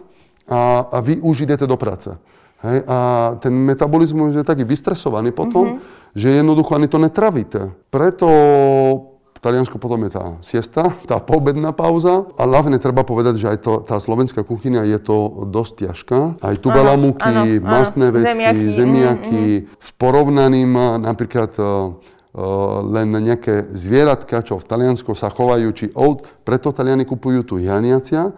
a, 0.52 0.84
a 0.92 0.98
vy 1.00 1.24
už 1.24 1.48
idete 1.48 1.64
do 1.64 1.80
práce. 1.80 2.12
Hej? 2.60 2.84
A 2.84 2.98
ten 3.40 3.56
metabolizmus 3.56 4.36
je 4.36 4.44
taký 4.44 4.68
vystresovaný 4.68 5.32
potom, 5.32 5.80
mm-hmm. 5.80 6.12
že 6.12 6.28
jednoducho 6.44 6.76
ani 6.76 6.92
to 6.92 7.00
netravíte. 7.00 7.62
Preto 7.88 8.28
v 9.40 9.44
Taliansku 9.48 9.80
potom 9.80 10.04
je 10.04 10.12
tá 10.12 10.36
siesta, 10.44 10.92
tá 11.08 11.16
poobedná 11.24 11.72
pauza. 11.72 12.28
A 12.36 12.44
hlavne 12.44 12.76
treba 12.76 13.08
povedať, 13.08 13.40
že 13.40 13.48
aj 13.56 13.60
to, 13.64 13.74
tá 13.88 13.96
slovenská 13.96 14.44
kuchyňa 14.44 14.84
je 14.84 15.00
to 15.00 15.48
dosť 15.48 15.88
ťažká. 15.88 16.20
Aj 16.44 16.56
tu 16.60 16.68
veľa 16.68 17.00
múky, 17.00 17.64
mastné 17.64 18.12
veci, 18.12 18.28
zemiaky. 18.28 18.68
zemiaky. 18.76 19.44
Mm-hmm. 19.64 19.80
V 19.80 19.92
porovnaním 19.96 20.76
napríklad 21.00 21.56
Uh, 22.30 22.86
len 22.86 23.10
nejaké 23.10 23.74
zvieratka, 23.74 24.46
čo 24.46 24.62
v 24.62 24.68
Taliansku 24.70 25.18
sa 25.18 25.34
chovajú, 25.34 25.66
či 25.74 25.90
old, 25.98 26.30
preto 26.46 26.70
Taliani 26.70 27.02
kupujú 27.02 27.42
tu 27.42 27.56
janiacia, 27.58 28.30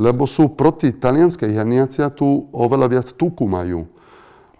lebo 0.00 0.24
sú 0.24 0.56
proti 0.56 0.96
talianskej 0.96 1.52
janiacia 1.52 2.08
tu 2.08 2.48
oveľa 2.56 2.86
viac 2.88 3.06
tuku 3.12 3.44
majú. 3.44 3.84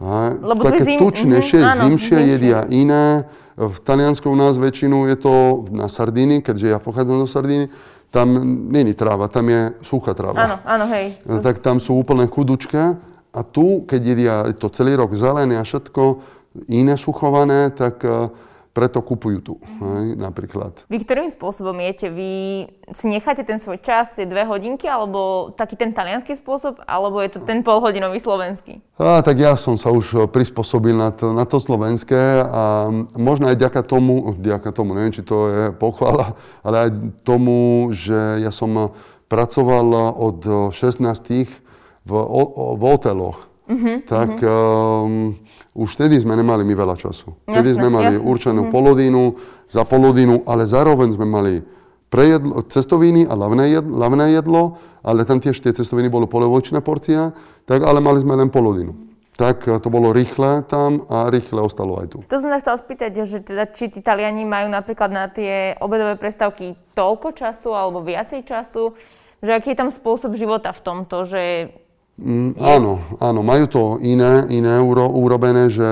A, 0.04 0.36
lebo 0.36 0.68
také 0.68 0.84
zim... 0.84 1.00
tučnejšie, 1.00 1.60
mm-hmm, 1.64 1.80
zimšie, 1.80 2.12
zimšie 2.12 2.18
jedia 2.36 2.60
iné. 2.68 3.24
V 3.54 3.78
Taliansku 3.86 4.26
u 4.26 4.34
nás 4.34 4.58
väčšinu 4.58 5.06
je 5.14 5.16
to 5.16 5.34
na 5.70 5.86
Sardíny, 5.86 6.42
keďže 6.42 6.74
ja 6.74 6.78
pochádzam 6.82 7.22
zo 7.22 7.28
Sardíny, 7.30 7.70
tam 8.10 8.34
není 8.70 8.94
tráva, 8.94 9.30
tam 9.30 9.46
je 9.50 9.74
suchá 9.82 10.14
tráva. 10.14 10.38
Áno, 10.38 10.56
áno, 10.62 10.84
hej. 10.90 11.18
To... 11.26 11.38
Tak 11.42 11.62
tam 11.62 11.78
sú 11.78 11.98
úplne 11.98 12.26
chudučké. 12.30 12.98
A 13.34 13.40
tu, 13.42 13.82
keď 13.90 14.00
jedia 14.02 14.34
to 14.54 14.70
celý 14.70 14.94
rok 14.94 15.18
zelené 15.18 15.58
a 15.58 15.66
všetko 15.66 16.22
iné 16.70 16.94
suchované, 16.94 17.74
tak 17.74 17.98
uh, 18.06 18.30
preto 18.74 18.98
kupujú 18.98 19.38
tu, 19.38 19.54
hej, 19.62 20.18
napríklad. 20.18 20.74
Vy 20.90 21.06
ktorým 21.06 21.30
spôsobom 21.30 21.78
jete? 21.78 22.10
Vy 22.10 22.30
si 22.90 23.06
necháte 23.06 23.46
ten 23.46 23.62
svoj 23.62 23.78
čas, 23.78 24.18
tie 24.18 24.26
dve 24.26 24.42
hodinky, 24.42 24.90
alebo 24.90 25.54
taký 25.54 25.78
ten 25.78 25.94
talianský 25.94 26.34
spôsob, 26.34 26.82
alebo 26.82 27.22
je 27.22 27.38
to 27.38 27.40
ten 27.46 27.62
polhodinový 27.62 28.18
slovenský? 28.18 28.82
A, 28.98 29.22
tak 29.22 29.38
ja 29.38 29.54
som 29.54 29.78
sa 29.78 29.94
už 29.94 30.26
prispôsobil 30.34 30.90
na 30.90 31.14
to, 31.14 31.30
na 31.30 31.46
to 31.46 31.62
slovenské 31.62 32.42
a 32.42 32.90
možno 33.14 33.46
aj 33.46 33.62
ďaka 33.62 33.86
tomu, 33.86 34.34
ďaka 34.42 34.74
tomu, 34.74 34.98
neviem, 34.98 35.14
či 35.14 35.22
to 35.22 35.36
je 35.46 35.64
pochvala, 35.78 36.34
ale 36.66 36.90
aj 36.90 36.90
tomu, 37.22 37.88
že 37.94 38.42
ja 38.42 38.50
som 38.50 38.90
pracoval 39.30 40.18
od 40.18 40.70
16 40.74 41.06
v, 42.04 42.12
v 42.74 42.82
hoteloch. 42.82 43.54
Uh-huh, 43.64 44.04
tak 44.04 44.44
uh-huh. 44.44 45.08
Um, 45.08 45.40
už 45.74 45.98
vtedy 45.98 46.22
sme 46.22 46.38
nemali 46.38 46.62
my 46.62 46.74
veľa 46.78 46.96
času. 46.96 47.34
Vtedy 47.50 47.74
sme 47.74 47.90
mali 47.90 48.14
jasne. 48.14 48.24
určenú 48.24 48.60
mm-hmm. 48.66 48.74
polodinu, 48.74 49.22
za 49.66 49.82
polodinu, 49.82 50.46
ale 50.46 50.70
zároveň 50.70 51.18
sme 51.18 51.26
mali 51.26 51.54
prejedlo, 52.14 52.62
cestoviny 52.70 53.26
a 53.26 53.34
hlavné 53.34 53.74
jedlo, 53.74 53.92
hlavné 53.98 54.24
jedlo, 54.38 54.62
ale 55.02 55.26
tam 55.26 55.42
tiež 55.42 55.58
tie 55.58 55.74
cestoviny 55.74 56.06
boli 56.06 56.30
polovočné 56.30 56.78
porcia, 56.78 57.34
tak 57.66 57.82
ale 57.82 57.98
mali 57.98 58.22
sme 58.22 58.38
len 58.38 58.54
polodinu. 58.54 58.94
Tak 59.34 59.66
to 59.82 59.90
bolo 59.90 60.14
rýchle 60.14 60.62
tam 60.70 61.10
a 61.10 61.26
rýchle 61.26 61.58
ostalo 61.58 61.98
aj 61.98 62.06
tu. 62.06 62.18
To 62.30 62.38
som 62.38 62.54
sa 62.54 62.62
chcela 62.62 62.78
spýtať, 62.78 63.26
že 63.26 63.42
teda, 63.42 63.66
či 63.66 63.90
tí 63.90 63.98
Taliani 63.98 64.46
majú 64.46 64.70
napríklad 64.70 65.10
na 65.10 65.26
tie 65.26 65.74
obedové 65.82 66.14
prestávky 66.14 66.78
toľko 66.94 67.34
času 67.34 67.74
alebo 67.74 67.98
viacej 67.98 68.46
času, 68.46 68.94
že 69.42 69.50
aký 69.50 69.74
je 69.74 69.80
tam 69.82 69.90
spôsob 69.90 70.38
života 70.38 70.70
v 70.70 70.80
tomto, 70.86 71.26
že 71.26 71.74
Mm, 72.14 72.54
áno, 72.62 73.18
áno, 73.18 73.42
majú 73.42 73.66
to 73.66 73.82
iné, 73.98 74.46
iné 74.46 74.78
uro, 74.78 75.10
urobené, 75.10 75.66
že 75.66 75.90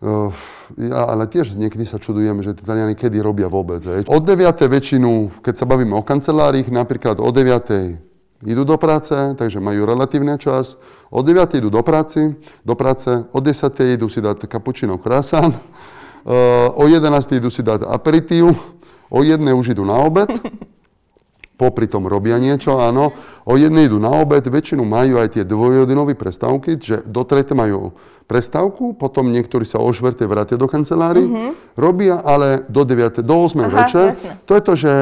uh, 0.00 0.32
ja, 0.80 1.12
ale 1.12 1.28
tiež 1.28 1.60
niekedy 1.60 1.84
sa 1.84 2.00
čudujem, 2.00 2.40
že 2.40 2.56
tí 2.56 2.64
Taliani 2.64 2.96
kedy 2.96 3.20
robia 3.20 3.52
vôbec. 3.52 3.84
Hej. 3.84 4.08
Od 4.08 4.22
9. 4.24 4.48
väčšinu, 4.64 5.42
keď 5.44 5.54
sa 5.60 5.68
bavíme 5.68 5.92
o 5.92 6.00
kancelárich, 6.00 6.72
napríklad 6.72 7.20
o 7.20 7.28
9. 7.28 8.48
idú 8.48 8.62
do 8.64 8.76
práce, 8.80 9.12
takže 9.12 9.60
majú 9.60 9.84
relatívne 9.84 10.40
čas. 10.40 10.80
Od 11.12 11.20
9. 11.20 11.60
idú 11.60 11.68
do 11.68 11.84
práci, 11.84 12.32
do 12.64 12.72
práce, 12.72 13.12
od 13.12 13.42
10. 13.44 14.00
idú 14.00 14.08
si 14.08 14.24
dať 14.24 14.48
kapučino 14.48 14.96
krásán, 14.96 15.52
uh, 15.52 16.72
o 16.80 16.88
11. 16.88 17.36
idú 17.36 17.52
si 17.52 17.60
dať 17.60 17.84
aperitív, 17.84 18.56
o 19.12 19.20
1. 19.20 19.36
už 19.52 19.76
idú 19.76 19.84
na 19.84 20.00
obed, 20.00 20.32
popri 21.60 21.84
tom 21.84 22.08
robia 22.08 22.40
niečo, 22.40 22.80
áno. 22.80 23.12
O 23.44 23.60
jednej 23.60 23.92
idú 23.92 24.00
na 24.00 24.08
obed, 24.08 24.40
väčšinu 24.40 24.80
majú 24.80 25.20
aj 25.20 25.36
tie 25.36 25.44
dvojhodinové 25.44 26.16
prestávky, 26.16 26.80
že 26.80 27.04
do 27.04 27.20
trete 27.28 27.52
majú 27.52 27.92
prestávku, 28.24 28.96
potom 28.96 29.28
niektorí 29.28 29.68
sa 29.68 29.76
o 29.76 29.92
štvrtej 29.92 30.24
vrátia 30.24 30.56
do 30.56 30.64
kancelárii, 30.64 31.28
mm-hmm. 31.28 31.76
robia 31.76 32.16
ale 32.24 32.64
do 32.72 32.88
9, 32.88 33.20
do 33.20 33.36
8 33.44 33.60
Aha, 33.60 33.68
večer. 33.68 34.06
Jasne. 34.16 34.32
To 34.48 34.52
je 34.56 34.62
to, 34.64 34.72
že 34.78 34.92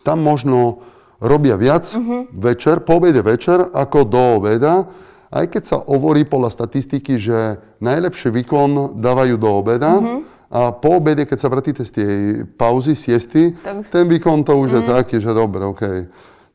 tam 0.00 0.24
možno 0.24 0.80
robia 1.20 1.60
viac 1.60 1.92
mm-hmm. 1.92 2.32
večer, 2.32 2.80
po 2.80 2.96
obede 2.96 3.20
večer, 3.20 3.68
ako 3.68 4.08
do 4.08 4.22
obeda. 4.40 4.88
Aj 5.28 5.44
keď 5.44 5.62
sa 5.66 5.76
hovorí 5.84 6.24
podľa 6.24 6.54
statistiky, 6.56 7.20
že 7.20 7.60
najlepší 7.84 8.32
výkon 8.32 8.96
dávajú 8.96 9.36
do 9.36 9.50
obeda, 9.52 9.92
mm-hmm 10.00 10.37
a 10.48 10.72
po 10.72 10.96
obede, 10.96 11.28
keď 11.28 11.38
sa 11.44 11.52
vrátite 11.52 11.84
z 11.84 11.90
tej 11.92 12.14
pauzy, 12.56 12.96
siesty, 12.96 13.52
tak... 13.60 13.84
ten 13.92 14.08
výkon 14.08 14.40
to 14.48 14.56
už 14.56 14.72
mm. 14.72 14.76
je 14.76 14.82
taký, 14.88 15.16
že 15.20 15.36
dobre, 15.36 15.60
OK. 15.60 15.82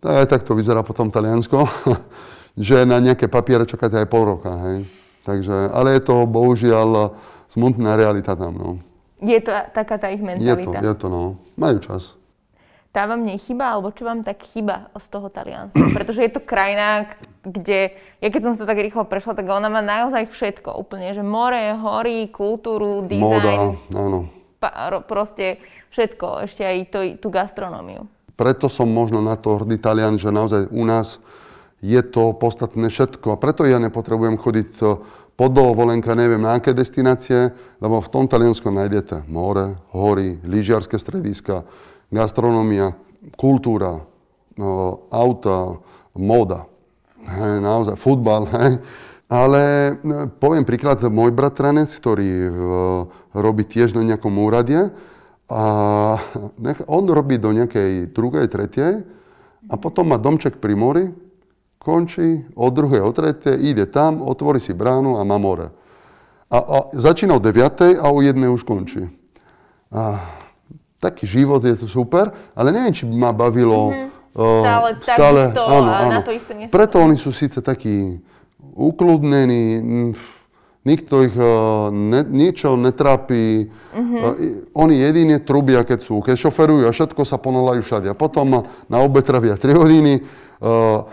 Aj 0.03 0.25
tak 0.25 0.41
to 0.43 0.57
vyzerá 0.57 0.81
potom 0.81 1.13
Taliansko, 1.13 1.69
že 2.67 2.89
na 2.89 2.97
nejaké 2.97 3.29
papiere 3.29 3.69
čakáte 3.69 4.01
aj 4.01 4.09
pol 4.09 4.25
roka, 4.25 4.49
hej. 4.65 4.89
Takže, 5.23 5.71
ale 5.71 5.95
je 5.95 6.01
to 6.03 6.25
bohužiaľ 6.25 7.15
smutná 7.53 7.93
realita 7.93 8.33
tam, 8.33 8.57
no. 8.57 8.69
Je 9.23 9.39
to 9.39 9.53
taká 9.71 10.01
tá 10.01 10.11
ich 10.11 10.19
mentalita. 10.19 10.57
Je 10.57 10.65
to, 10.67 10.87
je 10.89 10.93
to, 10.99 11.07
no. 11.07 11.23
Majú 11.55 11.77
čas 11.79 12.17
tá 12.93 13.09
vám 13.09 13.25
nechyba, 13.25 13.73
alebo 13.73 13.89
čo 13.89 14.05
vám 14.05 14.21
tak 14.21 14.45
chyba 14.53 14.93
z 14.93 15.05
toho 15.09 15.27
Talianska? 15.33 15.81
Pretože 15.97 16.29
je 16.29 16.31
to 16.31 16.41
krajina, 16.45 17.09
kde, 17.41 17.97
ja 18.21 18.29
keď 18.29 18.41
som 18.45 18.53
sa 18.53 18.69
tak 18.69 18.77
rýchlo 18.77 19.09
prešla, 19.09 19.33
tak 19.33 19.49
ona 19.49 19.67
má 19.67 19.81
naozaj 19.81 20.29
všetko 20.29 20.77
úplne, 20.77 21.11
že 21.17 21.25
more, 21.25 21.73
hory, 21.73 22.29
kultúru, 22.29 23.01
dizajn. 23.09 23.19
Móda, 23.19 23.53
áno. 23.97 24.19
Pa, 24.61 25.01
proste 25.03 25.59
všetko, 25.91 26.47
ešte 26.47 26.63
aj 26.63 26.77
to, 26.93 26.99
tú 27.17 27.27
gastronómiu. 27.33 28.05
Preto 28.37 28.69
som 28.69 28.87
možno 28.87 29.19
na 29.19 29.35
to 29.35 29.57
hrdý 29.57 29.81
Talian, 29.81 30.21
že 30.21 30.29
naozaj 30.31 30.69
u 30.69 30.85
nás 30.85 31.17
je 31.83 31.99
to 31.99 32.31
podstatné 32.37 32.87
všetko. 32.87 33.35
A 33.35 33.41
preto 33.41 33.67
ja 33.67 33.81
nepotrebujem 33.81 34.39
chodiť 34.39 34.69
po 35.33 35.45
dovolenka, 35.49 36.15
neviem 36.15 36.39
na 36.39 36.61
aké 36.61 36.71
destinácie, 36.71 37.51
lebo 37.81 37.99
v 37.99 38.11
tom 38.13 38.25
Taliansku 38.29 38.69
nájdete 38.69 39.27
more, 39.27 39.81
hory, 39.91 40.39
lyžiarske 40.45 40.95
strediska, 40.95 41.65
gastronomia, 42.13 42.93
kultúra, 43.33 44.05
no, 44.53 45.09
auta, 45.09 45.81
móda, 46.13 46.69
hej, 47.25 47.57
naozaj 47.59 47.97
futbal. 47.97 48.45
Ale 49.33 49.95
no, 50.05 50.29
poviem 50.29 50.61
príklad, 50.61 51.01
môj 51.09 51.33
bratranec, 51.33 51.89
ktorý 51.89 52.53
v, 52.53 52.61
robí 53.33 53.65
tiež 53.65 53.97
na 53.97 54.05
nejakom 54.05 54.29
úrade 54.37 54.93
a 55.49 55.63
on 56.85 57.03
robí 57.09 57.41
do 57.41 57.49
nejakej 57.49 58.13
druhej, 58.13 58.45
tretej 58.45 59.01
a 59.65 59.73
potom 59.73 60.13
má 60.13 60.21
domček 60.21 60.61
pri 60.61 60.77
mori, 60.77 61.05
končí, 61.81 62.45
od 62.53 62.71
druhej, 62.77 63.01
od 63.01 63.15
tretej, 63.17 63.57
ide 63.57 63.89
tam, 63.89 64.21
otvorí 64.21 64.61
si 64.61 64.71
bránu 64.71 65.17
a 65.17 65.25
má 65.25 65.41
more. 65.41 65.73
A, 66.53 66.57
a 66.61 66.77
začína 66.93 67.35
o 67.35 67.41
9. 67.41 67.97
a 67.97 68.07
o 68.13 68.21
jednej 68.21 68.53
už 68.53 68.61
končí. 68.61 69.09
A 69.89 70.21
taký 71.03 71.27
život 71.27 71.59
je 71.59 71.75
to 71.75 71.87
super, 71.91 72.31
ale 72.55 72.71
neviem, 72.71 72.95
či 72.95 73.03
by 73.03 73.15
ma 73.19 73.31
bavilo 73.35 73.91
mm-hmm. 73.91 74.09
stále, 74.63 74.89
stále 75.03 75.41
takisto 75.51 75.63
áno, 75.67 75.91
áno. 75.91 76.11
na 76.15 76.21
to 76.23 76.31
isté 76.31 76.51
miesto. 76.55 76.71
Preto 76.71 76.95
oni 77.03 77.19
sú 77.19 77.35
síce 77.35 77.59
takí 77.59 78.23
ukludnení, 78.73 79.83
nikto 80.83 81.23
ich 81.23 81.35
uh, 81.35 81.91
ne, 81.91 82.23
niečo 82.27 82.75
netrápi. 82.79 83.67
Uh-huh. 83.95 84.35
Uh, 84.35 84.67
oni 84.75 84.99
jedine 84.99 85.39
trubia, 85.43 85.83
keď 85.83 85.99
sú, 86.03 86.19
keď 86.19 86.35
šoferujú 86.39 86.87
a 86.87 86.95
všetko 86.95 87.21
sa 87.23 87.39
ponalajú 87.39 87.83
všade. 87.83 88.07
A 88.11 88.15
potom 88.15 88.67
na 88.87 88.97
obe 88.99 89.23
travia 89.23 89.55
3 89.55 89.75
hodiny. 89.75 90.23
Uh, 90.59 91.07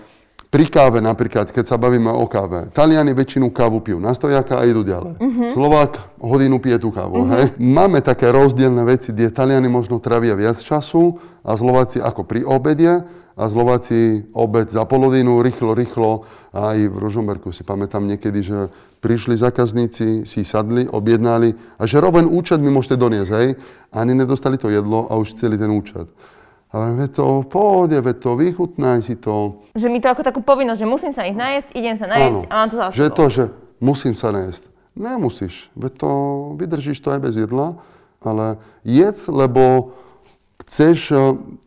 pri 0.51 0.66
káve 0.66 0.98
napríklad, 0.98 1.55
keď 1.55 1.64
sa 1.64 1.78
bavíme 1.78 2.11
o 2.11 2.26
káve, 2.26 2.74
Taliani 2.74 3.14
väčšinu 3.14 3.55
kávu 3.55 3.78
pijú 3.86 4.03
na 4.03 4.11
stojaka 4.11 4.59
a 4.59 4.66
idú 4.66 4.82
ďalej. 4.82 5.22
Uh-huh. 5.22 5.51
Slovák 5.55 6.18
hodinu 6.18 6.59
pije 6.59 6.82
tú 6.82 6.90
kávu. 6.90 7.22
Uh-huh. 7.22 7.30
Hej. 7.38 7.55
Máme 7.62 8.03
také 8.03 8.34
rozdielne 8.34 8.82
veci, 8.82 9.14
kde 9.14 9.30
Taliani 9.30 9.70
možno 9.70 10.03
travia 10.03 10.34
viac 10.34 10.59
času 10.59 11.22
a 11.46 11.55
Slováci 11.55 12.03
ako 12.03 12.26
pri 12.26 12.42
obede 12.42 13.07
a 13.38 13.44
Slováci 13.46 14.26
obed 14.34 14.74
za 14.74 14.82
polodinu, 14.90 15.38
rýchlo, 15.38 15.70
rýchlo. 15.70 16.26
Aj 16.51 16.74
v 16.74 16.96
Rožomberku 16.98 17.55
si 17.55 17.62
pamätám 17.62 18.03
niekedy, 18.11 18.42
že 18.42 18.74
prišli 18.98 19.38
zákazníci, 19.38 20.26
si 20.26 20.40
sadli, 20.42 20.90
objednali 20.90 21.78
a 21.78 21.86
že 21.86 22.03
roben 22.03 22.26
účet 22.26 22.59
mi 22.59 22.74
môžete 22.74 22.98
doniesť, 22.98 23.32
hej. 23.38 23.48
Ani 23.94 24.18
nedostali 24.18 24.59
to 24.59 24.66
jedlo 24.66 25.07
a 25.07 25.14
už 25.14 25.38
celý 25.38 25.55
ten 25.55 25.70
účet. 25.70 26.11
Ale 26.71 26.95
ve 26.95 27.09
to 27.11 27.43
v 27.43 27.47
pohode, 27.51 27.99
ve 27.99 28.14
to 28.14 28.39
vychutnaj 28.39 29.03
si 29.03 29.18
to. 29.18 29.59
Že 29.75 29.91
mi 29.91 29.99
to 29.99 30.07
ako 30.07 30.23
takú 30.23 30.39
povinnosť, 30.39 30.79
že 30.79 30.87
musím 30.87 31.11
sa 31.11 31.27
ich 31.27 31.35
najesť, 31.35 31.75
idem 31.75 31.99
sa 31.99 32.07
najesť 32.07 32.47
Áno, 32.47 32.51
a 32.51 32.55
mám 32.55 32.68
to 32.71 32.77
zase. 32.79 32.95
Že 32.95 33.07
to, 33.11 33.25
že 33.27 33.45
musím 33.83 34.14
sa 34.14 34.31
najesť. 34.31 34.62
Nemusíš, 34.95 35.71
ve 35.75 35.91
to 35.91 36.11
vydržíš 36.59 37.03
to 37.03 37.11
aj 37.11 37.21
bez 37.27 37.35
jedla, 37.39 37.79
ale 38.23 38.62
jedz, 38.87 39.27
lebo 39.27 39.95
chceš, 40.62 41.11
eh, 41.11 41.18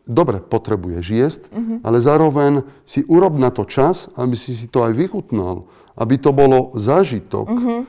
dobre, 0.08 0.40
potrebuješ 0.40 1.04
jesť, 1.04 1.42
uh-huh. 1.52 1.84
ale 1.84 2.00
zároveň 2.00 2.64
si 2.88 3.04
urob 3.04 3.36
na 3.36 3.52
to 3.52 3.68
čas, 3.68 4.08
aby 4.16 4.32
si 4.32 4.56
si 4.56 4.72
to 4.72 4.88
aj 4.88 4.96
vychutnal, 4.96 5.68
aby 6.00 6.16
to 6.16 6.32
bolo 6.32 6.72
zážitok. 6.80 7.46
Uh-huh. 7.48 7.80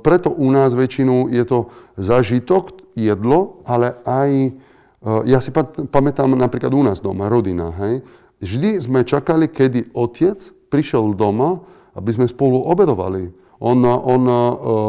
Preto 0.00 0.32
u 0.32 0.48
nás 0.48 0.72
väčšinu 0.72 1.28
je 1.28 1.44
to 1.44 1.58
zážitok, 2.00 2.82
jedlo, 2.96 3.60
ale 3.68 4.00
aj 4.04 4.52
ja 5.02 5.42
si 5.42 5.50
pamätám 5.90 6.30
napríklad 6.30 6.70
u 6.70 6.82
nás 6.86 7.02
doma, 7.02 7.26
rodina, 7.26 7.74
hej. 7.82 8.06
Vždy 8.42 8.82
sme 8.82 9.06
čakali, 9.06 9.50
kedy 9.50 9.94
otec 9.94 10.38
prišiel 10.70 11.14
doma, 11.14 11.62
aby 11.94 12.10
sme 12.10 12.26
spolu 12.26 12.58
obedovali. 12.66 13.30
On, 13.62 13.78
on 13.86 14.22
uh, 14.26 14.34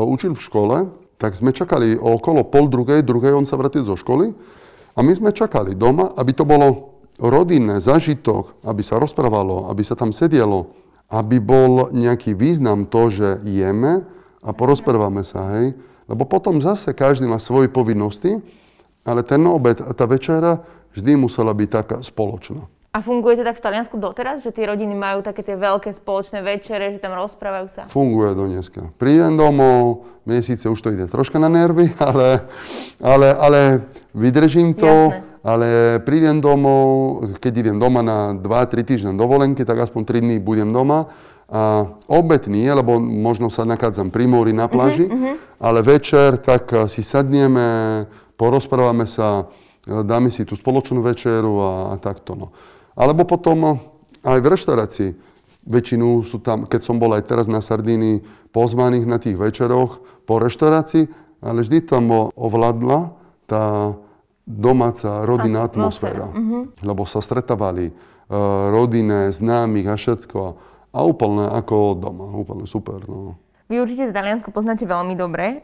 učil 0.10 0.34
v 0.34 0.42
škole, 0.42 0.78
tak 1.22 1.38
sme 1.38 1.54
čakali 1.54 1.94
okolo 1.94 2.46
pol 2.50 2.66
druhej, 2.70 3.06
druhej 3.06 3.38
on 3.38 3.46
sa 3.46 3.54
vrátil 3.58 3.86
zo 3.86 3.94
školy 3.94 4.34
a 4.98 5.00
my 5.06 5.14
sme 5.14 5.30
čakali 5.30 5.78
doma, 5.78 6.10
aby 6.18 6.34
to 6.34 6.46
bolo 6.46 6.98
rodinné, 7.22 7.78
zažitok, 7.78 8.58
aby 8.66 8.82
sa 8.82 8.98
rozprávalo, 8.98 9.70
aby 9.70 9.86
sa 9.86 9.94
tam 9.94 10.10
sedelo, 10.10 10.74
aby 11.14 11.38
bol 11.38 11.94
nejaký 11.94 12.34
význam 12.34 12.90
to, 12.90 13.14
že 13.14 13.30
jeme 13.46 14.02
a 14.42 14.50
porozprávame 14.50 15.22
sa, 15.22 15.62
hej. 15.62 15.78
Lebo 16.10 16.26
potom 16.26 16.58
zase 16.60 16.92
každý 16.92 17.30
má 17.30 17.38
svoje 17.38 17.70
povinnosti 17.70 18.42
ale 19.04 19.22
ten 19.24 19.44
obed 19.48 19.84
a 19.84 19.92
tá 19.92 20.08
večera 20.08 20.64
vždy 20.96 21.20
musela 21.20 21.52
byť 21.52 21.70
taká 21.70 21.98
spoločná. 22.04 22.68
A 22.94 23.02
funguje 23.02 23.42
to 23.42 23.44
tak 23.44 23.58
v 23.58 23.66
Taliansku 23.66 23.98
doteraz, 23.98 24.46
že 24.46 24.54
tie 24.54 24.70
rodiny 24.70 24.94
majú 24.94 25.26
také 25.26 25.42
tie 25.42 25.58
veľké 25.58 25.98
spoločné 25.98 26.46
večere, 26.46 26.94
že 26.94 27.02
tam 27.02 27.18
rozprávajú 27.18 27.68
sa? 27.74 27.82
Funguje 27.90 28.38
do 28.38 28.46
dneska. 28.46 28.94
Prídem 29.02 29.34
domov, 29.34 30.06
mne 30.30 30.46
síce 30.46 30.70
už 30.70 30.78
to 30.78 30.94
ide 30.94 31.10
troška 31.10 31.42
na 31.42 31.50
nervy, 31.50 31.90
ale, 31.98 32.46
ale, 33.02 33.28
ale 33.34 33.60
vydržím 34.14 34.78
to. 34.78 35.10
Jasné. 35.10 35.32
Ale 35.44 36.00
prídem 36.08 36.40
domov, 36.40 37.20
keď 37.44 37.68
idem 37.68 37.76
doma 37.76 38.00
na 38.00 38.32
2-3 38.32 38.88
týždne 38.88 39.12
dovolenky, 39.20 39.68
tak 39.68 39.76
aspoň 39.76 40.02
3 40.08 40.24
dní 40.24 40.36
budem 40.40 40.72
doma. 40.72 41.12
A 41.52 41.84
obed 42.08 42.48
nie, 42.48 42.72
lebo 42.72 42.96
možno 43.04 43.52
sa 43.52 43.68
nachádzam 43.68 44.08
pri 44.08 44.24
mori 44.24 44.56
na 44.56 44.72
pláži, 44.72 45.04
uh-huh, 45.04 45.36
uh-huh. 45.36 45.36
ale 45.60 45.84
večer 45.84 46.40
tak 46.40 46.72
si 46.88 47.04
sadneme, 47.04 48.08
porozprávame 48.36 49.06
sa, 49.10 49.50
e, 49.86 50.04
dáme 50.04 50.30
si 50.30 50.44
tú 50.44 50.58
spoločnú 50.58 51.04
večeru 51.04 51.60
a, 51.60 51.72
a 51.92 51.96
takto. 52.02 52.36
No. 52.36 52.48
Alebo 52.94 53.26
potom 53.26 53.58
e, 53.64 53.74
aj 54.24 54.40
v 54.40 54.50
reštaurácii. 54.52 55.12
Väčšinu 55.64 56.28
sú 56.28 56.44
tam, 56.44 56.68
keď 56.68 56.82
som 56.84 57.00
bol 57.00 57.16
aj 57.16 57.24
teraz 57.28 57.48
na 57.48 57.64
Sardínii, 57.64 58.20
pozvaných 58.52 59.06
na 59.08 59.18
tých 59.18 59.40
večeroch 59.40 60.04
po 60.28 60.40
reštaurácii, 60.40 61.08
ale 61.44 61.64
vždy 61.64 61.88
tam 61.88 62.32
ovládla 62.36 63.16
tá 63.48 63.96
domáca 64.44 65.24
rodinná 65.24 65.64
atmosféra. 65.68 66.28
Uh-huh. 66.32 66.72
Lebo 66.84 67.08
sa 67.08 67.24
stretávali 67.24 67.92
uh, 67.92 68.72
rodinné, 68.72 69.32
známych 69.32 69.88
a 69.88 69.96
všetko. 69.96 70.40
A 70.94 71.00
úplne 71.04 71.48
ako 71.48 71.96
doma. 71.96 72.28
Úplne 72.44 72.66
super. 72.68 73.00
No. 73.08 73.40
Vy 73.72 73.80
určite 73.80 74.12
Taliansko 74.12 74.52
poznáte 74.52 74.84
veľmi 74.84 75.16
dobre. 75.16 75.64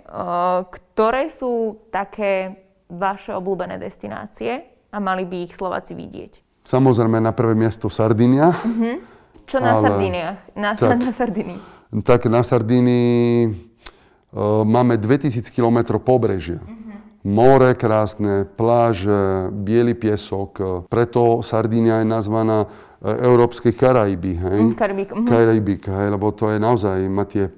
Ktoré 0.72 1.28
sú 1.28 1.84
také 1.92 2.64
vaše 2.90 3.36
obľúbené 3.36 3.78
destinácie 3.78 4.66
a 4.90 4.98
mali 4.98 5.28
by 5.28 5.46
ich 5.46 5.54
Slováci 5.54 5.94
vidieť? 5.94 6.66
Samozrejme 6.66 7.22
na 7.22 7.34
prvé 7.34 7.54
miesto 7.54 7.90
Sardinia. 7.90 8.54
Uh-huh. 8.54 9.02
Čo 9.46 9.58
na 9.58 9.78
ale... 9.78 9.84
Sardíniach? 9.90 10.38
Na, 10.54 10.70
tak, 10.78 11.02
na 11.02 11.12
Sardínii? 11.14 11.60
Tak 12.06 12.22
na 12.30 12.42
Sardínii 12.46 13.50
uh, 13.50 14.62
máme 14.62 14.98
2000 15.02 15.50
km 15.50 15.98
pobrežia. 15.98 16.62
Uh-huh. 16.62 16.80
More 17.26 17.76
krásne, 17.76 18.46
pláže, 18.46 19.52
biely 19.52 19.92
piesok. 19.98 20.86
Preto 20.88 21.44
Sardínia 21.44 22.00
je 22.00 22.08
nazvaná 22.08 22.64
e, 22.64 23.12
Európskej 23.12 23.76
Karaiby. 23.76 24.40
Hej? 24.40 24.60
Mm, 24.64 24.74
Karibik. 24.80 25.10
Uh-huh. 25.12 25.28
Karibik, 25.28 25.84
hej, 25.84 26.16
lebo 26.16 26.32
to 26.32 26.48
je 26.48 26.64
naozaj, 26.64 26.96
má 27.12 27.28
tie 27.28 27.52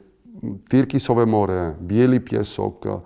Tyrkisové 0.70 1.26
more, 1.26 1.78
biely 1.80 2.20
piesok, 2.20 3.06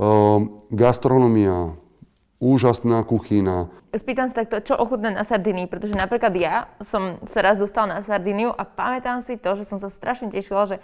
Ehm, 0.00 0.64
gastronomia, 0.72 1.76
úžasná 2.40 3.04
kuchyna. 3.04 3.68
Spýtam 3.92 4.32
sa 4.32 4.40
takto, 4.46 4.64
čo 4.64 4.80
ochutné 4.80 5.12
na 5.12 5.28
Sardinii, 5.28 5.68
pretože 5.68 5.92
napríklad 5.92 6.32
ja 6.40 6.72
som 6.80 7.20
sa 7.28 7.44
raz 7.44 7.60
dostal 7.60 7.84
na 7.84 8.00
Sardiniu 8.00 8.48
a 8.48 8.64
pamätám 8.64 9.20
si 9.20 9.36
to, 9.36 9.52
že 9.60 9.68
som 9.68 9.76
sa 9.76 9.92
strašne 9.92 10.32
tešila, 10.32 10.64
že 10.64 10.76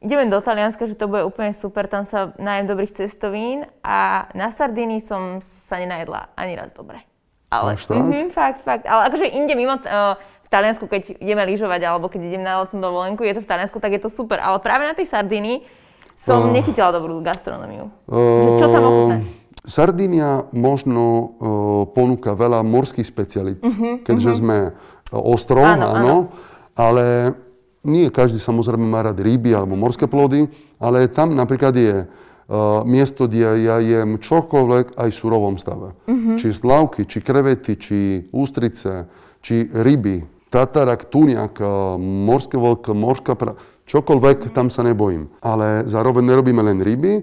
ideme 0.00 0.24
do 0.32 0.40
Talianska, 0.40 0.88
že 0.88 0.96
to 0.96 1.04
bude 1.04 1.26
úplne 1.28 1.52
super, 1.52 1.84
tam 1.84 2.08
sa 2.08 2.32
najem 2.40 2.64
dobrých 2.64 2.96
cestovín 2.96 3.68
a 3.84 4.30
na 4.32 4.48
Sardinii 4.48 5.04
som 5.04 5.44
sa 5.44 5.76
nenajedla 5.76 6.32
ani 6.32 6.56
raz 6.56 6.72
dobre. 6.72 7.04
Ale, 7.52 7.78
mm-hmm, 7.78 8.34
fakt, 8.34 8.64
fakt. 8.66 8.88
Ale 8.88 9.06
akože 9.12 9.26
inde 9.36 9.54
mimo, 9.54 9.78
uh, 9.78 10.18
Taliansku, 10.56 10.88
keď 10.88 11.20
ideme 11.20 11.44
lyžovať 11.44 11.80
alebo 11.84 12.08
keď 12.08 12.32
idem 12.32 12.40
na 12.40 12.64
letnú 12.64 12.80
dovolenku, 12.80 13.20
je 13.28 13.36
to 13.36 13.44
v 13.44 13.50
Taliansku, 13.52 13.76
tak 13.76 13.92
je 13.92 14.00
to 14.00 14.08
super. 14.08 14.40
Ale 14.40 14.56
práve 14.64 14.88
na 14.88 14.96
tej 14.96 15.12
Sardinii 15.12 15.68
som 16.16 16.48
uh, 16.48 16.52
nechytila 16.52 16.96
dobrú 16.96 17.20
gastronómiu. 17.20 17.92
Uh, 18.08 18.56
čo 18.56 18.72
tam 18.72 18.88
ochutnať? 18.88 19.20
Sardinia 19.66 20.46
možno 20.54 21.02
uh, 21.04 21.26
ponúka 21.90 22.32
veľa 22.32 22.62
morských 22.62 23.04
specialit, 23.04 23.58
uh-huh, 23.60 24.06
keďže 24.06 24.30
uh-huh. 24.32 24.40
sme 24.40 24.58
ostrov, 25.10 25.66
áno, 25.66 25.86
áno, 25.90 25.90
áno, 25.92 26.16
ale 26.78 27.34
nie 27.82 28.06
každý 28.14 28.38
samozrejme 28.38 28.86
má 28.86 29.02
rád 29.02 29.18
ryby 29.22 29.54
alebo 29.54 29.74
morské 29.74 30.06
plody, 30.06 30.46
ale 30.78 31.10
tam 31.10 31.34
napríklad 31.34 31.74
je 31.74 32.06
uh, 32.06 32.82
miesto, 32.86 33.26
kde 33.26 33.66
ja 33.66 33.82
jem 33.82 34.22
čokoľvek 34.22 34.94
aj 34.94 35.08
v 35.10 35.18
surovom 35.18 35.58
stave. 35.58 35.98
Uh-huh. 36.06 36.38
Či 36.38 36.54
slavky, 36.54 37.02
či 37.04 37.18
krevety, 37.18 37.74
či 37.74 37.98
ústrice, 38.30 39.10
či 39.42 39.66
ryby, 39.66 40.35
tatarak, 40.50 41.08
tuniak, 41.08 41.58
uh, 41.58 41.98
morské 42.00 42.58
vlk, 42.60 42.94
morská 42.94 43.34
pra 43.34 43.56
Čokoľvek, 43.86 44.50
tam 44.50 44.66
sa 44.66 44.82
nebojím. 44.82 45.30
Ale 45.38 45.86
zároveň 45.86 46.34
nerobíme 46.34 46.58
len 46.58 46.82
ryby. 46.82 47.22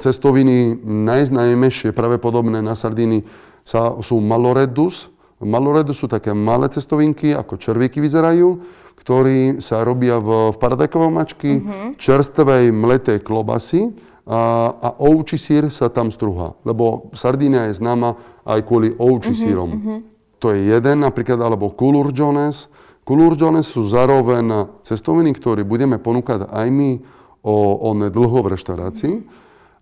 Cestoviny 0.00 0.76
najznámejšie, 0.84 1.96
práve 1.96 2.20
podobné 2.20 2.60
na 2.60 2.76
Sardíny, 2.76 3.24
sa, 3.64 3.96
sú 4.04 4.20
maloredus. 4.20 5.08
Maloredus 5.40 6.00
sú 6.00 6.06
také 6.08 6.36
malé 6.36 6.68
cestovinky, 6.68 7.32
ako 7.32 7.56
červíky 7.56 8.00
vyzerajú, 8.00 8.60
ktorí 9.00 9.60
sa 9.64 9.84
robia 9.84 10.20
v, 10.20 10.52
v 10.52 10.56
paradajkovom 10.60 11.12
mačky, 11.12 11.60
uh-huh. 11.60 11.96
čerstvej 11.96 12.72
mletej 12.72 13.24
klobasy 13.24 13.92
a, 14.28 14.68
a 14.68 14.88
ovčí 15.00 15.40
sír 15.40 15.72
sa 15.72 15.88
tam 15.88 16.12
struha. 16.12 16.56
Lebo 16.64 17.08
Sardínia 17.16 17.72
je 17.72 17.80
známa 17.80 18.16
aj 18.44 18.60
kvôli 18.68 18.92
ovčí 18.96 19.32
uh-huh, 19.32 19.44
sírom. 19.48 19.70
Uh-huh. 19.76 19.98
To 20.44 20.52
je 20.52 20.68
jeden 20.68 21.00
napríklad, 21.00 21.40
alebo 21.40 21.72
kulurjones, 21.72 22.68
Kulúržone 23.04 23.60
sú 23.60 23.84
zároveň 23.84 24.80
cestoviny, 24.80 25.36
ktoré 25.36 25.60
budeme 25.60 26.00
ponúkať 26.00 26.48
aj 26.48 26.66
my 26.72 27.04
o, 27.44 27.56
o 27.84 27.90
dlho 27.92 28.38
v 28.40 28.50
reštaurácii. 28.56 29.14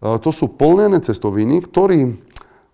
To 0.02 0.30
sú 0.34 0.50
plnené 0.50 0.98
cestoviny, 0.98 1.62
ktoré 1.62 2.18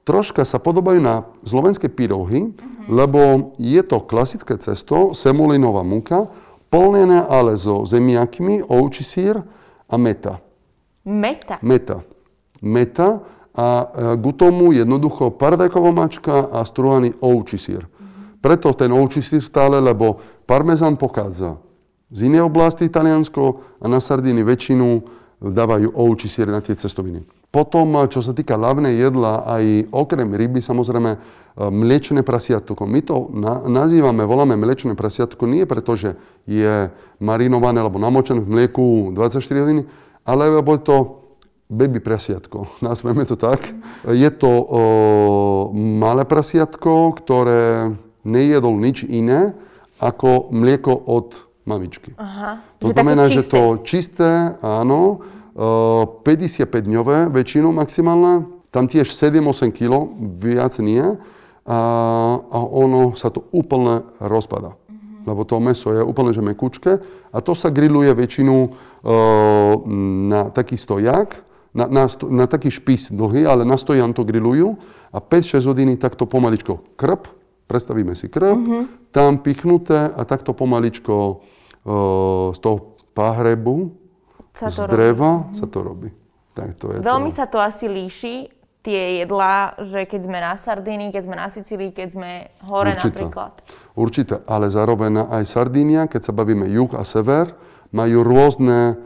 troška 0.09 0.49
sa 0.49 0.57
podobajú 0.57 1.05
na 1.05 1.29
slovenské 1.45 1.93
pyrohy, 1.93 2.49
mm-hmm. 2.49 2.89
lebo 2.89 3.53
je 3.61 3.85
to 3.85 4.01
klasické 4.09 4.57
cesto, 4.57 5.13
semolinová 5.13 5.85
múka, 5.85 6.33
plnené 6.73 7.21
ale 7.29 7.61
so 7.61 7.85
zemiakmi, 7.85 8.65
ovčí 8.65 9.05
sír 9.05 9.45
a 9.85 9.95
meta. 10.01 10.41
Meta? 11.05 11.61
Meta. 11.61 12.01
Meta 12.65 13.21
a 13.59 13.91
k 14.15 14.27
tomu 14.39 14.71
jednoducho 14.71 15.35
paradajková 15.35 15.91
mačka 15.91 16.47
a 16.47 16.63
struhaný 16.63 17.19
ovčí 17.19 17.59
sír. 17.59 17.91
Preto 18.39 18.71
ten 18.71 18.95
ovčí 18.95 19.19
stále, 19.19 19.83
lebo 19.83 20.23
parmezán 20.47 20.95
pochádza 20.95 21.59
z 22.15 22.31
inej 22.31 22.47
oblasti 22.47 22.87
Taliansko 22.87 23.43
a 23.83 23.87
na 23.91 23.99
Sardíny 23.99 24.47
väčšinu 24.47 24.87
dávajú 25.43 25.91
ovčí 25.91 26.31
sír 26.31 26.47
na 26.47 26.63
tie 26.63 26.79
cestoviny. 26.79 27.27
Potom, 27.49 27.97
čo 28.13 28.21
sa 28.21 28.37
týka 28.37 28.61
hlavné 28.61 29.01
jedla, 29.01 29.43
aj 29.49 29.89
okrem 29.89 30.29
ryby, 30.29 30.61
samozrejme, 30.61 31.17
e, 31.17 31.19
mliečne 31.73 32.21
prasiatko. 32.21 32.85
My 32.85 33.01
to 33.01 33.33
na, 33.33 33.65
nazývame, 33.65 34.29
voláme 34.29 34.53
mliečne 34.55 34.93
prasiatko 34.93 35.49
nie 35.49 35.65
preto, 35.65 35.97
že 35.97 36.21
je 36.45 36.93
marinované 37.25 37.81
alebo 37.81 37.97
namočené 37.97 38.45
v 38.45 38.53
mlieku 38.53 39.17
24 39.17 39.65
hodiny, 39.65 39.83
ale 40.29 40.45
lebo 40.61 40.77
to 40.77 41.18
baby 41.69 42.01
prasiatko, 42.01 42.67
nazveme 42.87 43.25
to 43.25 43.37
tak. 43.37 43.61
Je 44.09 44.31
to 44.33 44.49
o, 44.49 44.83
malé 45.77 46.25
prasiatko, 46.25 47.13
ktoré 47.21 47.93
nejedol 48.25 48.77
nič 48.77 49.05
iné 49.05 49.55
ako 50.01 50.49
mlieko 50.51 50.93
od 50.93 51.37
mamičky. 51.69 52.17
Aha, 52.17 52.65
to 52.81 52.91
znamená, 52.97 53.29
že 53.29 53.45
to 53.45 53.85
čisté, 53.85 54.57
áno, 54.65 55.21
55-dňové 55.59 57.35
väčšinou 57.35 57.75
maximálne, 57.75 58.47
tam 58.71 58.87
tiež 58.87 59.11
7-8 59.11 59.75
kg, 59.75 60.07
viac 60.39 60.79
nie. 60.79 61.03
A, 61.69 61.81
a 62.41 62.59
ono 62.65 63.13
sa 63.13 63.29
to 63.29 63.45
úplne 63.53 64.01
rozpada. 64.25 64.73
Mm-hmm. 64.73 65.29
Lebo 65.29 65.45
to 65.45 65.61
meso 65.61 65.93
je 65.93 66.01
úplne 66.01 66.33
že 66.33 66.41
mekučké 66.41 66.97
a 67.29 67.39
to 67.45 67.53
sa 67.53 67.69
grilluje 67.69 68.09
väčšinu 68.17 68.57
uh, 68.57 68.71
na 70.33 70.49
taký 70.49 70.81
stojak, 70.81 71.48
na, 71.77 71.85
na, 71.87 72.05
na 72.09 72.45
taký 72.49 72.73
špís 72.73 73.13
dlhý, 73.13 73.45
ale 73.45 73.65
na 73.65 73.77
stojan 73.77 74.13
to 74.17 74.25
grillujú 74.25 74.79
a 75.13 75.19
5-6 75.21 75.65
hodiny 75.69 75.93
takto 76.01 76.25
pomaličko 76.25 76.97
krp, 76.97 77.29
predstavíme 77.69 78.17
si 78.17 78.29
krp, 78.29 78.57
mm-hmm. 78.57 78.83
tam 79.13 79.41
pichnuté 79.45 80.09
a 80.13 80.23
takto 80.25 80.57
pomaličko 80.57 81.15
uh, 81.15 82.51
z 82.57 82.59
toho 82.61 82.99
pahrebu, 83.13 83.93
sa 84.57 84.73
to 84.73 84.85
z 84.85 84.91
dreva 84.91 85.47
robí. 85.47 85.57
sa 85.59 85.67
to 85.71 85.79
robí. 85.85 86.11
Tak 86.57 86.69
to 86.75 86.85
je 86.91 86.97
Veľmi 87.05 87.31
to. 87.31 87.37
sa 87.39 87.47
to 87.47 87.59
asi 87.63 87.87
líši, 87.87 88.51
tie 88.83 89.23
jedlá, 89.23 89.79
že 89.79 90.07
keď 90.07 90.21
sme 90.25 90.39
na 90.41 90.55
Sardínii, 90.57 91.11
keď 91.13 91.23
sme 91.29 91.37
na 91.37 91.49
Sicílii, 91.53 91.91
keď 91.93 92.09
sme 92.15 92.31
hore 92.67 92.95
Určite. 92.95 93.05
napríklad. 93.11 93.53
Určite, 93.99 94.35
ale 94.47 94.67
zároveň 94.71 95.29
aj 95.29 95.45
Sardínia, 95.45 96.07
keď 96.07 96.31
sa 96.31 96.33
bavíme 96.33 96.67
juh 96.71 96.91
a 96.95 97.03
sever, 97.03 97.53
majú 97.91 98.25
rôzne, 98.25 98.97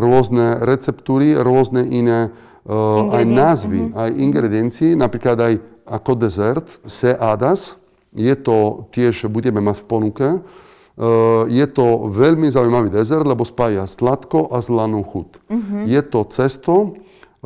rôzne 0.00 0.64
receptúry, 0.64 1.36
rôzne 1.36 1.84
iné 1.84 2.32
uh, 2.32 3.12
aj 3.12 3.24
názvy, 3.28 3.92
mm-hmm. 3.92 4.00
aj 4.00 4.10
ingrediencii, 4.16 4.90
napríklad 4.96 5.36
aj 5.36 5.54
ako 5.84 6.12
dezert, 6.16 6.66
seadas, 6.88 7.76
je 8.16 8.32
to 8.40 8.88
tiež, 8.96 9.28
budeme 9.28 9.60
mať 9.60 9.84
v 9.84 9.86
ponuke, 9.86 10.28
Eh, 11.00 11.42
je 11.48 11.66
to 11.72 12.12
veľmi 12.12 12.52
zaujímavý 12.52 12.92
dezert, 12.92 13.24
lebo 13.24 13.48
spája 13.48 13.88
sladko 13.88 14.52
a 14.52 14.60
zlanú 14.60 15.00
chuť. 15.00 15.28
Uh-huh. 15.48 15.88
Je 15.88 16.00
to 16.04 16.28
cesto 16.28 16.76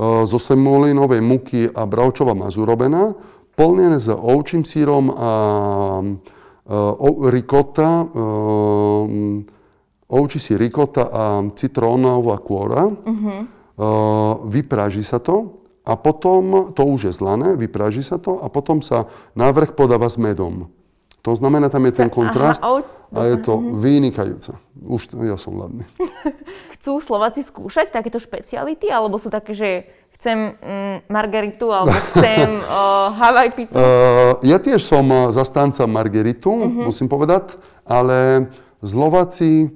zo 0.03 0.43
semolinovej 0.43 1.23
muky 1.23 1.71
a 1.71 1.87
bravčová 1.87 2.35
mazurobená, 2.35 3.15
plnené 3.55 4.03
s 4.03 4.11
ovčím 4.11 4.67
sírom 4.67 5.07
a 5.07 5.31
uh, 6.03 7.31
rikota, 7.31 8.03
ovčí 10.15 10.39
si 10.39 10.55
rikota 10.55 11.11
a 11.11 11.23
citrónová 11.59 12.39
kôra. 12.39 12.87
Uh-huh. 12.87 13.51
Uh, 13.75 14.47
vypráži 14.47 15.03
sa 15.03 15.19
to 15.19 15.67
a 15.83 15.99
potom, 15.99 16.71
to 16.73 16.87
už 16.87 17.11
je 17.11 17.13
zlané, 17.13 17.59
vypráži 17.59 18.07
sa 18.07 18.23
to 18.23 18.39
a 18.39 18.47
potom 18.47 18.79
sa 18.79 19.11
návrh 19.35 19.75
podáva 19.75 20.07
s 20.07 20.15
medom. 20.15 20.71
To 21.25 21.33
znamená, 21.35 21.73
tam 21.73 21.89
je 21.89 21.93
ten 21.97 22.13
kontrast 22.13 22.61
Aha, 22.61 22.85
a 23.11 23.21
je 23.33 23.37
to 23.41 23.57
uh-huh. 23.57 23.81
vynikajúce. 23.81 24.53
Už 24.85 25.09
ja 25.25 25.41
som 25.41 25.57
hladný. 25.57 25.89
Chcú 26.79 27.01
Slováci 27.01 27.43
skúšať 27.43 27.91
takéto 27.91 28.21
špeciality, 28.21 28.93
alebo 28.93 29.17
sú 29.17 29.33
také, 29.33 29.57
že 29.57 29.89
chcem 30.15 30.55
mm, 30.55 30.97
margaritu, 31.09 31.73
alebo 31.73 31.97
chcem 32.13 32.61
uh, 32.61 33.11
Hawaii 33.17 33.51
pizzu? 33.57 33.75
Uh, 33.75 34.37
ja 34.45 34.61
tiež 34.61 34.85
som 34.85 35.09
zastánca 35.33 35.89
margaritu, 35.89 36.53
uh-huh. 36.53 36.93
musím 36.93 37.09
povedať, 37.09 37.57
ale 37.89 38.49
Slováci, 38.85 39.73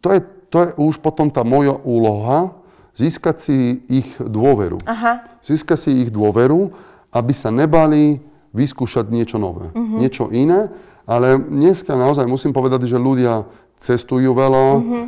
to, 0.00 0.08
je, 0.12 0.20
to 0.50 0.56
je 0.62 0.68
už 0.78 1.02
potom 1.02 1.30
tá 1.30 1.42
moja 1.42 1.74
úloha, 1.82 2.54
získať 2.96 3.36
si 3.42 3.56
ich 3.86 4.08
dôveru. 4.16 4.80
Aha. 4.88 5.38
Získať 5.44 5.78
si 5.78 5.90
ich 6.06 6.10
dôveru, 6.10 6.72
aby 7.12 7.32
sa 7.36 7.52
nebali 7.52 8.24
vyskúšať 8.56 9.12
niečo 9.12 9.36
nové, 9.36 9.68
uh-huh. 9.68 10.00
niečo 10.00 10.32
iné. 10.32 10.72
Ale 11.04 11.38
dneska 11.38 11.92
naozaj 11.94 12.26
musím 12.26 12.56
povedať, 12.56 12.88
že 12.88 12.98
ľudia 12.98 13.46
cestujú 13.78 14.32
veľa, 14.32 14.64
uh-huh. 14.72 14.80
uh, 14.80 15.04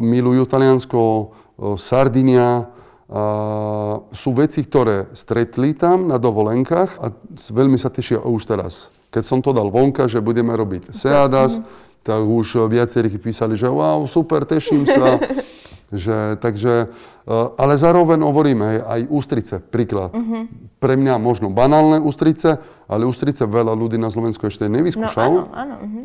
milujú 0.00 0.48
Taliansko, 0.48 1.00
uh, 1.00 1.76
Sardinia. 1.76 2.66
Uh, 3.12 4.08
sú 4.16 4.32
veci, 4.32 4.64
ktoré 4.64 5.12
stretli 5.12 5.76
tam 5.76 6.08
na 6.08 6.16
dovolenkách 6.16 6.96
a 6.96 7.12
veľmi 7.52 7.76
sa 7.76 7.92
tešia 7.92 8.24
už 8.24 8.48
teraz. 8.48 8.88
Keď 9.12 9.20
som 9.20 9.44
to 9.44 9.52
dal 9.52 9.68
vonka, 9.68 10.08
že 10.08 10.24
budeme 10.24 10.56
robiť 10.56 10.96
Seadas, 10.96 11.60
uh-huh. 11.60 11.81
Tak 12.02 12.22
už 12.22 12.66
viacerí 12.66 13.10
písali, 13.18 13.54
že 13.54 13.70
wow, 13.70 14.06
super, 14.10 14.42
teším 14.44 14.86
sa. 14.86 15.22
že, 15.92 16.36
takže 16.42 16.90
Eh, 17.22 17.48
ale 17.54 17.78
zároveň 17.78 18.18
hovoríme 18.18 18.82
aj 18.82 19.06
ústrice, 19.06 19.62
príklad. 19.62 20.10
Uh-huh. 20.10 20.50
Pre 20.82 20.94
mňa 20.98 21.22
možno 21.22 21.54
banálne 21.54 22.02
ústrice, 22.02 22.58
ale 22.90 23.06
ústrice 23.06 23.46
veľa 23.46 23.78
ľudí 23.78 23.94
na 23.94 24.10
Slovensku 24.10 24.50
ešte 24.50 24.66
nevyskúšal. 24.66 25.30
No, 25.30 25.46
áno, 25.54 25.54
áno. 25.54 25.76
Uh-huh. 25.86 26.04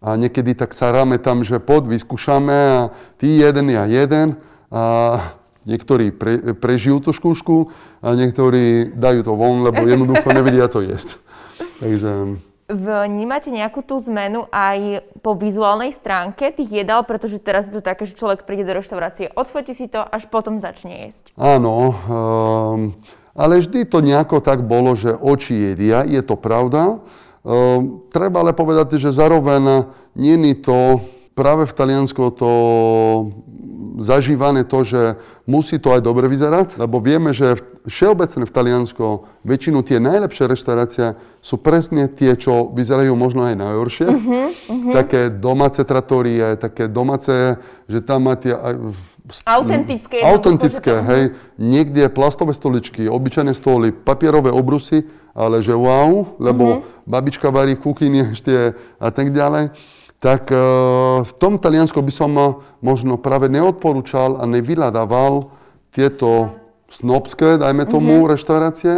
A 0.00 0.16
niekedy 0.16 0.56
tak 0.56 0.72
sa 0.72 0.88
ráme 0.88 1.20
tam, 1.20 1.44
že 1.44 1.60
pod 1.60 1.84
vyskúšame 1.84 2.56
a 2.56 2.80
ty 3.20 3.44
jeden, 3.44 3.76
ja 3.76 3.84
jeden. 3.84 4.40
A 4.72 4.82
niektorí 5.68 6.16
pre, 6.16 6.56
prežijú 6.56 7.04
tú 7.04 7.12
skúšku 7.12 7.68
a 8.00 8.16
niektorí 8.16 8.96
dajú 8.96 9.20
to 9.20 9.32
von, 9.36 9.68
lebo 9.68 9.84
jednoducho 9.84 10.28
nevedia 10.32 10.64
to 10.72 10.80
jesť. 10.80 11.20
Takže... 11.84 12.40
Vnímate 12.64 13.52
nejakú 13.52 13.84
tú 13.84 14.00
zmenu 14.08 14.48
aj 14.48 15.04
po 15.20 15.36
vizuálnej 15.36 15.92
stránke 15.92 16.48
tých 16.48 16.80
jedál, 16.80 17.04
pretože 17.04 17.36
teraz 17.36 17.68
je 17.68 17.76
to 17.76 17.84
také, 17.84 18.08
že 18.08 18.16
človek 18.16 18.48
príde 18.48 18.64
do 18.64 18.72
reštaurácie, 18.72 19.28
odfotí 19.36 19.76
si 19.76 19.84
to, 19.84 20.00
až 20.00 20.24
potom 20.32 20.56
začne 20.64 21.04
jesť. 21.04 21.36
Áno, 21.36 21.92
um, 21.92 22.96
ale 23.36 23.60
vždy 23.60 23.84
to 23.84 24.00
nejako 24.00 24.40
tak 24.40 24.64
bolo, 24.64 24.96
že 24.96 25.12
oči 25.12 25.76
jedia, 25.76 26.08
je 26.08 26.24
to 26.24 26.40
pravda. 26.40 27.04
Um, 27.44 28.08
treba 28.08 28.40
ale 28.40 28.56
povedať, 28.56 28.96
že 28.96 29.12
zároveň 29.12 29.92
je 30.16 30.56
to 30.64 31.04
práve 31.34 31.66
v 31.66 31.76
Taliansku 31.76 32.22
to 32.34 32.50
zažívané 33.98 34.66
to, 34.66 34.82
že 34.82 35.02
musí 35.46 35.78
to 35.78 35.94
aj 35.94 36.02
dobre 36.02 36.26
vyzerať, 36.26 36.78
lebo 36.80 36.98
vieme, 36.98 37.30
že 37.30 37.60
všeobecne 37.86 38.42
v 38.48 38.54
Taliansku 38.54 39.06
väčšinu 39.46 39.86
tie 39.86 40.02
najlepšie 40.02 40.50
reštaurácie 40.50 41.06
sú 41.44 41.60
presne 41.60 42.10
tie, 42.10 42.34
čo 42.34 42.72
vyzerajú 42.72 43.12
možno 43.14 43.46
aj 43.46 43.54
najhoršie. 43.54 44.08
Uh-huh, 44.08 44.50
uh-huh. 44.50 44.92
Také 44.96 45.30
domáce 45.30 45.84
tratórie, 45.84 46.56
také 46.56 46.88
domáce, 46.88 47.60
že 47.86 47.98
tam 48.02 48.30
máte 48.30 48.50
aj 48.50 48.94
Autentické. 49.48 50.20
Autentické, 50.20 51.00
hej. 51.00 51.22
Niekde 51.56 52.12
plastové 52.12 52.52
stoličky, 52.52 53.08
obyčajné 53.08 53.56
stoly, 53.56 53.88
papierové 53.88 54.52
obrusy, 54.52 55.08
ale 55.32 55.64
že 55.64 55.72
wow, 55.72 56.36
lebo 56.36 56.64
uh-huh. 56.84 57.08
babička 57.08 57.48
varí 57.48 57.72
kuchyni 57.72 58.36
ešte 58.36 58.76
a 59.00 59.08
tak 59.08 59.32
ďalej 59.32 59.72
tak 60.24 60.48
e, 60.48 60.56
v 61.20 61.32
tom 61.36 61.60
Taliansku 61.60 62.00
by 62.00 62.08
som 62.08 62.32
e, 62.32 62.56
možno 62.80 63.20
práve 63.20 63.52
neodporúčal 63.52 64.40
a 64.40 64.48
nevyľadával 64.48 65.52
tieto 65.92 66.56
snobské, 66.88 67.60
dajme 67.60 67.84
tomu, 67.84 68.24
mm-hmm. 68.24 68.32
reštaurácie, 68.32 68.94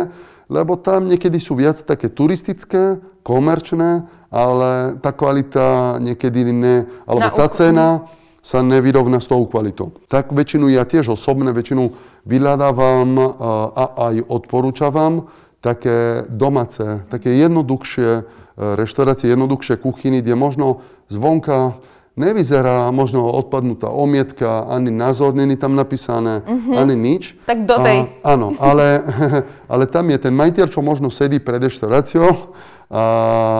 lebo 0.47 0.79
tam 0.79 1.11
niekedy 1.11 1.43
sú 1.43 1.59
viac 1.59 1.83
také 1.83 2.14
turistické, 2.14 3.03
komerčné, 3.27 4.07
ale 4.31 5.03
tá 5.03 5.11
kvalita 5.11 5.99
niekedy 5.99 6.47
ne, 6.55 6.87
alebo 7.11 7.35
tá 7.35 7.51
cena 7.51 8.07
sa 8.39 8.62
nevyrovná 8.62 9.18
s 9.18 9.27
tou 9.27 9.43
kvalitou. 9.51 9.99
Tak 10.07 10.31
väčšinu 10.31 10.70
ja 10.70 10.87
tiež 10.87 11.11
osobne, 11.11 11.51
väčšinu 11.51 11.91
vyľadávam 12.22 13.11
a, 13.18 13.27
e, 13.27 13.51
a 13.74 13.85
aj 14.14 14.14
odporúčavam 14.31 15.27
také 15.59 16.22
domáce, 16.31 17.03
také 17.11 17.35
jednoduchšie 17.43 18.47
reštaurácie, 18.57 19.29
jednoduchšie 19.29 19.77
kuchyny, 19.77 20.24
kde 20.24 20.33
možno 20.33 20.81
zvonka 21.09 21.79
nevyzerá 22.17 22.89
možno 22.91 23.29
odpadnutá 23.29 23.93
omietka, 23.93 24.65
ani 24.73 24.89
názor 24.89 25.37
není 25.37 25.57
tam 25.61 25.77
napísané, 25.77 26.41
uh-huh. 26.49 26.81
ani 26.81 26.97
nič. 26.97 27.37
Tak 27.45 27.69
do 27.69 27.77
tej. 27.85 28.09
A, 28.25 28.33
áno, 28.33 28.57
ale, 28.57 29.05
ale 29.73 29.85
tam 29.85 30.09
je 30.09 30.19
ten 30.19 30.33
majiteľ, 30.33 30.67
čo 30.73 30.81
možno 30.81 31.13
sedí 31.13 31.37
pred 31.37 31.61
reštauráciou 31.61 32.57
a, 32.89 33.05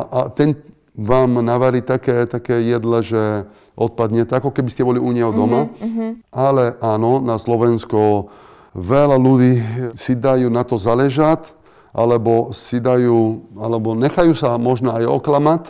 a 0.09 0.19
ten 0.33 0.57
vám 0.97 1.45
navarí 1.45 1.85
také, 1.85 2.25
také 2.25 2.65
jedle, 2.65 3.05
že 3.05 3.23
odpadne, 3.77 4.25
ako 4.25 4.49
keby 4.49 4.73
ste 4.73 4.89
boli 4.89 4.97
u 4.97 5.13
neho 5.13 5.29
doma. 5.37 5.69
Uh-huh. 5.69 6.17
Ale 6.33 6.81
áno, 6.81 7.21
na 7.21 7.37
Slovensko 7.37 8.33
veľa 8.73 9.21
ľudí 9.21 9.61
si 10.01 10.17
dajú 10.17 10.49
na 10.49 10.65
to 10.65 10.81
zaležať, 10.81 11.45
alebo 11.93 12.57
si 12.57 12.81
dajú, 12.81 13.53
alebo 13.61 13.93
nechajú 13.93 14.33
sa 14.33 14.57
možno 14.57 14.97
aj 14.97 15.05
oklamať, 15.05 15.63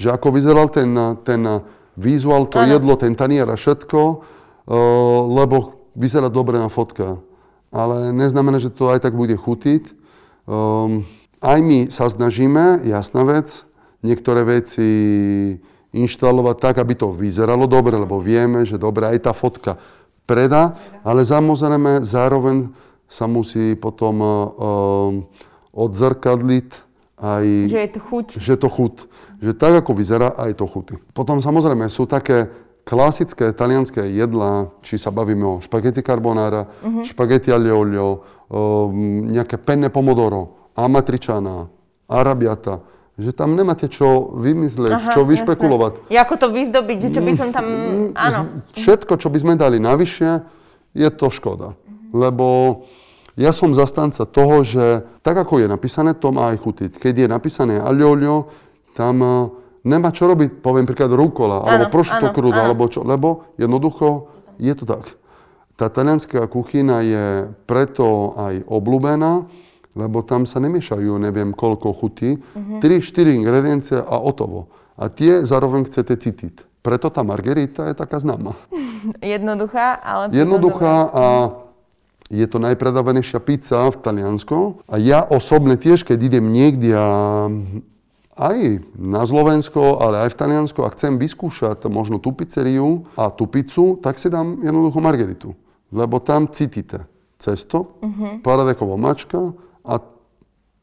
že 0.00 0.08
ako 0.08 0.32
vyzeral 0.32 0.72
ten, 0.72 0.88
ten 1.28 1.44
vizuál, 1.92 2.48
to 2.48 2.56
ano. 2.56 2.72
jedlo, 2.72 2.96
ten 2.96 3.12
tanier 3.12 3.44
a 3.44 3.60
všetko, 3.60 4.00
uh, 4.00 4.20
lebo 5.28 5.84
vyzerá 5.92 6.32
dobre 6.32 6.56
na 6.56 6.72
fotka. 6.72 7.20
Ale 7.68 8.08
neznamená, 8.16 8.56
že 8.56 8.72
to 8.72 8.88
aj 8.88 9.04
tak 9.04 9.12
bude 9.12 9.36
chutiť. 9.36 9.92
Um, 10.48 11.04
aj 11.44 11.58
my 11.60 11.78
sa 11.92 12.08
snažíme, 12.08 12.88
jasná 12.88 13.28
vec, 13.28 13.68
niektoré 14.00 14.42
veci 14.48 14.88
inštalovať 15.92 16.56
tak, 16.56 16.74
aby 16.80 16.96
to 16.96 17.12
vyzeralo 17.12 17.68
dobre, 17.68 17.92
lebo 18.00 18.22
vieme, 18.24 18.64
že 18.64 18.80
dobre, 18.80 19.04
aj 19.04 19.28
tá 19.28 19.32
fotka 19.36 19.76
predá, 20.24 20.78
ale 21.04 21.26
samozrejme 21.26 22.06
zároveň 22.06 22.72
sa 23.10 23.26
musí 23.26 23.74
potom 23.74 24.14
uh, 24.22 24.32
odzrkadliť 25.74 26.68
aj... 27.20 27.44
Že 27.68 27.80
je 27.84 27.90
to 27.90 28.00
chuť. 28.00 28.26
Že 28.38 28.54
to 28.56 28.68
chuť. 28.70 28.94
Že 29.40 29.52
tak, 29.56 29.72
ako 29.80 29.96
vyzerá, 29.96 30.36
aj 30.36 30.60
to 30.60 30.68
chutí. 30.68 30.94
Potom 31.16 31.40
samozrejme 31.40 31.88
sú 31.88 32.04
také 32.04 32.52
klasické 32.84 33.56
talianské 33.56 34.04
jedlá, 34.12 34.68
či 34.84 35.00
sa 35.00 35.08
bavíme 35.08 35.44
o 35.44 35.56
špaghetti 35.64 36.04
carbonara, 36.04 36.68
uh-huh. 36.68 37.08
špaghetti 37.08 37.48
aglio 37.48 37.80
olio, 37.80 38.08
um, 38.52 39.32
nejaké 39.32 39.56
penne 39.56 39.88
pomodoro, 39.88 40.72
amatriciana, 40.76 41.68
arabiata 42.08 42.90
že 43.20 43.36
tam 43.36 43.52
nemáte 43.52 43.86
čo 43.92 44.32
vymyslieť, 44.32 44.96
Aha, 44.96 45.12
čo 45.12 45.28
vyšpekulovať. 45.28 46.08
Ako 46.08 46.34
to 46.40 46.48
vyzdobiť, 46.48 46.96
že 47.04 47.08
čo 47.12 47.20
by 47.20 47.32
som 47.36 47.48
tam... 47.52 47.64
Mm, 47.68 48.08
áno. 48.16 48.64
Všetko, 48.72 49.20
čo 49.20 49.28
by 49.28 49.38
sme 49.38 49.54
dali 49.60 49.76
navyše, 49.76 50.40
je 50.96 51.08
to 51.12 51.28
škoda. 51.28 51.76
Lebo 52.10 52.80
ja 53.36 53.52
som 53.52 53.76
zastanca 53.76 54.24
toho, 54.24 54.64
že 54.64 55.04
tak 55.22 55.36
ako 55.36 55.62
je 55.62 55.68
napísané, 55.68 56.16
to 56.16 56.32
má 56.32 56.50
aj 56.56 56.64
chutiť. 56.64 56.90
Keď 56.96 57.14
je 57.24 57.28
napísané 57.28 57.74
aglio 57.78 58.48
tam 59.00 59.16
uh, 59.24 59.48
nemá 59.84 60.12
čo 60.12 60.28
robiť, 60.28 60.60
poviem 60.60 60.84
príklad 60.84 61.12
rukola, 61.16 61.64
alebo 61.64 61.88
prosciutto 61.88 62.36
crudo, 62.36 62.60
alebo 62.60 62.84
čo, 62.92 63.00
lebo 63.00 63.48
jednoducho 63.56 64.28
je 64.60 64.72
to 64.76 64.84
tak. 64.84 65.16
Tá 65.80 65.88
talianská 65.88 66.44
kuchyna 66.52 67.00
je 67.00 67.24
preto 67.64 68.36
aj 68.36 68.68
obľúbená, 68.68 69.48
lebo 69.96 70.20
tam 70.20 70.44
sa 70.44 70.60
nemiešajú 70.60 71.16
neviem 71.16 71.56
koľko 71.56 71.96
chutí, 71.96 72.36
uh-huh. 72.36 72.84
3-4 72.84 73.40
ingrediencie 73.40 73.96
a 73.96 74.16
otovo. 74.20 74.68
A 75.00 75.08
tie 75.08 75.48
zároveň 75.48 75.88
chcete 75.88 76.20
cítiť. 76.20 76.54
Preto 76.84 77.08
tá 77.08 77.24
margarita 77.24 77.88
je 77.88 77.96
taká 77.96 78.20
známa. 78.20 78.60
Jednoduchá, 79.24 79.96
ale... 79.96 80.28
Jednoduchá 80.36 80.94
a 81.08 81.24
je 82.30 82.46
to 82.46 82.62
najpredávanejšia 82.62 83.40
pizza 83.42 83.90
v 83.90 83.96
Taliansku. 83.98 84.86
A 84.86 85.00
ja 85.00 85.24
osobne 85.24 85.74
tiež, 85.80 86.06
keď 86.06 86.18
idem 86.30 86.46
niekde 86.52 86.94
a 86.94 87.08
aj 88.40 88.80
na 88.96 89.20
Slovensko, 89.28 90.00
ale 90.00 90.24
aj 90.24 90.32
v 90.32 90.38
Taliansko 90.40 90.80
a 90.88 90.92
chcem 90.96 91.20
vyskúšať 91.20 91.84
možno 91.92 92.16
tú 92.16 92.32
pizzeriu 92.32 93.04
a 93.12 93.28
tú 93.28 93.44
pizzu, 93.44 94.00
tak 94.00 94.16
si 94.16 94.32
dám 94.32 94.64
jednoducho 94.64 94.96
margaritu. 95.04 95.52
Lebo 95.92 96.24
tam 96.24 96.48
cítite 96.48 97.04
cesto, 97.36 98.00
uh-huh. 98.00 98.40
paradeková 98.40 98.96
mačka, 98.96 99.52
a 99.80 100.00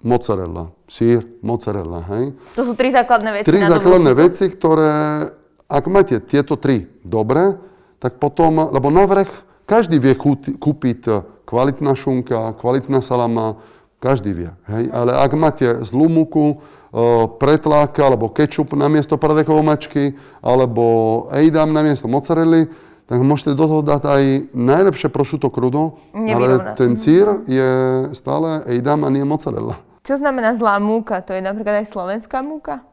mozzarella, 0.01 0.73
sír, 0.89 1.25
mozzarella, 1.41 2.01
hej. 2.13 2.33
To 2.57 2.65
sú 2.65 2.73
tri 2.77 2.93
základné 2.93 3.41
veci. 3.41 3.47
Tri 3.49 3.61
základné 3.65 4.11
veci, 4.13 4.45
ktoré, 4.49 5.25
ak 5.69 5.85
máte 5.89 6.21
tieto 6.21 6.57
tri 6.57 6.89
dobre, 7.01 7.57
tak 7.97 8.21
potom, 8.21 8.69
lebo 8.69 8.93
navrh 8.93 9.29
každý 9.65 9.97
vie 9.97 10.13
kúpiť 10.57 11.01
kvalitná 11.45 11.93
šunka, 11.97 12.57
kvalitná 12.61 13.01
salama, 13.01 13.57
každý 13.97 14.33
vie, 14.33 14.51
hej. 14.69 14.93
Ale 14.93 15.17
ak 15.17 15.31
máte 15.33 15.65
zlú 15.85 16.05
múku, 16.09 16.61
pretláka 17.37 18.07
alebo 18.07 18.31
kečup 18.31 18.73
na 18.73 18.87
miesto 18.87 19.19
mačky, 19.63 20.15
alebo 20.39 21.27
ejdam 21.35 21.75
na 21.75 21.83
miesto 21.83 22.07
mozzarelly, 22.07 22.71
tak 23.07 23.23
môžete 23.23 23.55
do 23.55 23.63
toho 23.67 23.79
dať 23.83 24.01
aj 24.03 24.23
najlepšie 24.51 25.07
prosciutto 25.07 25.47
crudo, 25.47 25.99
ale 26.11 26.75
ten 26.75 26.99
sír 26.99 27.43
je 27.47 27.71
stále 28.11 28.67
ejdam 28.67 29.07
a 29.07 29.09
nie 29.11 29.23
mozzarella. 29.23 29.79
Čo 30.03 30.19
znamená 30.19 30.55
zlá 30.55 30.79
múka? 30.79 31.19
To 31.23 31.35
je 31.35 31.43
napríklad 31.43 31.83
aj 31.83 31.91
slovenská 31.91 32.39
múka? 32.39 32.83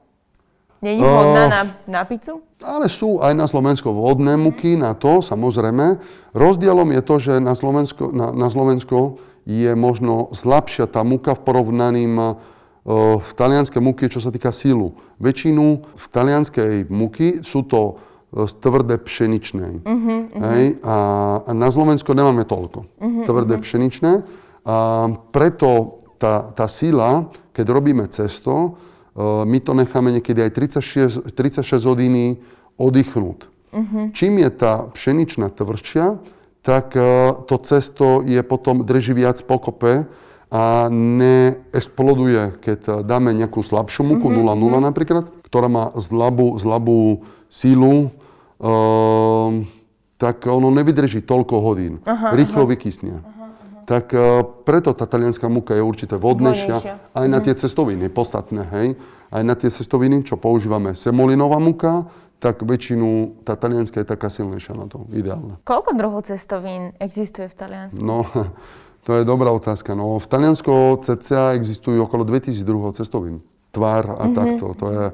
Je 0.84 1.00
vhodná 1.00 1.44
uh, 1.46 1.50
na, 1.50 1.62
na 1.88 2.02
pizzu? 2.04 2.44
Ale 2.60 2.92
sú 2.92 3.16
aj 3.24 3.32
na 3.32 3.48
Slovensku 3.48 3.88
vodné 3.88 4.36
múky 4.36 4.76
na 4.76 4.92
to, 4.92 5.24
samozrejme. 5.24 5.96
Rozdielom 6.36 6.92
je 6.92 7.02
to, 7.06 7.14
že 7.16 7.32
na 7.40 7.56
Slovensko, 7.56 8.12
na, 8.12 8.36
na 8.36 8.52
Slovensko 8.52 9.16
je 9.48 9.72
možno 9.72 10.28
slabšia 10.36 10.84
tá 10.84 11.00
múka 11.00 11.32
v 11.32 11.40
porovnaní 11.40 12.04
v 12.84 13.30
talianskej 13.32 13.80
múky, 13.80 14.12
čo 14.12 14.20
sa 14.20 14.28
týka 14.28 14.52
sílu. 14.52 14.92
Väčšinu 15.16 15.64
v 15.96 16.06
talianskej 16.12 16.92
múky 16.92 17.40
sú 17.40 17.64
to 17.64 17.96
z 18.34 18.52
tvrdé 18.60 18.98
pšeničnej. 18.98 19.86
Uh-huh, 19.86 20.26
uh-huh. 20.26 20.42
Hej? 20.52 20.64
A, 20.82 20.96
a 21.46 21.50
na 21.54 21.70
Slovensku 21.70 22.10
nemáme 22.12 22.42
toľko 22.42 22.84
uh-huh, 22.84 23.24
tvrdé 23.24 23.56
uh-huh. 23.56 23.64
pšeničné. 23.64 24.12
A 24.66 24.76
preto 25.30 26.02
tá, 26.18 26.50
tá 26.50 26.66
sila, 26.66 27.30
keď 27.54 27.66
robíme 27.70 28.04
cesto, 28.10 28.74
uh, 28.74 29.46
my 29.46 29.58
to 29.62 29.72
necháme 29.72 30.10
niekedy 30.18 30.42
aj 30.42 30.50
36, 30.82 31.30
36 31.30 31.78
hodiny 31.86 32.42
oddychnúť. 32.74 33.38
Uh-huh. 33.70 34.10
Čím 34.12 34.42
je 34.42 34.50
tá 34.50 34.90
pšeničná 34.90 35.54
tvrdšia, 35.54 36.18
tak 36.66 36.90
uh, 36.98 37.38
to 37.46 37.54
cesto 37.62 38.26
je 38.26 38.42
potom 38.42 38.82
drží 38.82 39.14
viac 39.14 39.40
pokope 39.46 40.10
a 40.54 40.86
neexploduje, 40.86 42.62
keď 42.62 43.02
dáme 43.02 43.34
nejakú 43.34 43.58
slabšiu 43.66 44.06
múku, 44.06 44.30
uh-huh, 44.30 44.54
0,0 44.54 44.86
napríklad, 44.86 45.26
ktorá 45.50 45.66
má 45.66 45.90
zlabú, 45.98 46.54
zlabú 46.62 47.26
sílu, 47.50 48.14
Ehm, 48.64 49.68
tak 50.16 50.46
ono 50.46 50.70
nevydrží 50.72 51.26
toľko 51.26 51.54
hodín. 51.60 51.94
Aha, 52.06 52.32
Rýchlo 52.32 52.64
aha. 52.64 52.70
vykysne. 52.70 53.14
Aha, 53.20 53.44
aha. 53.44 53.82
Tak 53.84 54.06
uh, 54.16 54.40
preto 54.64 54.96
tá 54.96 55.04
talianská 55.04 55.52
múka 55.52 55.76
je 55.76 55.84
určite 55.84 56.16
vodnejšia. 56.16 56.76
Aj 57.12 57.26
na 57.28 57.38
mhm. 57.42 57.44
tie 57.44 57.54
cestoviny, 57.58 58.08
podstatné, 58.08 58.62
hej. 58.72 58.88
Aj 59.28 59.42
na 59.44 59.52
tie 59.58 59.68
cestoviny, 59.68 60.24
čo 60.24 60.40
používame 60.40 60.96
semolinová 60.96 61.60
múka, 61.60 62.08
tak 62.38 62.64
väčšinu 62.64 63.40
tá 63.44 63.58
talianská 63.58 64.00
je 64.04 64.08
taká 64.08 64.32
silnejšia 64.32 64.76
na 64.76 64.86
to, 64.88 65.04
ideálne. 65.12 65.58
Koľko 65.64 65.96
druhov 65.96 66.28
cestovín 66.28 66.92
existuje 67.00 67.48
v 67.48 67.56
Taliansku? 67.56 68.00
No, 68.04 68.28
to 69.04 69.20
je 69.20 69.28
dobrá 69.28 69.52
otázka. 69.52 69.92
No, 69.92 70.16
v 70.16 70.26
Taliansku 70.26 71.04
cca 71.04 71.52
existujú 71.52 72.08
okolo 72.08 72.24
2000 72.24 72.64
druhov 72.64 72.96
cestovín. 72.96 73.44
Tvár 73.70 74.08
a 74.08 74.24
mm-hmm. 74.24 74.36
takto. 74.36 74.66
To 74.80 74.86
je, 74.88 75.04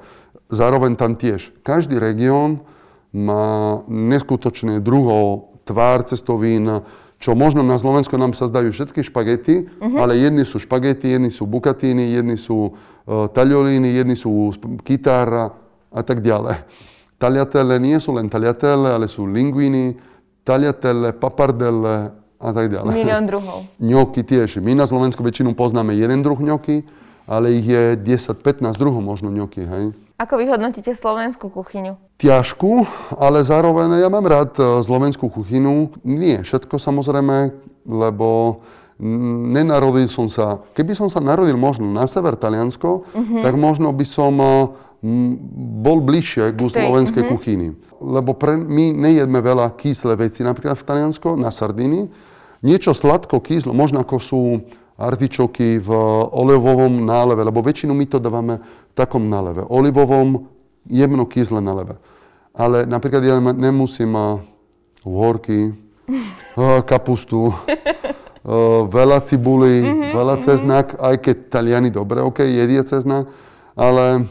zároveň 0.55 0.95
tam 0.95 1.19
tiež. 1.19 1.51
Každý 1.67 1.99
región 1.99 2.63
má 3.11 3.83
neskutočne 3.91 4.79
druhov 4.79 5.51
tvár 5.67 6.07
cestovín, 6.07 6.87
čo 7.21 7.37
možno 7.37 7.61
na 7.61 7.77
Slovensku 7.77 8.17
nám 8.17 8.33
sa 8.33 8.49
zdajú 8.49 8.73
všetky 8.73 9.05
špagety, 9.05 9.69
uh-huh. 9.69 9.99
ale 10.01 10.17
jedni 10.17 10.49
sú 10.49 10.57
špagety, 10.57 11.13
jedni 11.13 11.29
sú 11.29 11.45
bukatíny, 11.45 12.17
jedni 12.17 12.41
sú 12.41 12.73
uh, 12.73 13.29
tagliolíny, 13.29 13.93
jedni 13.93 14.17
sú 14.17 14.57
kytára 14.81 15.53
a 15.93 16.01
tak 16.01 16.25
ďalej. 16.25 16.65
Tagliatelle 17.21 17.77
nie 17.77 18.01
sú 18.01 18.17
len 18.17 18.33
tagliatelle, 18.33 18.97
ale 18.97 19.05
sú 19.05 19.29
linguini, 19.29 20.01
tagliatelle, 20.49 21.13
papardelle 21.13 22.17
a 22.41 22.51
tak 22.57 22.73
ďalej. 22.73 22.93
Milión 22.97 23.29
druhov. 23.29 23.69
Ňoky 23.93 24.25
tiež. 24.25 24.65
My 24.65 24.73
na 24.73 24.89
Slovensku 24.89 25.21
väčšinu 25.21 25.53
poznáme 25.53 25.93
jeden 25.93 26.25
druh 26.25 26.41
ňoky, 26.41 26.89
ale 27.29 27.61
ich 27.61 27.69
je 27.69 27.95
10-15 28.01 28.81
druhov 28.81 29.05
možno 29.05 29.29
ňoky, 29.29 29.63
hej. 29.63 29.85
Ako 30.21 30.37
vyhodnotíte 30.37 30.93
slovenskú 30.93 31.49
kuchyňu? 31.49 31.97
Ťažkú, 32.21 32.85
ale 33.17 33.41
zároveň 33.41 34.05
ja 34.05 34.13
mám 34.13 34.29
rád 34.29 34.53
e, 34.61 34.85
slovenskú 34.85 35.33
kuchyňu. 35.33 36.05
Nie 36.05 36.45
všetko 36.45 36.77
samozrejme, 36.77 37.57
lebo 37.89 38.61
nenarodil 39.01 40.13
som 40.13 40.29
sa, 40.29 40.61
keby 40.77 40.93
som 40.93 41.09
sa 41.09 41.25
narodil 41.25 41.57
možno 41.57 41.89
na 41.89 42.05
sever 42.05 42.37
Taliansko, 42.37 43.09
uh-huh. 43.09 43.41
tak 43.41 43.57
možno 43.57 43.97
by 43.97 44.05
som 44.05 44.37
e, 44.37 44.45
bol 45.81 46.05
bližšie 46.05 46.53
ku 46.53 46.69
slovenskej 46.69 47.25
uh-huh. 47.25 47.33
kuchyni. 47.33 47.69
Lebo 47.97 48.37
pre, 48.37 48.61
my 48.61 48.93
nejedme 48.93 49.41
veľa 49.41 49.73
kyslé 49.81 50.21
veci, 50.21 50.45
napríklad 50.45 50.77
v 50.77 50.85
Taliansko, 50.85 51.41
na 51.41 51.49
Sardíny. 51.49 52.13
Niečo 52.61 52.93
sladko, 52.93 53.41
kyslo, 53.41 53.73
možno 53.73 54.05
ako 54.05 54.17
sú 54.21 54.41
artičoky 55.01 55.81
v 55.81 55.91
olivovom 56.29 57.09
náleve, 57.09 57.41
lebo 57.41 57.65
väčšinu 57.65 57.97
my 57.97 58.05
to 58.05 58.21
dávame 58.21 58.61
v 58.61 58.93
takom 58.93 59.25
náleve. 59.33 59.65
Olivovom, 59.65 60.45
jemno 60.85 61.25
kyslé 61.25 61.65
náleve. 61.65 61.97
Ale 62.53 62.85
napríklad 62.85 63.25
ja 63.25 63.41
nemusím 63.41 64.13
uhorky, 65.01 65.73
kapustu, 66.85 67.57
veľa 68.93 69.25
cibuli, 69.25 69.85
mm-hmm, 69.85 70.11
veľa 70.13 70.37
mhm. 70.37 70.43
ceznak, 70.45 70.87
aj 71.01 71.17
keď 71.21 71.37
Taliani 71.49 71.91
dobre, 71.93 72.21
ok, 72.21 72.45
jedia 72.45 72.85
ceznak, 72.85 73.29
ale 73.77 74.29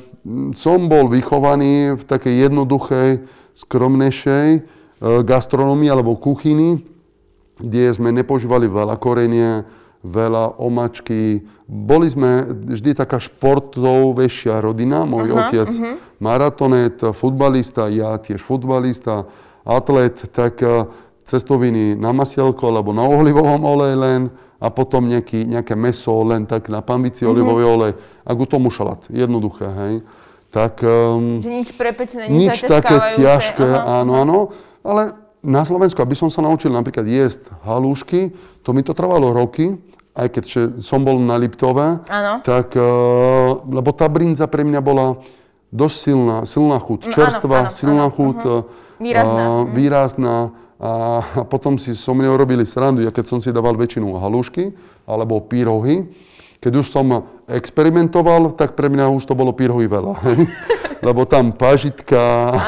som 0.54 0.86
bol 0.86 1.10
vychovaný 1.10 1.98
v 1.98 2.04
takej 2.06 2.50
jednoduchej, 2.50 3.10
skromnejšej 3.58 4.48
gastronomii 5.26 5.90
alebo 5.90 6.20
kuchyni, 6.20 6.84
kde 7.60 7.92
sme 7.92 8.10
nepožívali 8.16 8.66
veľa 8.66 8.96
korenie, 8.98 9.68
veľa 10.04 10.60
omačky. 10.60 11.44
Boli 11.68 12.08
sme 12.08 12.48
vždy 12.72 12.96
taká 12.96 13.20
športovejšia 13.20 14.64
rodina. 14.64 15.04
Môj 15.04 15.36
uh-huh, 15.36 15.52
otec 15.52 15.70
uh-huh. 15.70 15.96
maratonet, 16.24 16.98
futbalista, 17.14 17.92
ja 17.92 18.16
tiež 18.18 18.42
futbalista, 18.42 19.28
atlet, 19.68 20.16
tak 20.32 20.64
eh, 20.64 20.88
cestoviny 21.30 21.94
na 21.94 22.16
masielko 22.16 22.74
alebo 22.74 22.96
na 22.96 23.06
ohlivovom 23.06 23.62
oleji 23.62 23.96
len 24.00 24.22
a 24.60 24.68
potom 24.68 25.08
nejaký, 25.08 25.48
nejaké 25.48 25.78
meso 25.78 26.12
len 26.28 26.44
tak 26.44 26.68
na 26.68 26.84
pambici, 26.84 27.24
mm-hmm. 27.24 27.32
olivový 27.32 27.64
olej 27.64 27.94
a 28.28 28.30
k 28.36 28.40
tomu 28.44 28.68
šalát. 28.68 29.00
Jednoduché, 29.08 29.72
hej. 29.72 29.94
Tak, 30.50 30.82
um, 30.82 31.40
Že 31.40 31.52
nič 31.64 31.70
prepečené, 31.78 32.26
nič, 32.28 32.66
nič 32.66 32.68
také 32.68 33.22
ťažké, 33.22 33.64
aha, 33.64 34.02
áno, 34.04 34.12
áno. 34.18 34.38
Ale 34.82 35.16
na 35.40 35.64
Slovensku, 35.64 36.00
aby 36.04 36.16
som 36.16 36.28
sa 36.28 36.44
naučil 36.44 36.72
napríklad 36.72 37.08
jesť 37.08 37.48
halúšky, 37.64 38.36
to 38.64 38.76
mi 38.76 38.84
to 38.84 38.92
trvalo 38.92 39.32
roky, 39.32 39.80
aj 40.20 40.28
keď 40.36 40.44
som 40.84 41.06
bol 41.06 41.16
na 41.16 41.40
Liptove, 41.40 42.04
ano. 42.04 42.44
tak, 42.44 42.76
uh, 42.76 43.64
lebo 43.64 43.96
tá 43.96 44.12
brinza 44.12 44.50
pre 44.52 44.68
mňa 44.68 44.82
bola 44.84 45.22
dosť 45.72 45.96
silná, 45.96 46.38
silná 46.44 46.78
chuť, 46.82 47.00
mm, 47.08 47.12
čerstvá, 47.14 47.58
ano, 47.64 47.70
ano, 47.72 47.78
silná 47.78 48.06
ano, 48.10 48.16
chuť, 48.16 48.40
uh-huh. 48.44 48.62
výrazná. 49.00 49.44
Uh, 49.46 49.64
výrazná 49.72 50.38
a 50.80 50.92
potom 51.52 51.76
si 51.76 51.92
so 51.92 52.16
mnou 52.16 52.40
robili 52.40 52.64
srandu, 52.64 53.04
ja 53.04 53.12
keď 53.12 53.26
som 53.28 53.40
si 53.44 53.52
dával 53.52 53.76
väčšinu 53.76 54.16
halušky 54.16 54.72
alebo 55.04 55.44
pírohy, 55.44 56.08
keď 56.64 56.84
už 56.84 56.88
som 56.88 57.08
experimentoval, 57.52 58.54
tak 58.54 58.78
pre 58.78 58.88
mňa 58.88 59.10
už 59.10 59.26
to 59.26 59.34
bolo 59.34 59.52
pírohy 59.54 59.90
veľa. 59.90 60.16
Lebo 61.08 61.24
tam 61.24 61.56
pažitka, 61.56 62.20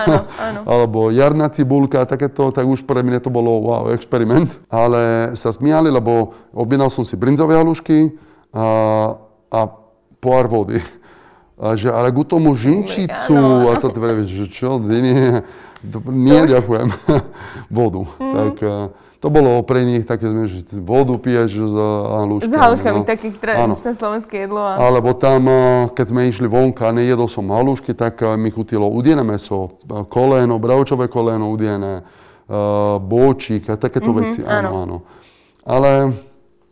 áno, 0.07 0.17
áno. 0.39 0.59
alebo 0.71 0.99
jarná 1.11 1.51
cibulka, 1.51 2.07
takéto, 2.07 2.47
tak 2.55 2.63
už 2.63 2.87
pre 2.87 3.03
mňa 3.03 3.19
to 3.19 3.27
bolo 3.27 3.59
wow, 3.67 3.91
experiment. 3.91 4.47
Ale 4.71 5.35
sa 5.35 5.51
smiali, 5.51 5.91
lebo 5.91 6.31
objednal 6.55 6.87
som 6.87 7.03
si 7.03 7.19
brinzové 7.19 7.59
halušky 7.59 8.15
a, 8.55 8.67
a 9.51 9.59
pohár 10.23 10.47
vody. 10.47 10.79
A 11.59 11.75
že, 11.75 11.91
ale 11.91 12.07
ku 12.15 12.23
tomu 12.23 12.55
žinčicu, 12.55 13.67
a 13.67 13.75
to 13.83 13.91
že 14.31 14.47
čo, 14.47 14.79
nie, 14.79 15.43
nie, 16.09 16.41
ďakujem. 16.55 16.87
Vodu. 17.67 18.01
Mm. 18.15 18.33
Tak 18.33 18.55
eh, 18.63 18.71
to 19.21 19.29
bolo 19.29 19.61
pre 19.61 19.85
nich 19.85 20.01
také, 20.09 20.25
že 20.49 20.65
vodu 20.81 21.13
piješ 21.13 21.53
s 21.53 21.75
haluškami. 21.77 22.49
S 22.49 22.53
haluškami, 22.57 22.99
no. 22.99 23.05
takých 23.05 23.37
tradičné 23.37 23.93
slovenské 23.93 24.49
jedlo. 24.49 24.65
A... 24.65 24.81
Alebo 24.81 25.13
tam, 25.13 25.45
keď 25.93 26.05
sme 26.09 26.25
išli 26.25 26.49
vonka 26.49 26.89
a 26.89 26.91
nejedol 26.91 27.29
som 27.29 27.45
halušky, 27.53 27.93
tak 27.93 28.17
mi 28.41 28.49
chutilo 28.49 28.89
udené 28.89 29.21
meso, 29.21 29.77
koleno, 30.09 30.57
bravčové 30.57 31.05
koleno 31.05 31.53
udené, 31.53 32.01
bóčik 32.97 33.69
a 33.69 33.77
takéto 33.77 34.09
mm-hmm, 34.09 34.25
veci. 34.25 34.41
Áno, 34.41 34.57
áno. 34.57 34.69
áno. 34.73 34.97
Ale 35.69 35.91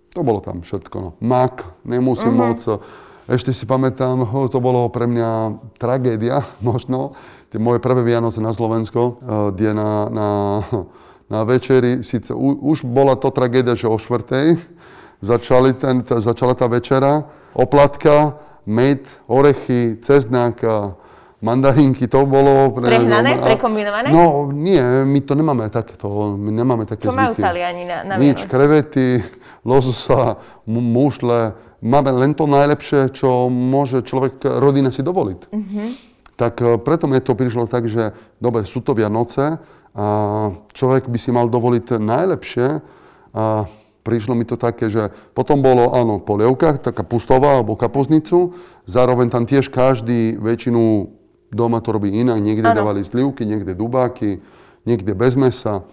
to 0.09 0.25
bolo 0.25 0.41
tam 0.41 0.65
všetko. 0.65 0.95
No. 0.97 1.09
Mak, 1.21 1.85
nemusím 1.85 2.33
mm-hmm. 2.33 2.49
moc. 2.49 2.81
Ešte 3.29 3.53
si 3.53 3.69
pamätám, 3.69 4.25
to 4.49 4.57
bolo 4.57 4.89
pre 4.89 5.05
mňa 5.05 5.61
tragédia 5.77 6.49
možno, 6.65 7.13
tie 7.53 7.61
moje 7.61 7.77
prvé 7.77 8.01
Vianoce 8.01 8.41
na 8.41 8.57
Slovensko, 8.57 9.21
kde 9.53 9.77
na, 9.77 10.09
na, 10.09 10.27
na 11.30 11.45
večeri, 11.45 12.01
síce 12.01 12.34
už 12.34 12.82
bola 12.84 13.13
to 13.13 13.30
tragédia, 13.30 13.77
že 13.77 13.86
o 13.86 13.95
štvrtej 13.95 14.57
začali 15.21 15.77
ten, 15.77 16.01
tá, 16.01 16.17
začala 16.17 16.57
tá 16.57 16.65
večera, 16.65 17.30
oplatka, 17.53 18.39
med, 18.65 19.05
orechy, 19.30 20.01
ceznak, 20.01 20.61
mandarinky, 21.39 22.07
to 22.07 22.25
bolo... 22.27 22.71
Pre, 22.75 22.84
Prehnané, 22.84 23.39
prekombinované? 23.39 24.11
No 24.11 24.51
nie, 24.51 24.82
my 25.07 25.19
to 25.23 25.34
nemáme 25.36 25.71
takéto, 25.71 26.36
my 26.36 26.51
nemáme 26.51 26.84
také 26.84 27.07
Čo 27.07 27.15
zvyky. 27.15 27.23
majú 27.23 27.34
Taliani 27.39 27.84
na, 27.88 27.97
na 28.03 28.13
Nič, 28.19 28.43
krevety, 28.49 29.23
lozosa, 29.63 30.39
mušle, 30.67 31.55
máme 31.80 32.11
len 32.11 32.32
to 32.36 32.43
najlepšie, 32.47 33.15
čo 33.15 33.47
môže 33.47 34.03
človek, 34.03 34.43
rodina 34.59 34.91
si 34.91 34.99
dovoliť. 34.99 35.39
Uh-huh. 35.51 35.89
Tak 36.36 36.53
e, 36.59 36.65
preto 36.80 37.07
mi 37.07 37.19
to 37.19 37.36
prišlo 37.36 37.67
tak, 37.67 37.88
že 37.88 38.15
dobre, 38.39 38.67
sú 38.67 38.84
to 38.84 38.95
Vianoce 38.95 39.59
človek 40.73 41.09
by 41.09 41.17
si 41.17 41.29
mal 41.33 41.49
dovoliť 41.49 41.97
najlepšie 41.97 42.67
a 43.33 43.45
prišlo 44.05 44.33
mi 44.33 44.45
to 44.47 44.57
také, 44.57 44.89
že 44.89 45.13
potom 45.37 45.61
bolo, 45.61 45.93
áno, 45.93 46.17
polievka, 46.23 46.81
taká 46.81 47.05
pustová 47.05 47.61
alebo 47.61 47.77
kapuznicu, 47.77 48.57
zároveň 48.89 49.29
tam 49.29 49.45
tiež 49.45 49.69
každý 49.69 50.39
väčšinu 50.39 51.13
doma 51.53 51.81
to 51.81 51.93
robí 51.93 52.13
inak, 52.13 52.41
niekde 52.41 52.69
ano. 52.69 52.77
dávali 52.77 53.01
slivky, 53.05 53.45
niekde 53.45 53.73
dubáky, 53.73 54.41
niekde 54.85 55.13
bez 55.13 55.33
mesa. 55.33 55.85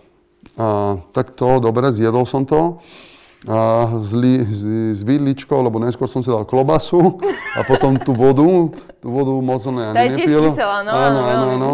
A 0.56 1.00
tak 1.10 1.34
to, 1.34 1.58
dobre, 1.58 1.90
zjedol 1.90 2.24
som 2.24 2.46
to 2.46 2.78
a 3.44 3.86
s, 4.00 4.10
li, 4.16 4.42
s, 4.42 4.62
s 4.96 5.00
vidličkou, 5.04 5.60
lebo 5.60 5.76
neskôr 5.78 6.08
som 6.08 6.24
si 6.24 6.32
dal 6.32 6.48
klobasu 6.48 7.20
a 7.54 7.60
potom 7.68 8.00
tú 8.00 8.16
vodu, 8.16 8.72
tú 8.98 9.08
vodu 9.12 9.32
moc 9.38 9.60
som 9.60 9.76
ja 9.76 9.92
nepil. 9.92 10.50
Tá 10.56 10.82
no, 10.82 10.90
áno, 10.90 11.20
áno, 11.20 11.46
áno. 11.52 11.72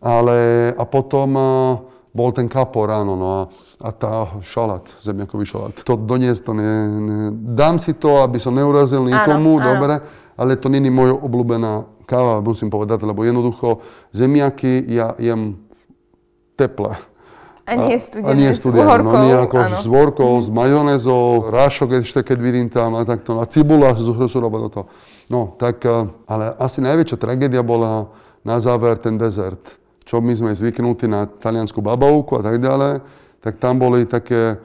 Ale 0.00 0.72
a 0.72 0.84
potom 0.88 1.28
uh, 1.36 1.44
bol 2.10 2.34
ten 2.34 2.50
kapor, 2.50 2.90
áno, 2.90 3.14
no 3.14 3.26
a, 3.28 3.42
a 3.84 3.88
tá 3.94 4.12
šalát, 4.42 4.88
zemiakový 4.98 5.46
šalát. 5.46 5.74
To 5.86 5.94
doniesť 5.94 6.42
to 6.42 6.52
ne, 6.56 6.72
ne, 6.88 7.18
dám 7.54 7.78
si 7.78 7.94
to, 7.94 8.24
aby 8.26 8.42
som 8.42 8.56
neurazil 8.56 9.06
nikomu, 9.06 9.62
áno, 9.62 9.66
dobre, 9.76 9.94
ale 10.34 10.58
to 10.58 10.66
není 10.66 10.90
moja 10.90 11.14
obľúbená 11.14 11.86
káva, 12.10 12.42
musím 12.42 12.66
povedať, 12.74 13.06
lebo 13.06 13.22
jednoducho 13.22 13.86
zemiaky 14.10 14.82
ja 14.90 15.14
jem 15.22 15.62
teple. 16.58 16.98
A 17.70 17.78
nie 17.78 18.02
studené, 18.02 18.26
a 18.26 18.30
nie 18.34 18.50
studené, 18.58 18.82
s 18.82 18.86
uhorkou. 18.90 19.14
No, 19.14 19.22
nie 19.22 19.36
ako 19.38 19.56
áno. 19.62 19.76
s 19.78 19.86
vorkou, 19.86 20.32
mm. 20.34 20.42
s 20.42 20.48
majonézou, 20.50 21.24
rášok 21.54 22.02
ešte, 22.02 22.26
keď 22.26 22.38
vidím 22.42 22.66
tam 22.66 22.98
a 22.98 23.06
takto, 23.06 23.38
a 23.38 23.46
cibula 23.46 23.94
z 23.94 24.10
suroba 24.26 24.58
do 24.58 24.68
toho. 24.74 24.84
No, 25.30 25.54
tak, 25.54 25.86
eh, 25.86 26.10
ale 26.26 26.50
asi 26.58 26.82
najväčšia 26.82 27.14
tragédia 27.14 27.62
bola 27.62 28.10
na 28.42 28.58
záver 28.58 28.98
ten 28.98 29.14
dezert. 29.14 29.79
Čo 30.10 30.18
my 30.18 30.34
sme 30.34 30.50
zvyknutí 30.58 31.06
na 31.06 31.30
taliansku 31.30 31.78
babovku 31.78 32.34
a 32.34 32.42
tak 32.42 32.58
ďalej, 32.58 32.98
tak 33.38 33.62
tam 33.62 33.78
boli 33.78 34.10
také, 34.10 34.58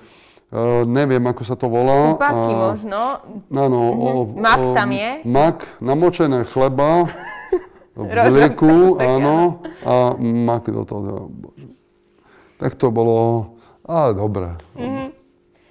uh, 0.50 0.82
neviem, 0.90 1.22
ako 1.22 1.46
sa 1.46 1.54
to 1.54 1.70
volá. 1.70 2.18
Upadky 2.18 2.54
možno. 2.58 3.22
Áno. 3.54 3.82
Mm-hmm. 3.94 4.42
mak 4.42 4.62
tam 4.74 4.90
je. 4.90 5.12
Mak, 5.22 5.58
namočené 5.86 6.50
chleba, 6.50 7.06
v 7.94 8.10
mlieku, 8.10 8.98
áno, 8.98 9.62
a 9.86 10.18
mak 10.18 10.66
do 10.66 10.82
toho 10.82 11.30
tak 12.56 12.82
to 12.82 12.90
bolo, 12.90 13.52
ale 13.86 14.18
dobre. 14.18 14.58
Mm-hmm. 14.74 15.08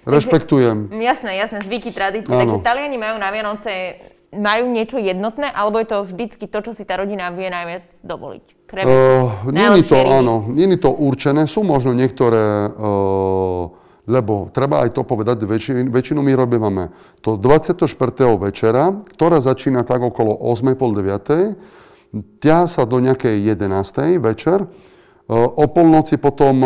Rešpektujem. 0.05 0.77
Takže, 0.87 1.03
jasné, 1.03 1.31
jasné, 1.35 1.57
zvyky, 1.67 1.91
tradície. 1.91 2.31
Takže 2.31 2.63
Taliani 2.63 2.95
majú 2.95 3.17
na 3.19 3.27
Vianoce 3.33 3.99
majú 4.31 4.71
niečo 4.71 4.95
jednotné, 5.01 5.49
alebo 5.49 5.83
je 5.83 5.87
to 5.91 6.07
vždycky 6.07 6.45
to, 6.47 6.59
čo 6.63 6.71
si 6.71 6.87
tá 6.87 6.99
rodina 6.99 7.31
vie 7.35 7.51
najviac 7.51 7.89
dovoliť? 8.03 8.54
Krevety, 8.75 8.91
uh, 8.91 9.47
nie 9.55 9.67
to, 9.87 9.95
ryby. 9.95 10.11
áno, 10.11 10.35
je 10.51 10.67
to 10.75 10.91
určené. 10.91 11.47
Sú 11.47 11.63
možno 11.63 11.95
niektoré, 11.95 12.67
uh, 12.75 13.71
lebo 14.03 14.51
treba 14.51 14.83
aj 14.83 14.99
to 14.99 15.07
povedať, 15.07 15.47
väčši, 15.47 15.87
väčšinu 15.87 16.19
my 16.19 16.35
robíme 16.35 16.91
to 17.23 17.39
24. 17.39 17.87
večera, 18.35 18.91
ktorá 19.15 19.39
začína 19.39 19.87
tak 19.87 20.03
okolo 20.03 20.35
8.30 20.51 21.55
9. 22.11 22.43
ťa 22.43 22.67
sa 22.67 22.83
do 22.83 22.99
nejakej 22.99 23.55
11. 23.55 24.19
večer 24.19 24.67
O 25.25 25.65
polnoci 25.73 26.21
potom 26.21 26.61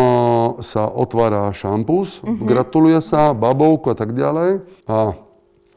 sa 0.60 0.92
otvára 0.92 1.48
šampus, 1.56 2.20
uh-huh. 2.20 2.44
gratuluje 2.44 3.00
sa, 3.00 3.32
babovku 3.32 3.88
a 3.88 3.96
tak 3.96 4.12
ďalej. 4.12 4.68
A 4.84 5.16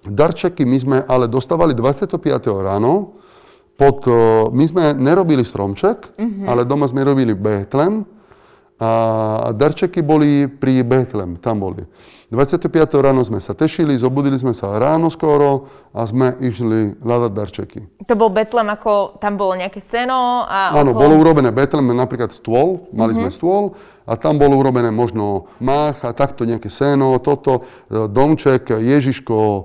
darčeky 0.02 0.66
my 0.66 0.78
sme 0.82 0.98
ale 1.06 1.30
dostávali 1.30 1.78
25. 1.78 2.18
ráno. 2.58 3.21
Pod, 3.76 4.04
my 4.52 4.64
sme 4.68 4.92
nerobili 4.94 5.42
stromček, 5.42 6.14
uh-huh. 6.14 6.46
ale 6.46 6.68
doma 6.68 6.86
sme 6.86 7.02
robili 7.02 7.32
Betlem. 7.32 8.04
A 8.82 9.54
darčeky 9.54 10.02
boli 10.02 10.50
pri 10.50 10.82
Betlem, 10.82 11.38
tam 11.38 11.62
boli. 11.62 11.86
25. 12.32 12.72
ráno 12.98 13.20
sme 13.20 13.44
sa 13.44 13.52
tešili, 13.52 13.92
zobudili 13.94 14.40
sme 14.40 14.56
sa 14.56 14.74
ráno 14.80 15.12
skoro 15.12 15.68
a 15.92 16.08
sme 16.08 16.32
išli 16.40 16.96
hľadať 16.98 17.30
darčeky. 17.36 17.80
To 18.08 18.16
bol 18.16 18.32
Betlem, 18.32 18.72
ako 18.72 19.20
tam 19.20 19.36
bolo 19.36 19.52
nejaké 19.52 19.84
seno? 19.84 20.48
A 20.48 20.72
Áno, 20.72 20.96
okolo... 20.96 21.02
bolo 21.04 21.14
urobené 21.20 21.52
Betlem, 21.52 21.92
napríklad 21.92 22.32
stôl, 22.32 22.88
mali 22.96 23.12
mm-hmm. 23.12 23.28
sme 23.28 23.36
stôl 23.36 23.62
a 24.08 24.16
tam 24.16 24.40
bolo 24.40 24.56
urobené 24.56 24.88
možno 24.88 25.52
mách 25.60 26.00
a 26.08 26.16
takto 26.16 26.48
nejaké 26.48 26.72
seno, 26.72 27.20
toto, 27.20 27.68
e, 27.92 28.08
domček, 28.08 28.80
Ježiško, 28.80 29.38
e, 29.38 29.62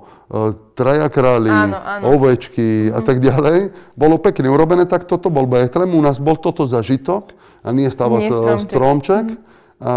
traja 0.76 1.08
králi, 1.08 1.48
áno, 1.48 1.80
áno. 1.80 2.04
ovečky 2.12 2.92
a 2.92 3.00
mhm. 3.00 3.06
tak 3.08 3.16
ďalej. 3.24 3.58
Bolo 3.96 4.20
pekne 4.20 4.52
urobené, 4.52 4.84
tak 4.84 5.08
toto 5.08 5.32
bol 5.32 5.48
Betlem, 5.48 5.96
u 5.96 6.02
nás 6.04 6.20
bol 6.20 6.36
toto 6.36 6.68
zažitok 6.68 7.32
a 7.64 7.72
nie 7.72 7.88
stávať 7.88 8.28
stromček. 8.28 8.68
stromček. 8.68 9.26
Mm-hmm. 9.32 9.82
A 9.82 9.94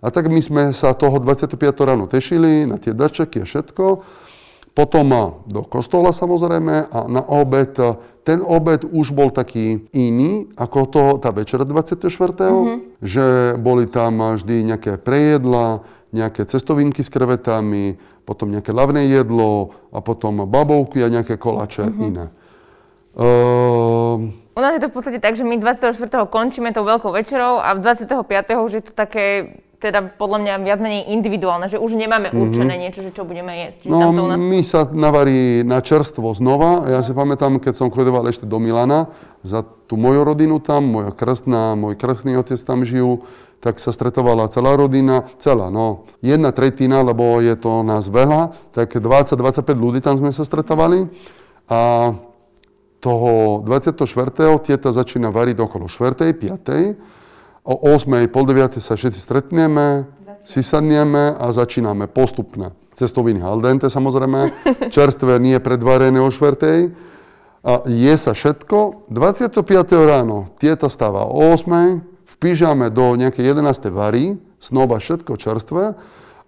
a 0.00 0.08
tak 0.08 0.32
my 0.32 0.40
sme 0.40 0.62
sa 0.72 0.96
toho 0.96 1.20
25. 1.20 1.60
ráno 1.84 2.08
tešili 2.08 2.64
na 2.64 2.80
tie 2.80 2.96
darčeky 2.96 3.44
a 3.44 3.46
všetko. 3.46 4.00
Potom 4.72 5.12
do 5.44 5.60
kostola 5.66 6.14
samozrejme 6.14 6.88
a 6.88 6.98
na 7.04 7.20
obed. 7.20 7.76
Ten 8.24 8.40
obed 8.40 8.86
už 8.86 9.12
bol 9.12 9.28
taký 9.28 9.90
iný 9.92 10.48
ako 10.56 10.78
to, 10.88 11.04
tá 11.20 11.28
večera 11.34 11.68
24. 11.68 12.00
Mm-hmm. 12.08 12.78
Že 13.04 13.26
boli 13.60 13.84
tam 13.92 14.40
vždy 14.40 14.72
nejaké 14.72 14.96
prejedla, 14.96 15.84
nejaké 16.10 16.46
cestovinky 16.46 17.06
s 17.06 17.10
krevetami, 17.10 17.98
potom 18.26 18.50
nejaké 18.50 18.74
lavné 18.74 19.10
jedlo 19.10 19.74
a 19.94 20.02
potom 20.02 20.46
babovky 20.46 21.02
a 21.02 21.08
nejaké 21.10 21.38
kolače 21.38 21.86
uh-huh. 21.86 22.06
iné. 22.06 22.26
Uh, 23.10 24.30
u 24.54 24.60
nás 24.62 24.74
je 24.78 24.82
to 24.82 24.90
v 24.90 24.94
podstate 24.94 25.18
tak, 25.18 25.34
že 25.34 25.42
my 25.42 25.58
24. 25.58 25.98
končíme 26.30 26.70
tou 26.70 26.86
veľkou 26.86 27.10
večerou 27.10 27.58
a 27.58 27.74
25. 27.74 28.14
už 28.54 28.70
je 28.70 28.82
to 28.86 28.92
také 28.94 29.58
teda 29.80 30.12
podľa 30.20 30.38
mňa 30.44 30.54
viac 30.60 30.78
menej 30.78 31.08
individuálne, 31.08 31.66
že 31.72 31.80
už 31.80 31.96
nemáme 31.96 32.28
mhm. 32.28 32.36
určené 32.36 32.76
mm-hmm. 32.76 32.82
niečo, 32.84 33.00
že 33.00 33.10
čo 33.16 33.24
budeme 33.24 33.64
jesť. 33.66 33.88
Čiže 33.88 33.92
no, 33.96 33.98
tam 33.98 34.12
to 34.12 34.22
u 34.22 34.28
nás... 34.28 34.36
my 34.36 34.60
sa 34.60 34.80
navarí 34.92 35.64
na 35.64 35.80
čerstvo 35.80 36.36
znova. 36.36 36.84
Ja 36.86 37.00
si 37.00 37.16
pamätám, 37.16 37.56
keď 37.58 37.80
som 37.80 37.88
chodoval 37.88 38.28
ešte 38.28 38.44
do 38.44 38.60
Milana, 38.60 39.08
za 39.40 39.64
tú 39.88 39.96
moju 39.96 40.20
rodinu 40.20 40.60
tam, 40.60 40.84
moja 40.84 41.16
krstná, 41.16 41.72
môj 41.80 41.96
krstný 41.96 42.36
otec 42.36 42.60
tam 42.60 42.84
žijú, 42.84 43.24
tak 43.60 43.76
sa 43.76 43.92
stretovala 43.92 44.48
celá 44.48 44.72
rodina, 44.72 45.28
celá, 45.36 45.68
no, 45.68 46.08
jedna 46.24 46.48
tretina, 46.50 47.04
lebo 47.04 47.44
je 47.44 47.52
to 47.60 47.84
nás 47.84 48.08
veľa, 48.08 48.56
tak 48.72 48.96
20-25 48.96 49.68
ľudí 49.76 50.00
tam 50.00 50.16
sme 50.16 50.32
sa 50.32 50.48
stretovali. 50.48 51.12
A 51.68 52.12
toho 53.00 53.64
24. 53.64 53.96
tieta 54.60 54.92
začína 54.92 55.32
variť 55.32 55.60
okolo 55.60 55.88
4. 55.88 56.36
5. 56.36 57.64
O 57.64 57.74
8. 57.96 58.28
pol 58.32 58.44
9. 58.48 58.80
sa 58.80 58.96
všetci 58.96 59.20
stretneme, 59.20 60.08
si 60.44 60.64
sadneme 60.64 61.36
a 61.36 61.52
začíname 61.52 62.08
postupne. 62.08 62.72
Cestoviny 62.96 63.40
al 63.40 63.60
dente 63.60 63.88
samozrejme, 63.88 64.40
čerstvé 64.94 65.40
nie 65.40 65.56
predvarené 65.60 66.20
o 66.20 66.28
4. 66.28 66.92
A 67.60 67.84
je 67.84 68.14
sa 68.16 68.32
všetko. 68.32 69.08
25. 69.12 69.52
ráno 70.04 70.56
tieta 70.60 70.88
stáva 70.88 71.28
o 71.28 71.52
8. 71.56 72.00
Pyžame 72.40 72.88
do 72.88 73.20
nejakej 73.20 73.52
11. 73.52 73.92
vary, 73.92 74.40
snova 74.56 74.96
všetko 74.96 75.36
čerstvé 75.36 75.92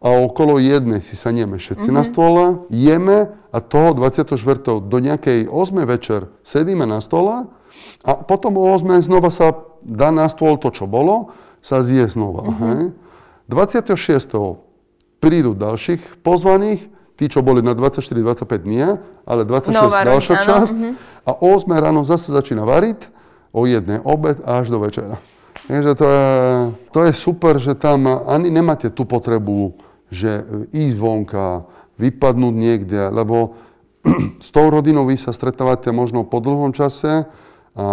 a 0.02 0.08
okolo 0.08 0.56
jednej 0.56 1.04
si 1.04 1.14
sanieme 1.14 1.60
všetci 1.60 1.92
mm-hmm. 1.92 2.00
na 2.00 2.02
stole, 2.08 2.44
jeme 2.72 3.18
a 3.52 3.58
toho 3.60 3.92
24. 3.94 4.32
do 4.80 4.96
nejakej 4.98 5.52
8. 5.52 5.84
večer 5.84 6.32
sedíme 6.42 6.88
na 6.88 7.04
stole 7.04 7.46
a 8.02 8.10
potom 8.24 8.56
o 8.56 8.64
8. 8.72 9.04
znova 9.04 9.28
sa 9.28 9.52
dá 9.84 10.08
na 10.08 10.32
stôl 10.32 10.56
to, 10.56 10.72
čo 10.72 10.88
bolo, 10.88 11.36
sa 11.60 11.84
zje 11.84 12.08
znova. 12.08 12.50
Mm-hmm. 12.50 12.72
Hej. 12.72 12.82
26. 13.52 15.22
prídu 15.22 15.52
ďalších 15.54 16.24
pozvaných, 16.24 16.88
tí, 17.20 17.28
čo 17.28 17.44
boli 17.44 17.60
na 17.60 17.76
24-25 17.76 18.48
nie, 18.64 18.96
ale 19.28 19.44
26 19.44 19.76
Nová 19.76 20.08
ďalšia 20.08 20.36
časť. 20.40 20.72
Mm-hmm. 20.74 20.92
A 21.28 21.30
o 21.36 21.46
8 21.54 21.68
ráno 21.68 22.02
zase 22.02 22.32
začína 22.32 22.64
variť, 22.64 23.06
o 23.52 23.68
jednej 23.68 24.00
obed 24.00 24.40
až 24.42 24.72
do 24.72 24.80
večera. 24.80 25.20
Takže 25.70 25.92
to 25.94 26.06
je, 26.06 26.26
to 26.90 27.00
je 27.06 27.12
super, 27.14 27.54
že 27.62 27.78
tam 27.78 28.06
ani 28.06 28.50
nemáte 28.50 28.90
tú 28.90 29.06
potrebu 29.06 29.78
že 30.12 30.44
ísť 30.76 30.94
vonka, 31.00 31.64
vypadnúť 31.96 32.54
niekde, 32.54 33.08
lebo 33.08 33.56
s 34.46 34.52
tou 34.52 34.68
rodinou 34.68 35.08
vy 35.08 35.16
sa 35.16 35.32
stretávate 35.32 35.88
možno 35.88 36.28
po 36.28 36.44
dlhom 36.44 36.76
čase 36.76 37.24
a 37.72 37.86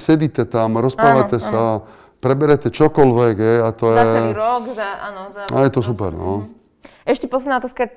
sedíte 0.00 0.48
tam, 0.48 0.80
rozprávate 0.80 1.36
áno, 1.36 1.44
sa, 1.44 1.60
áno. 1.60 1.84
preberete 2.24 2.72
čokoľvek, 2.72 3.36
je, 3.36 3.54
a 3.60 3.70
to 3.76 3.86
za 3.92 3.92
je... 3.92 4.00
Za 4.00 4.16
celý 4.16 4.32
rok, 4.32 4.62
za, 4.72 4.90
áno. 5.04 5.22
Za... 5.36 5.42
A 5.52 5.56
je 5.68 5.70
to 5.70 5.80
super, 5.84 6.10
no. 6.16 6.48
Mhm. 6.48 6.48
Ešte 7.04 7.26
posledná 7.28 7.60
otázka. 7.60 7.92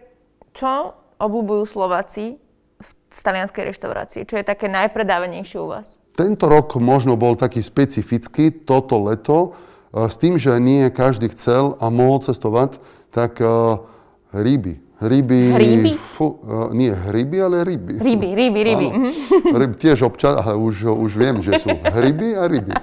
Čo 0.53 0.93
obľúbujú 1.17 1.65
Slováci 1.65 2.37
v 2.83 2.89
talianskej 3.13 3.73
reštaurácii? 3.73 4.21
Čo 4.25 4.37
je 4.41 4.45
také 4.45 4.69
najpredávanejšie 4.69 5.57
u 5.61 5.69
vás? 5.69 6.02
Tento 6.13 6.45
rok 6.45 6.77
možno 6.77 7.17
bol 7.17 7.33
taký 7.33 7.65
specifický, 7.65 8.53
toto 8.53 9.01
leto, 9.01 9.57
E, 9.93 10.09
s 10.09 10.17
tým, 10.17 10.41
že 10.41 10.57
nie 10.57 10.89
každý 10.89 11.29
chcel 11.29 11.77
a 11.77 11.93
mohol 11.93 12.25
cestovať, 12.25 12.81
tak 13.13 13.37
uh, 13.45 13.77
ryby. 14.33 14.81
Ryby, 14.97 15.41
hryby? 15.53 15.91
Fu, 16.17 16.41
uh, 16.41 16.73
nie 16.73 16.89
hryby, 16.89 17.37
ale 17.37 17.61
ryby. 17.61 18.01
Ryby, 18.01 18.29
ryby, 18.33 18.59
ryby. 18.65 18.87
Áno. 18.89 19.05
Ryby 19.53 19.75
tiež 19.77 20.01
občas, 20.01 20.41
ale 20.41 20.57
už, 20.57 20.89
už 20.89 21.11
viem, 21.13 21.37
že 21.45 21.61
sú 21.61 21.69
hryby 21.69 22.33
a 22.33 22.49
ryby. 22.49 22.73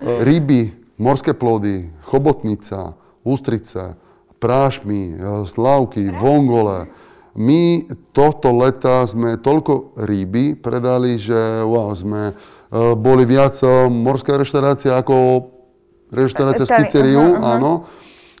Ryby, 0.00 0.60
morské 0.96 1.36
plody, 1.36 1.92
chobotnica, 2.08 2.96
ústrice, 3.20 4.00
prášmy, 4.40 5.20
slavky, 5.44 6.08
vongole. 6.08 6.88
My 7.36 7.84
tohto 8.16 8.48
leta 8.56 9.04
sme 9.04 9.36
toľko 9.36 9.92
ryby 9.92 10.56
predali, 10.56 11.20
že 11.20 11.60
wow, 11.68 11.92
sme 11.92 12.32
boli 12.72 13.22
viac 13.24 13.58
morská 13.88 14.34
reštaurácia 14.36 14.98
ako 14.98 15.48
reštaurácia 16.10 16.66
s 16.66 16.72
pizzeriou, 16.72 17.38
uh-huh. 17.38 17.52
áno. 17.58 17.72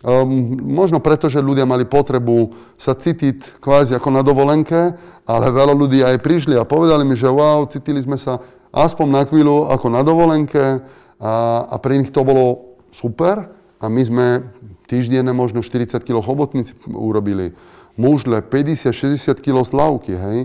Um, 0.06 0.54
možno 0.62 1.02
preto, 1.02 1.26
že 1.26 1.42
ľudia 1.42 1.66
mali 1.66 1.82
potrebu 1.82 2.54
sa 2.78 2.94
cítiť 2.94 3.58
kvázi 3.58 3.96
ako 3.96 4.08
na 4.12 4.22
dovolenke, 4.22 4.94
ale 5.26 5.46
veľa 5.50 5.74
ľudí 5.74 6.04
aj 6.04 6.22
prišli 6.22 6.54
a 6.54 6.68
povedali 6.68 7.02
mi, 7.02 7.18
že 7.18 7.26
wow, 7.26 7.66
cítili 7.66 7.98
sme 7.98 8.14
sa 8.14 8.38
aspoň 8.70 9.06
na 9.08 9.22
chvíľu 9.26 9.66
ako 9.72 9.86
na 9.90 10.06
dovolenke 10.06 10.84
a, 11.18 11.34
a 11.66 11.76
pre 11.82 11.98
nich 11.98 12.14
to 12.14 12.22
bolo 12.22 12.76
super 12.94 13.50
a 13.82 13.86
my 13.90 14.02
sme 14.04 14.26
týždenne 14.86 15.32
možno 15.34 15.64
40 15.64 15.98
kg 16.06 16.22
chobotnici 16.22 16.76
urobili, 16.86 17.56
mužle 17.98 18.44
50-60 18.44 19.42
kg 19.42 19.66
slavky, 19.66 20.14
hej. 20.14 20.38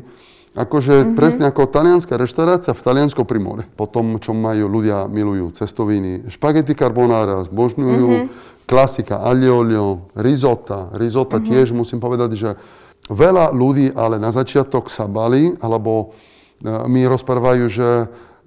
Akože 0.52 0.92
mm-hmm. 0.92 1.16
presne 1.16 1.46
ako 1.48 1.72
talianská 1.72 2.20
reštaurácia 2.20 2.76
v 2.76 2.84
Talianskom 2.84 3.24
primore. 3.24 3.64
Po 3.80 3.88
tom, 3.88 4.20
čo 4.20 4.36
majú 4.36 4.68
ľudia, 4.68 5.08
milujú 5.08 5.56
cestoviny. 5.56 6.28
Špagety 6.28 6.76
carbonara, 6.76 7.48
zbožňujú. 7.48 8.10
Mm-hmm. 8.12 8.68
Klasika, 8.68 9.24
aglio 9.24 9.64
olio, 9.64 10.12
risota. 10.12 10.92
Risota 10.92 11.40
mm-hmm. 11.40 11.52
tiež 11.56 11.72
musím 11.72 12.04
povedať, 12.04 12.36
že 12.36 12.50
veľa 13.08 13.56
ľudí 13.56 13.96
ale 13.96 14.20
na 14.20 14.36
začiatok 14.36 14.92
sa 14.92 15.08
bali, 15.08 15.56
alebo 15.64 16.12
e, 16.60 16.68
mi 16.92 17.08
rozprávajú, 17.08 17.66
že 17.72 17.88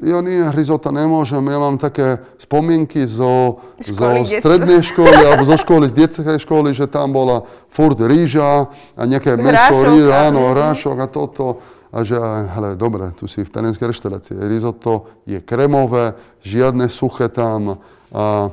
ja 0.02 0.18
nie, 0.20 0.42
risota 0.50 0.90
nemôžem, 0.90 1.38
ja 1.46 1.58
mám 1.62 1.78
také 1.78 2.18
spomienky 2.42 3.06
zo, 3.06 3.62
zo 3.78 4.26
strednej 4.26 4.82
školy 4.82 5.22
alebo 5.22 5.46
zo 5.46 5.54
školy, 5.54 5.86
z 5.86 5.94
detskej 5.94 6.42
školy, 6.42 6.74
že 6.74 6.90
tam 6.90 7.14
bola 7.14 7.46
furt 7.70 8.02
rýža 8.02 8.74
a 8.98 9.02
nejaké 9.06 9.38
meso, 9.38 9.86
rýža, 9.86 10.34
áno, 10.34 10.50
rášok 10.50 10.96
a 10.98 11.06
toto 11.06 11.62
a 11.94 12.02
že, 12.02 12.18
hele, 12.18 12.74
dobre, 12.74 13.14
tu 13.14 13.30
si 13.30 13.46
v 13.46 13.52
talianskej 13.54 13.94
reštaurácii, 13.94 14.50
risotto 14.50 15.22
je 15.30 15.38
kremové, 15.38 16.18
žiadne 16.42 16.90
suché 16.90 17.30
tam. 17.30 17.78
A 18.10 18.50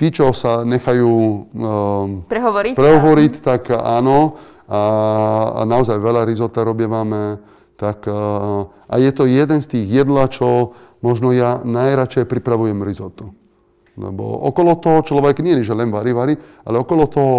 tí, 0.00 0.08
čo 0.08 0.32
sa 0.32 0.64
nechajú 0.64 1.12
um, 1.12 2.24
prehovoriť, 2.24 2.72
prehovoriť 2.72 3.32
tak 3.44 3.68
áno. 3.76 4.40
A, 4.64 4.80
a 5.60 5.62
naozaj 5.68 6.00
veľa 6.00 6.24
risota 6.24 6.64
robievame. 6.64 7.36
Tak, 7.76 8.08
a, 8.08 8.16
a 8.88 8.94
je 8.96 9.10
to 9.12 9.28
jeden 9.28 9.60
z 9.60 9.76
tých 9.76 9.86
jedla, 10.00 10.32
čo 10.32 10.72
možno 11.04 11.36
ja 11.36 11.60
najradšej 11.60 12.24
pripravujem 12.24 12.80
risotto. 12.80 13.36
Lebo 14.00 14.24
okolo 14.24 14.80
toho 14.80 15.04
človek 15.04 15.44
nie 15.44 15.60
je, 15.60 15.68
že 15.68 15.76
len 15.76 15.92
varí, 15.92 16.16
varí, 16.16 16.32
ale 16.64 16.80
okolo 16.80 17.04
toho 17.12 17.34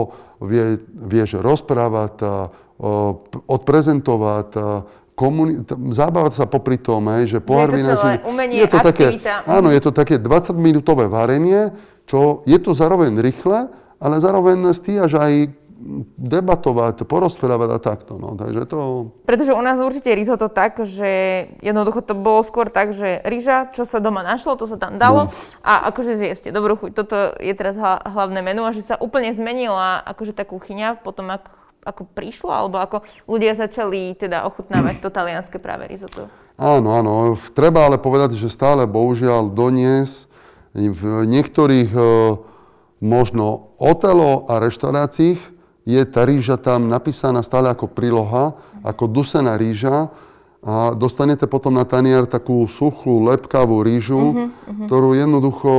vie, 0.46 0.78
vieš 1.10 1.42
rozprávať, 1.42 2.14
a, 2.22 2.30
odprezentovať, 3.50 4.50
a, 4.54 4.66
komuni- 5.16 5.62
zábavať 5.70 6.34
sa 6.34 6.46
popri 6.48 6.80
tom, 6.80 7.06
hej, 7.18 7.38
že 7.38 7.40
pohár 7.44 7.72
vína 7.72 7.96
si... 8.00 8.08
umenie, 8.26 8.64
je 8.64 8.70
to 8.72 8.80
také, 8.82 9.06
Áno, 9.46 9.70
je 9.70 9.82
to 9.84 9.92
také 9.94 10.16
20-minútové 10.18 11.12
varenie, 11.12 11.76
čo 12.10 12.42
je 12.50 12.58
to 12.58 12.74
zároveň 12.74 13.20
rýchle, 13.20 13.70
ale 14.02 14.16
zároveň 14.18 14.74
stíhaš 14.74 15.14
aj 15.16 15.62
debatovať, 16.18 17.04
porozprávať 17.10 17.70
a 17.74 17.80
takto. 17.82 18.22
No. 18.22 18.38
Takže 18.38 18.70
to... 18.70 18.80
Pretože 19.26 19.58
u 19.58 19.62
nás 19.62 19.82
určite 19.82 20.14
risotto 20.14 20.48
tak, 20.48 20.78
že 20.86 21.10
jednoducho 21.66 22.06
to 22.06 22.14
bolo 22.14 22.46
skôr 22.46 22.70
tak, 22.70 22.94
že 22.94 23.22
rýža, 23.26 23.74
čo 23.74 23.84
sa 23.84 23.98
doma 23.98 24.22
našlo, 24.22 24.58
to 24.58 24.70
sa 24.70 24.78
tam 24.78 25.02
dalo 25.02 25.30
no. 25.30 25.34
a 25.66 25.90
akože 25.90 26.22
zjeste 26.22 26.50
dobrú 26.54 26.78
chuť. 26.78 26.92
Toto 26.94 27.18
je 27.42 27.54
teraz 27.58 27.74
hlavné 28.06 28.46
menu 28.46 28.62
a 28.62 28.76
že 28.76 28.86
sa 28.86 28.96
úplne 29.02 29.34
zmenila 29.34 30.06
akože 30.06 30.38
tá 30.38 30.46
kuchyňa 30.46 31.02
potom, 31.02 31.34
ako 31.34 31.61
ako 31.82 32.06
prišlo, 32.14 32.52
alebo 32.54 32.78
ako 32.78 33.02
ľudia 33.26 33.58
začali 33.58 34.14
teda 34.14 34.46
ochutnávať 34.46 35.02
to 35.02 35.10
talianské 35.10 35.58
práve 35.58 35.90
risotto? 35.90 36.30
Áno, 36.62 36.94
áno. 36.94 37.42
Treba 37.58 37.90
ale 37.90 37.98
povedať, 37.98 38.38
že 38.38 38.54
stále 38.54 38.86
bohužiaľ 38.86 39.50
donies 39.50 40.30
v 40.78 41.26
niektorých 41.26 41.92
e, 41.92 42.02
možno 43.02 43.76
hotelo 43.82 44.46
a 44.46 44.62
reštauráciách 44.62 45.42
je 45.90 46.02
tá 46.06 46.22
rýža 46.22 46.62
tam 46.62 46.86
napísaná 46.86 47.42
stále 47.42 47.74
ako 47.74 47.90
príloha, 47.90 48.54
ako 48.86 49.10
dusená 49.10 49.58
rýža 49.58 50.14
a 50.62 50.94
dostanete 50.94 51.50
potom 51.50 51.74
na 51.74 51.90
tanier 51.90 52.30
takú 52.30 52.70
suchú, 52.70 53.26
lepkavú 53.26 53.82
rýžu, 53.82 54.22
uh-huh, 54.22 54.48
uh-huh. 54.54 54.86
ktorú 54.86 55.18
jednoducho 55.18 55.72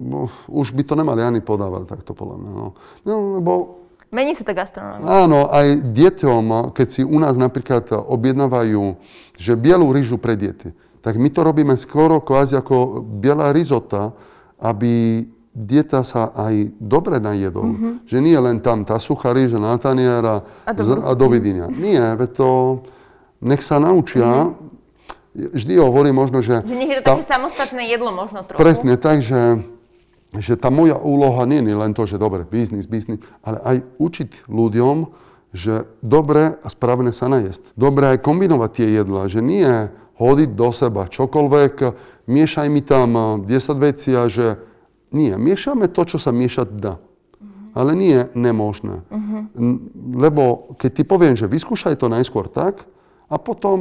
no, 0.00 0.32
už 0.48 0.72
by 0.72 0.82
to 0.88 0.94
nemali 0.96 1.20
ani 1.20 1.44
podávať 1.44 1.92
takto 1.92 2.16
podľa 2.16 2.36
mňa. 2.40 2.50
No. 2.56 2.66
No, 3.04 3.14
lebo 3.36 3.81
Mení 4.12 4.36
sa 4.36 4.44
tá 4.44 4.52
gastronómia. 4.52 5.08
Áno, 5.08 5.48
aj 5.48 5.88
deťom, 5.96 6.76
keď 6.76 6.86
si 6.92 7.00
u 7.00 7.16
nás 7.16 7.32
napríklad 7.32 7.88
objednávajú, 7.88 9.00
že 9.40 9.56
bielú 9.56 9.88
rýžu 9.88 10.20
pre 10.20 10.36
deti, 10.36 10.76
tak 11.00 11.16
my 11.16 11.32
to 11.32 11.40
robíme 11.40 11.80
skoro 11.80 12.20
kvázi 12.20 12.60
ako 12.60 13.00
biela 13.00 13.56
rizota, 13.56 14.12
aby 14.60 15.24
dieta 15.56 16.04
sa 16.04 16.28
aj 16.28 16.76
dobre 16.76 17.24
najedol. 17.24 17.72
Mm-hmm. 17.72 17.92
Že 18.04 18.18
nie 18.20 18.36
len 18.36 18.60
tam 18.60 18.84
tá 18.84 19.00
suchá 19.00 19.32
rýža 19.32 19.56
na 19.56 19.80
tanier 19.80 20.20
a, 20.20 20.44
a, 20.68 20.72
a 21.08 21.12
dovidenia. 21.16 21.72
Nie, 21.72 22.12
veď 22.12 22.30
to 22.36 22.48
nech 23.40 23.64
sa 23.64 23.80
naučia. 23.80 24.52
Mm-hmm. 24.52 25.56
Vždy 25.56 25.72
hovorím 25.80 26.20
možno, 26.20 26.44
že... 26.44 26.60
Že 26.60 26.76
nech 26.76 26.90
je 26.92 26.96
to 27.00 27.04
tá, 27.08 27.16
také 27.16 27.24
samostatné 27.24 27.88
jedlo 27.88 28.12
možno 28.12 28.44
trochu. 28.44 28.60
Presne 28.60 29.00
tak, 29.00 29.24
že, 30.38 30.56
tá 30.56 30.72
moja 30.72 30.96
úloha 30.96 31.44
nie 31.44 31.60
je 31.60 31.76
len 31.76 31.92
to, 31.92 32.08
že 32.08 32.16
dobre, 32.16 32.48
biznis, 32.48 32.88
biznis, 32.88 33.20
ale 33.44 33.58
aj 33.60 33.76
učiť 34.00 34.30
ľuďom, 34.48 34.96
že 35.52 35.84
dobre 36.00 36.56
a 36.56 36.66
správne 36.72 37.12
sa 37.12 37.28
najesť. 37.28 37.76
Dobre 37.76 38.16
aj 38.16 38.24
kombinovať 38.24 38.70
tie 38.72 38.88
jedlá, 38.96 39.28
že 39.28 39.44
nie 39.44 39.68
hodiť 40.16 40.50
do 40.56 40.68
seba 40.72 41.12
čokoľvek, 41.12 41.74
miešaj 42.24 42.66
mi 42.72 42.80
tam 42.80 43.44
10 43.44 43.52
vecí 43.76 44.16
a 44.16 44.32
že 44.32 44.56
nie, 45.12 45.36
miešame 45.36 45.92
to, 45.92 46.08
čo 46.08 46.16
sa 46.16 46.32
miešať 46.32 46.68
dá. 46.80 46.96
Uh-huh. 46.96 47.76
Ale 47.76 47.92
nie 47.92 48.16
je 48.16 48.24
nemožné. 48.32 49.04
Uh-huh. 49.12 49.44
Lebo 50.16 50.72
keď 50.80 50.90
ti 50.96 51.04
poviem, 51.04 51.36
že 51.36 51.44
vyskúšaj 51.44 52.00
to 52.00 52.08
najskôr 52.08 52.48
tak, 52.48 52.88
a 53.32 53.36
potom 53.40 53.80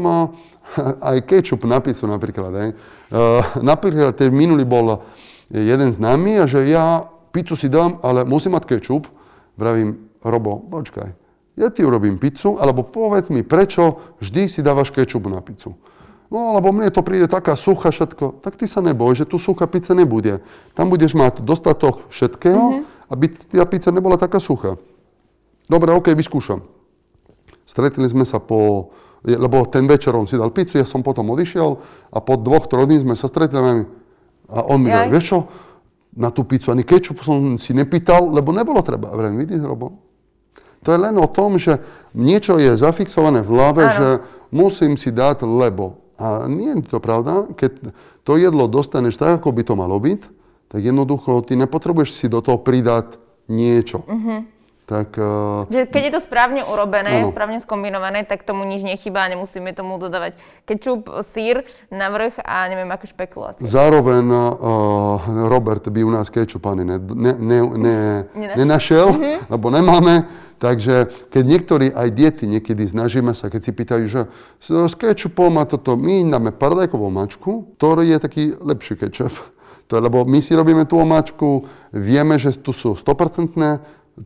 aj 1.12 1.18
kečup 1.28 1.68
na 1.68 1.84
pizzu 1.84 2.08
napríklad. 2.08 2.52
Aj. 2.56 2.70
Napríklad 3.60 4.16
ten 4.16 4.32
minulý 4.32 4.64
bol 4.64 5.04
jeden 5.52 5.92
známy 5.92 6.40
a 6.42 6.46
že 6.48 6.64
ja 6.68 7.12
pizzu 7.36 7.60
si 7.60 7.68
dám, 7.68 8.00
ale 8.02 8.24
musím 8.24 8.56
mať 8.56 8.68
kečup. 8.68 9.08
Vravím, 9.60 10.10
Robo, 10.24 10.64
počkaj, 10.72 11.12
ja 11.60 11.68
ti 11.70 11.84
urobím 11.84 12.16
pizzu, 12.16 12.56
alebo 12.56 12.88
povedz 12.88 13.28
mi, 13.28 13.44
prečo 13.44 14.00
vždy 14.24 14.48
si 14.48 14.60
dávaš 14.64 14.96
kečup 14.96 15.28
na 15.28 15.44
pizzu. 15.44 15.76
No, 16.32 16.56
lebo 16.56 16.72
mne 16.72 16.88
to 16.96 17.04
príde 17.04 17.28
taká 17.28 17.60
suchá 17.60 17.92
všetko. 17.92 18.40
Tak 18.40 18.56
ty 18.56 18.64
sa 18.64 18.80
neboj, 18.80 19.12
že 19.20 19.28
tu 19.28 19.36
suchá 19.36 19.68
pizza 19.68 19.92
nebude. 19.92 20.40
Tam 20.72 20.88
budeš 20.88 21.12
mať 21.12 21.44
dostatok 21.44 22.08
všetkého, 22.08 22.66
mm-hmm. 22.72 23.12
aby 23.12 23.26
tá 23.52 23.68
pizza 23.68 23.92
nebola 23.92 24.16
taká 24.16 24.40
suchá. 24.40 24.80
Dobre, 25.68 25.92
OK, 25.92 26.16
vyskúšam. 26.16 26.64
Stretli 27.68 28.08
sme 28.08 28.24
sa 28.24 28.40
po... 28.40 28.92
Lebo 29.28 29.68
ten 29.68 29.86
večer 29.86 30.16
on 30.16 30.26
si 30.26 30.40
dal 30.40 30.56
pizzu, 30.56 30.80
ja 30.80 30.88
som 30.88 31.04
potom 31.04 31.30
odišiel 31.36 31.70
a 32.10 32.18
po 32.24 32.40
dvoch, 32.40 32.66
troch 32.66 32.90
dní 32.90 33.04
sme 33.04 33.14
sa 33.14 33.30
stretli 33.30 33.60
a 33.60 33.86
on 34.52 34.84
mi 34.84 34.92
hovorí, 34.92 35.16
vieš 35.16 35.26
čo, 35.32 35.40
na 36.12 36.28
tú 36.28 36.44
pizzu 36.44 36.76
ani 36.76 36.84
kečup 36.84 37.24
som 37.24 37.56
si 37.56 37.72
nepýtal, 37.72 38.28
lebo 38.36 38.52
nebolo 38.52 38.84
treba. 38.84 39.12
A 39.12 39.16
vrem, 39.16 39.40
vidíš, 39.40 39.64
Robo, 39.64 40.04
to 40.84 40.92
je 40.92 41.00
len 41.00 41.16
o 41.16 41.28
tom, 41.30 41.56
že 41.56 41.80
niečo 42.12 42.60
je 42.60 42.76
zafixované 42.76 43.46
v 43.46 43.52
hlave, 43.54 43.84
že 43.96 44.08
musím 44.52 45.00
si 45.00 45.14
dať 45.14 45.48
lebo. 45.48 46.04
A 46.20 46.46
nie 46.52 46.76
je 46.78 46.86
to 46.86 47.00
pravda. 47.00 47.50
Keď 47.56 47.96
to 48.28 48.38
jedlo 48.38 48.68
dostaneš 48.68 49.18
tak, 49.18 49.42
ako 49.42 49.56
by 49.56 49.62
to 49.66 49.74
malo 49.80 49.98
byť, 49.98 50.22
tak 50.72 50.80
jednoducho 50.84 51.42
ty 51.48 51.58
nepotrebuješ 51.58 52.14
si 52.14 52.28
do 52.28 52.44
toho 52.44 52.60
pridať 52.62 53.18
niečo. 53.52 54.04
Uh-huh. 54.06 54.46
Tak, 54.92 55.16
uh, 55.16 55.72
že 55.72 55.88
keď 55.88 56.02
je 56.04 56.14
to 56.20 56.22
správne 56.28 56.68
urobené, 56.68 57.24
ano. 57.24 57.32
správne 57.32 57.64
skombinované, 57.64 58.28
tak 58.28 58.44
tomu 58.44 58.68
nič 58.68 58.84
nechýba 58.84 59.24
a 59.24 59.32
nemusíme 59.32 59.72
tomu 59.72 59.96
dodávať 59.96 60.36
kečup, 60.68 61.08
sír 61.32 61.64
na 61.88 62.12
vrch 62.12 62.36
a 62.44 62.68
neviem 62.68 62.92
aké 62.92 63.08
špekulácie. 63.08 63.64
Zároveň 63.64 64.28
uh, 64.28 65.48
Robert 65.48 65.88
by 65.88 66.04
u 66.04 66.12
nás 66.12 66.28
kečup 66.28 66.68
ani 66.68 66.84
ne, 66.84 67.00
ne, 67.00 67.32
ne, 67.40 67.58
ne, 67.72 67.98
nenašiel, 68.60 69.08
uh-huh. 69.16 69.48
lebo 69.48 69.72
nemáme. 69.72 70.28
Takže 70.60 71.10
keď 71.32 71.44
niektorí 71.48 71.88
aj 71.90 72.08
diety 72.12 72.46
niekedy 72.46 72.84
snažíme 72.84 73.32
sa, 73.32 73.48
keď 73.48 73.62
si 73.64 73.72
pýtajú, 73.72 74.04
že 74.12 74.28
s 74.60 74.94
kečupom 74.94 75.56
a 75.58 75.66
toto, 75.66 75.96
my 75.96 76.28
dáme 76.28 76.52
paradajkovú 76.52 77.08
mačku, 77.08 77.80
ktorý 77.80 78.12
je 78.12 78.18
taký 78.20 78.44
lepší 78.60 79.00
kečup. 79.00 79.34
To 79.92 80.00
lebo 80.00 80.24
my 80.24 80.40
si 80.40 80.56
robíme 80.56 80.88
tú 80.88 81.04
omáčku, 81.04 81.68
vieme, 81.92 82.40
že 82.40 82.56
tu 82.56 82.72
sú 82.72 82.96
100% 82.96 83.60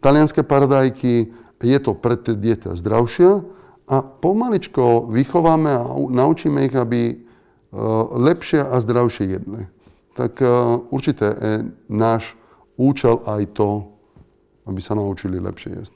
talianské 0.01 0.43
paradajky, 0.43 1.31
je 1.63 1.79
to 1.79 1.97
pre 1.97 2.19
tie 2.19 2.37
dieta 2.37 2.77
zdravšia 2.77 3.41
a 3.89 3.95
pomaličko 4.01 5.09
vychováme 5.09 5.71
a 5.71 5.83
naučíme 5.97 6.65
ich, 6.65 6.75
aby 6.75 7.01
e, 7.09 7.15
lepšie 8.11 8.61
a 8.61 8.75
zdravšie 8.81 9.25
jedli. 9.25 9.65
Tak 10.13 10.41
e, 10.41 10.47
určite 10.93 11.25
je 11.25 11.53
náš 11.89 12.37
účel 12.77 13.23
aj 13.25 13.55
to, 13.55 13.87
aby 14.65 14.79
sa 14.81 14.93
naučili 14.97 15.39
lepšie 15.39 15.71
jesť. 15.79 15.94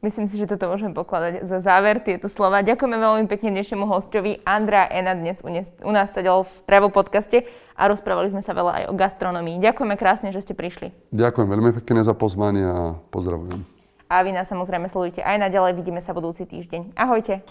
Myslím 0.00 0.32
si, 0.32 0.40
že 0.40 0.48
toto 0.48 0.64
môžeme 0.64 0.96
pokladať 0.96 1.44
za 1.44 1.60
záver 1.60 2.00
tieto 2.00 2.24
slova. 2.32 2.64
Ďakujeme 2.64 2.96
veľmi 2.96 3.26
pekne 3.28 3.52
dnešnemu 3.52 3.84
hostovi. 3.84 4.40
Andrea 4.48 4.88
Ena 4.88 5.12
dnes 5.12 5.44
u 5.44 5.92
nás 5.92 6.08
sedel 6.16 6.48
v 6.48 6.54
Travel 6.64 6.88
podcaste 6.88 7.44
a 7.76 7.84
rozprávali 7.84 8.32
sme 8.32 8.40
sa 8.40 8.56
veľa 8.56 8.72
aj 8.80 8.84
o 8.88 8.96
gastronomii. 8.96 9.60
Ďakujeme 9.60 10.00
krásne, 10.00 10.32
že 10.32 10.40
ste 10.40 10.56
prišli. 10.56 10.96
Ďakujem 11.12 11.48
veľmi 11.52 11.70
pekne 11.84 12.00
za 12.00 12.16
pozvanie 12.16 12.64
a 12.64 12.96
pozdravujem. 13.12 13.60
A 14.08 14.24
vy 14.24 14.32
nás 14.32 14.48
samozrejme 14.48 14.88
sledujte 14.88 15.20
aj 15.20 15.36
naďalej. 15.36 15.76
Vidíme 15.76 16.00
sa 16.00 16.16
budúci 16.16 16.48
týždeň. 16.48 16.96
Ahojte. 16.96 17.44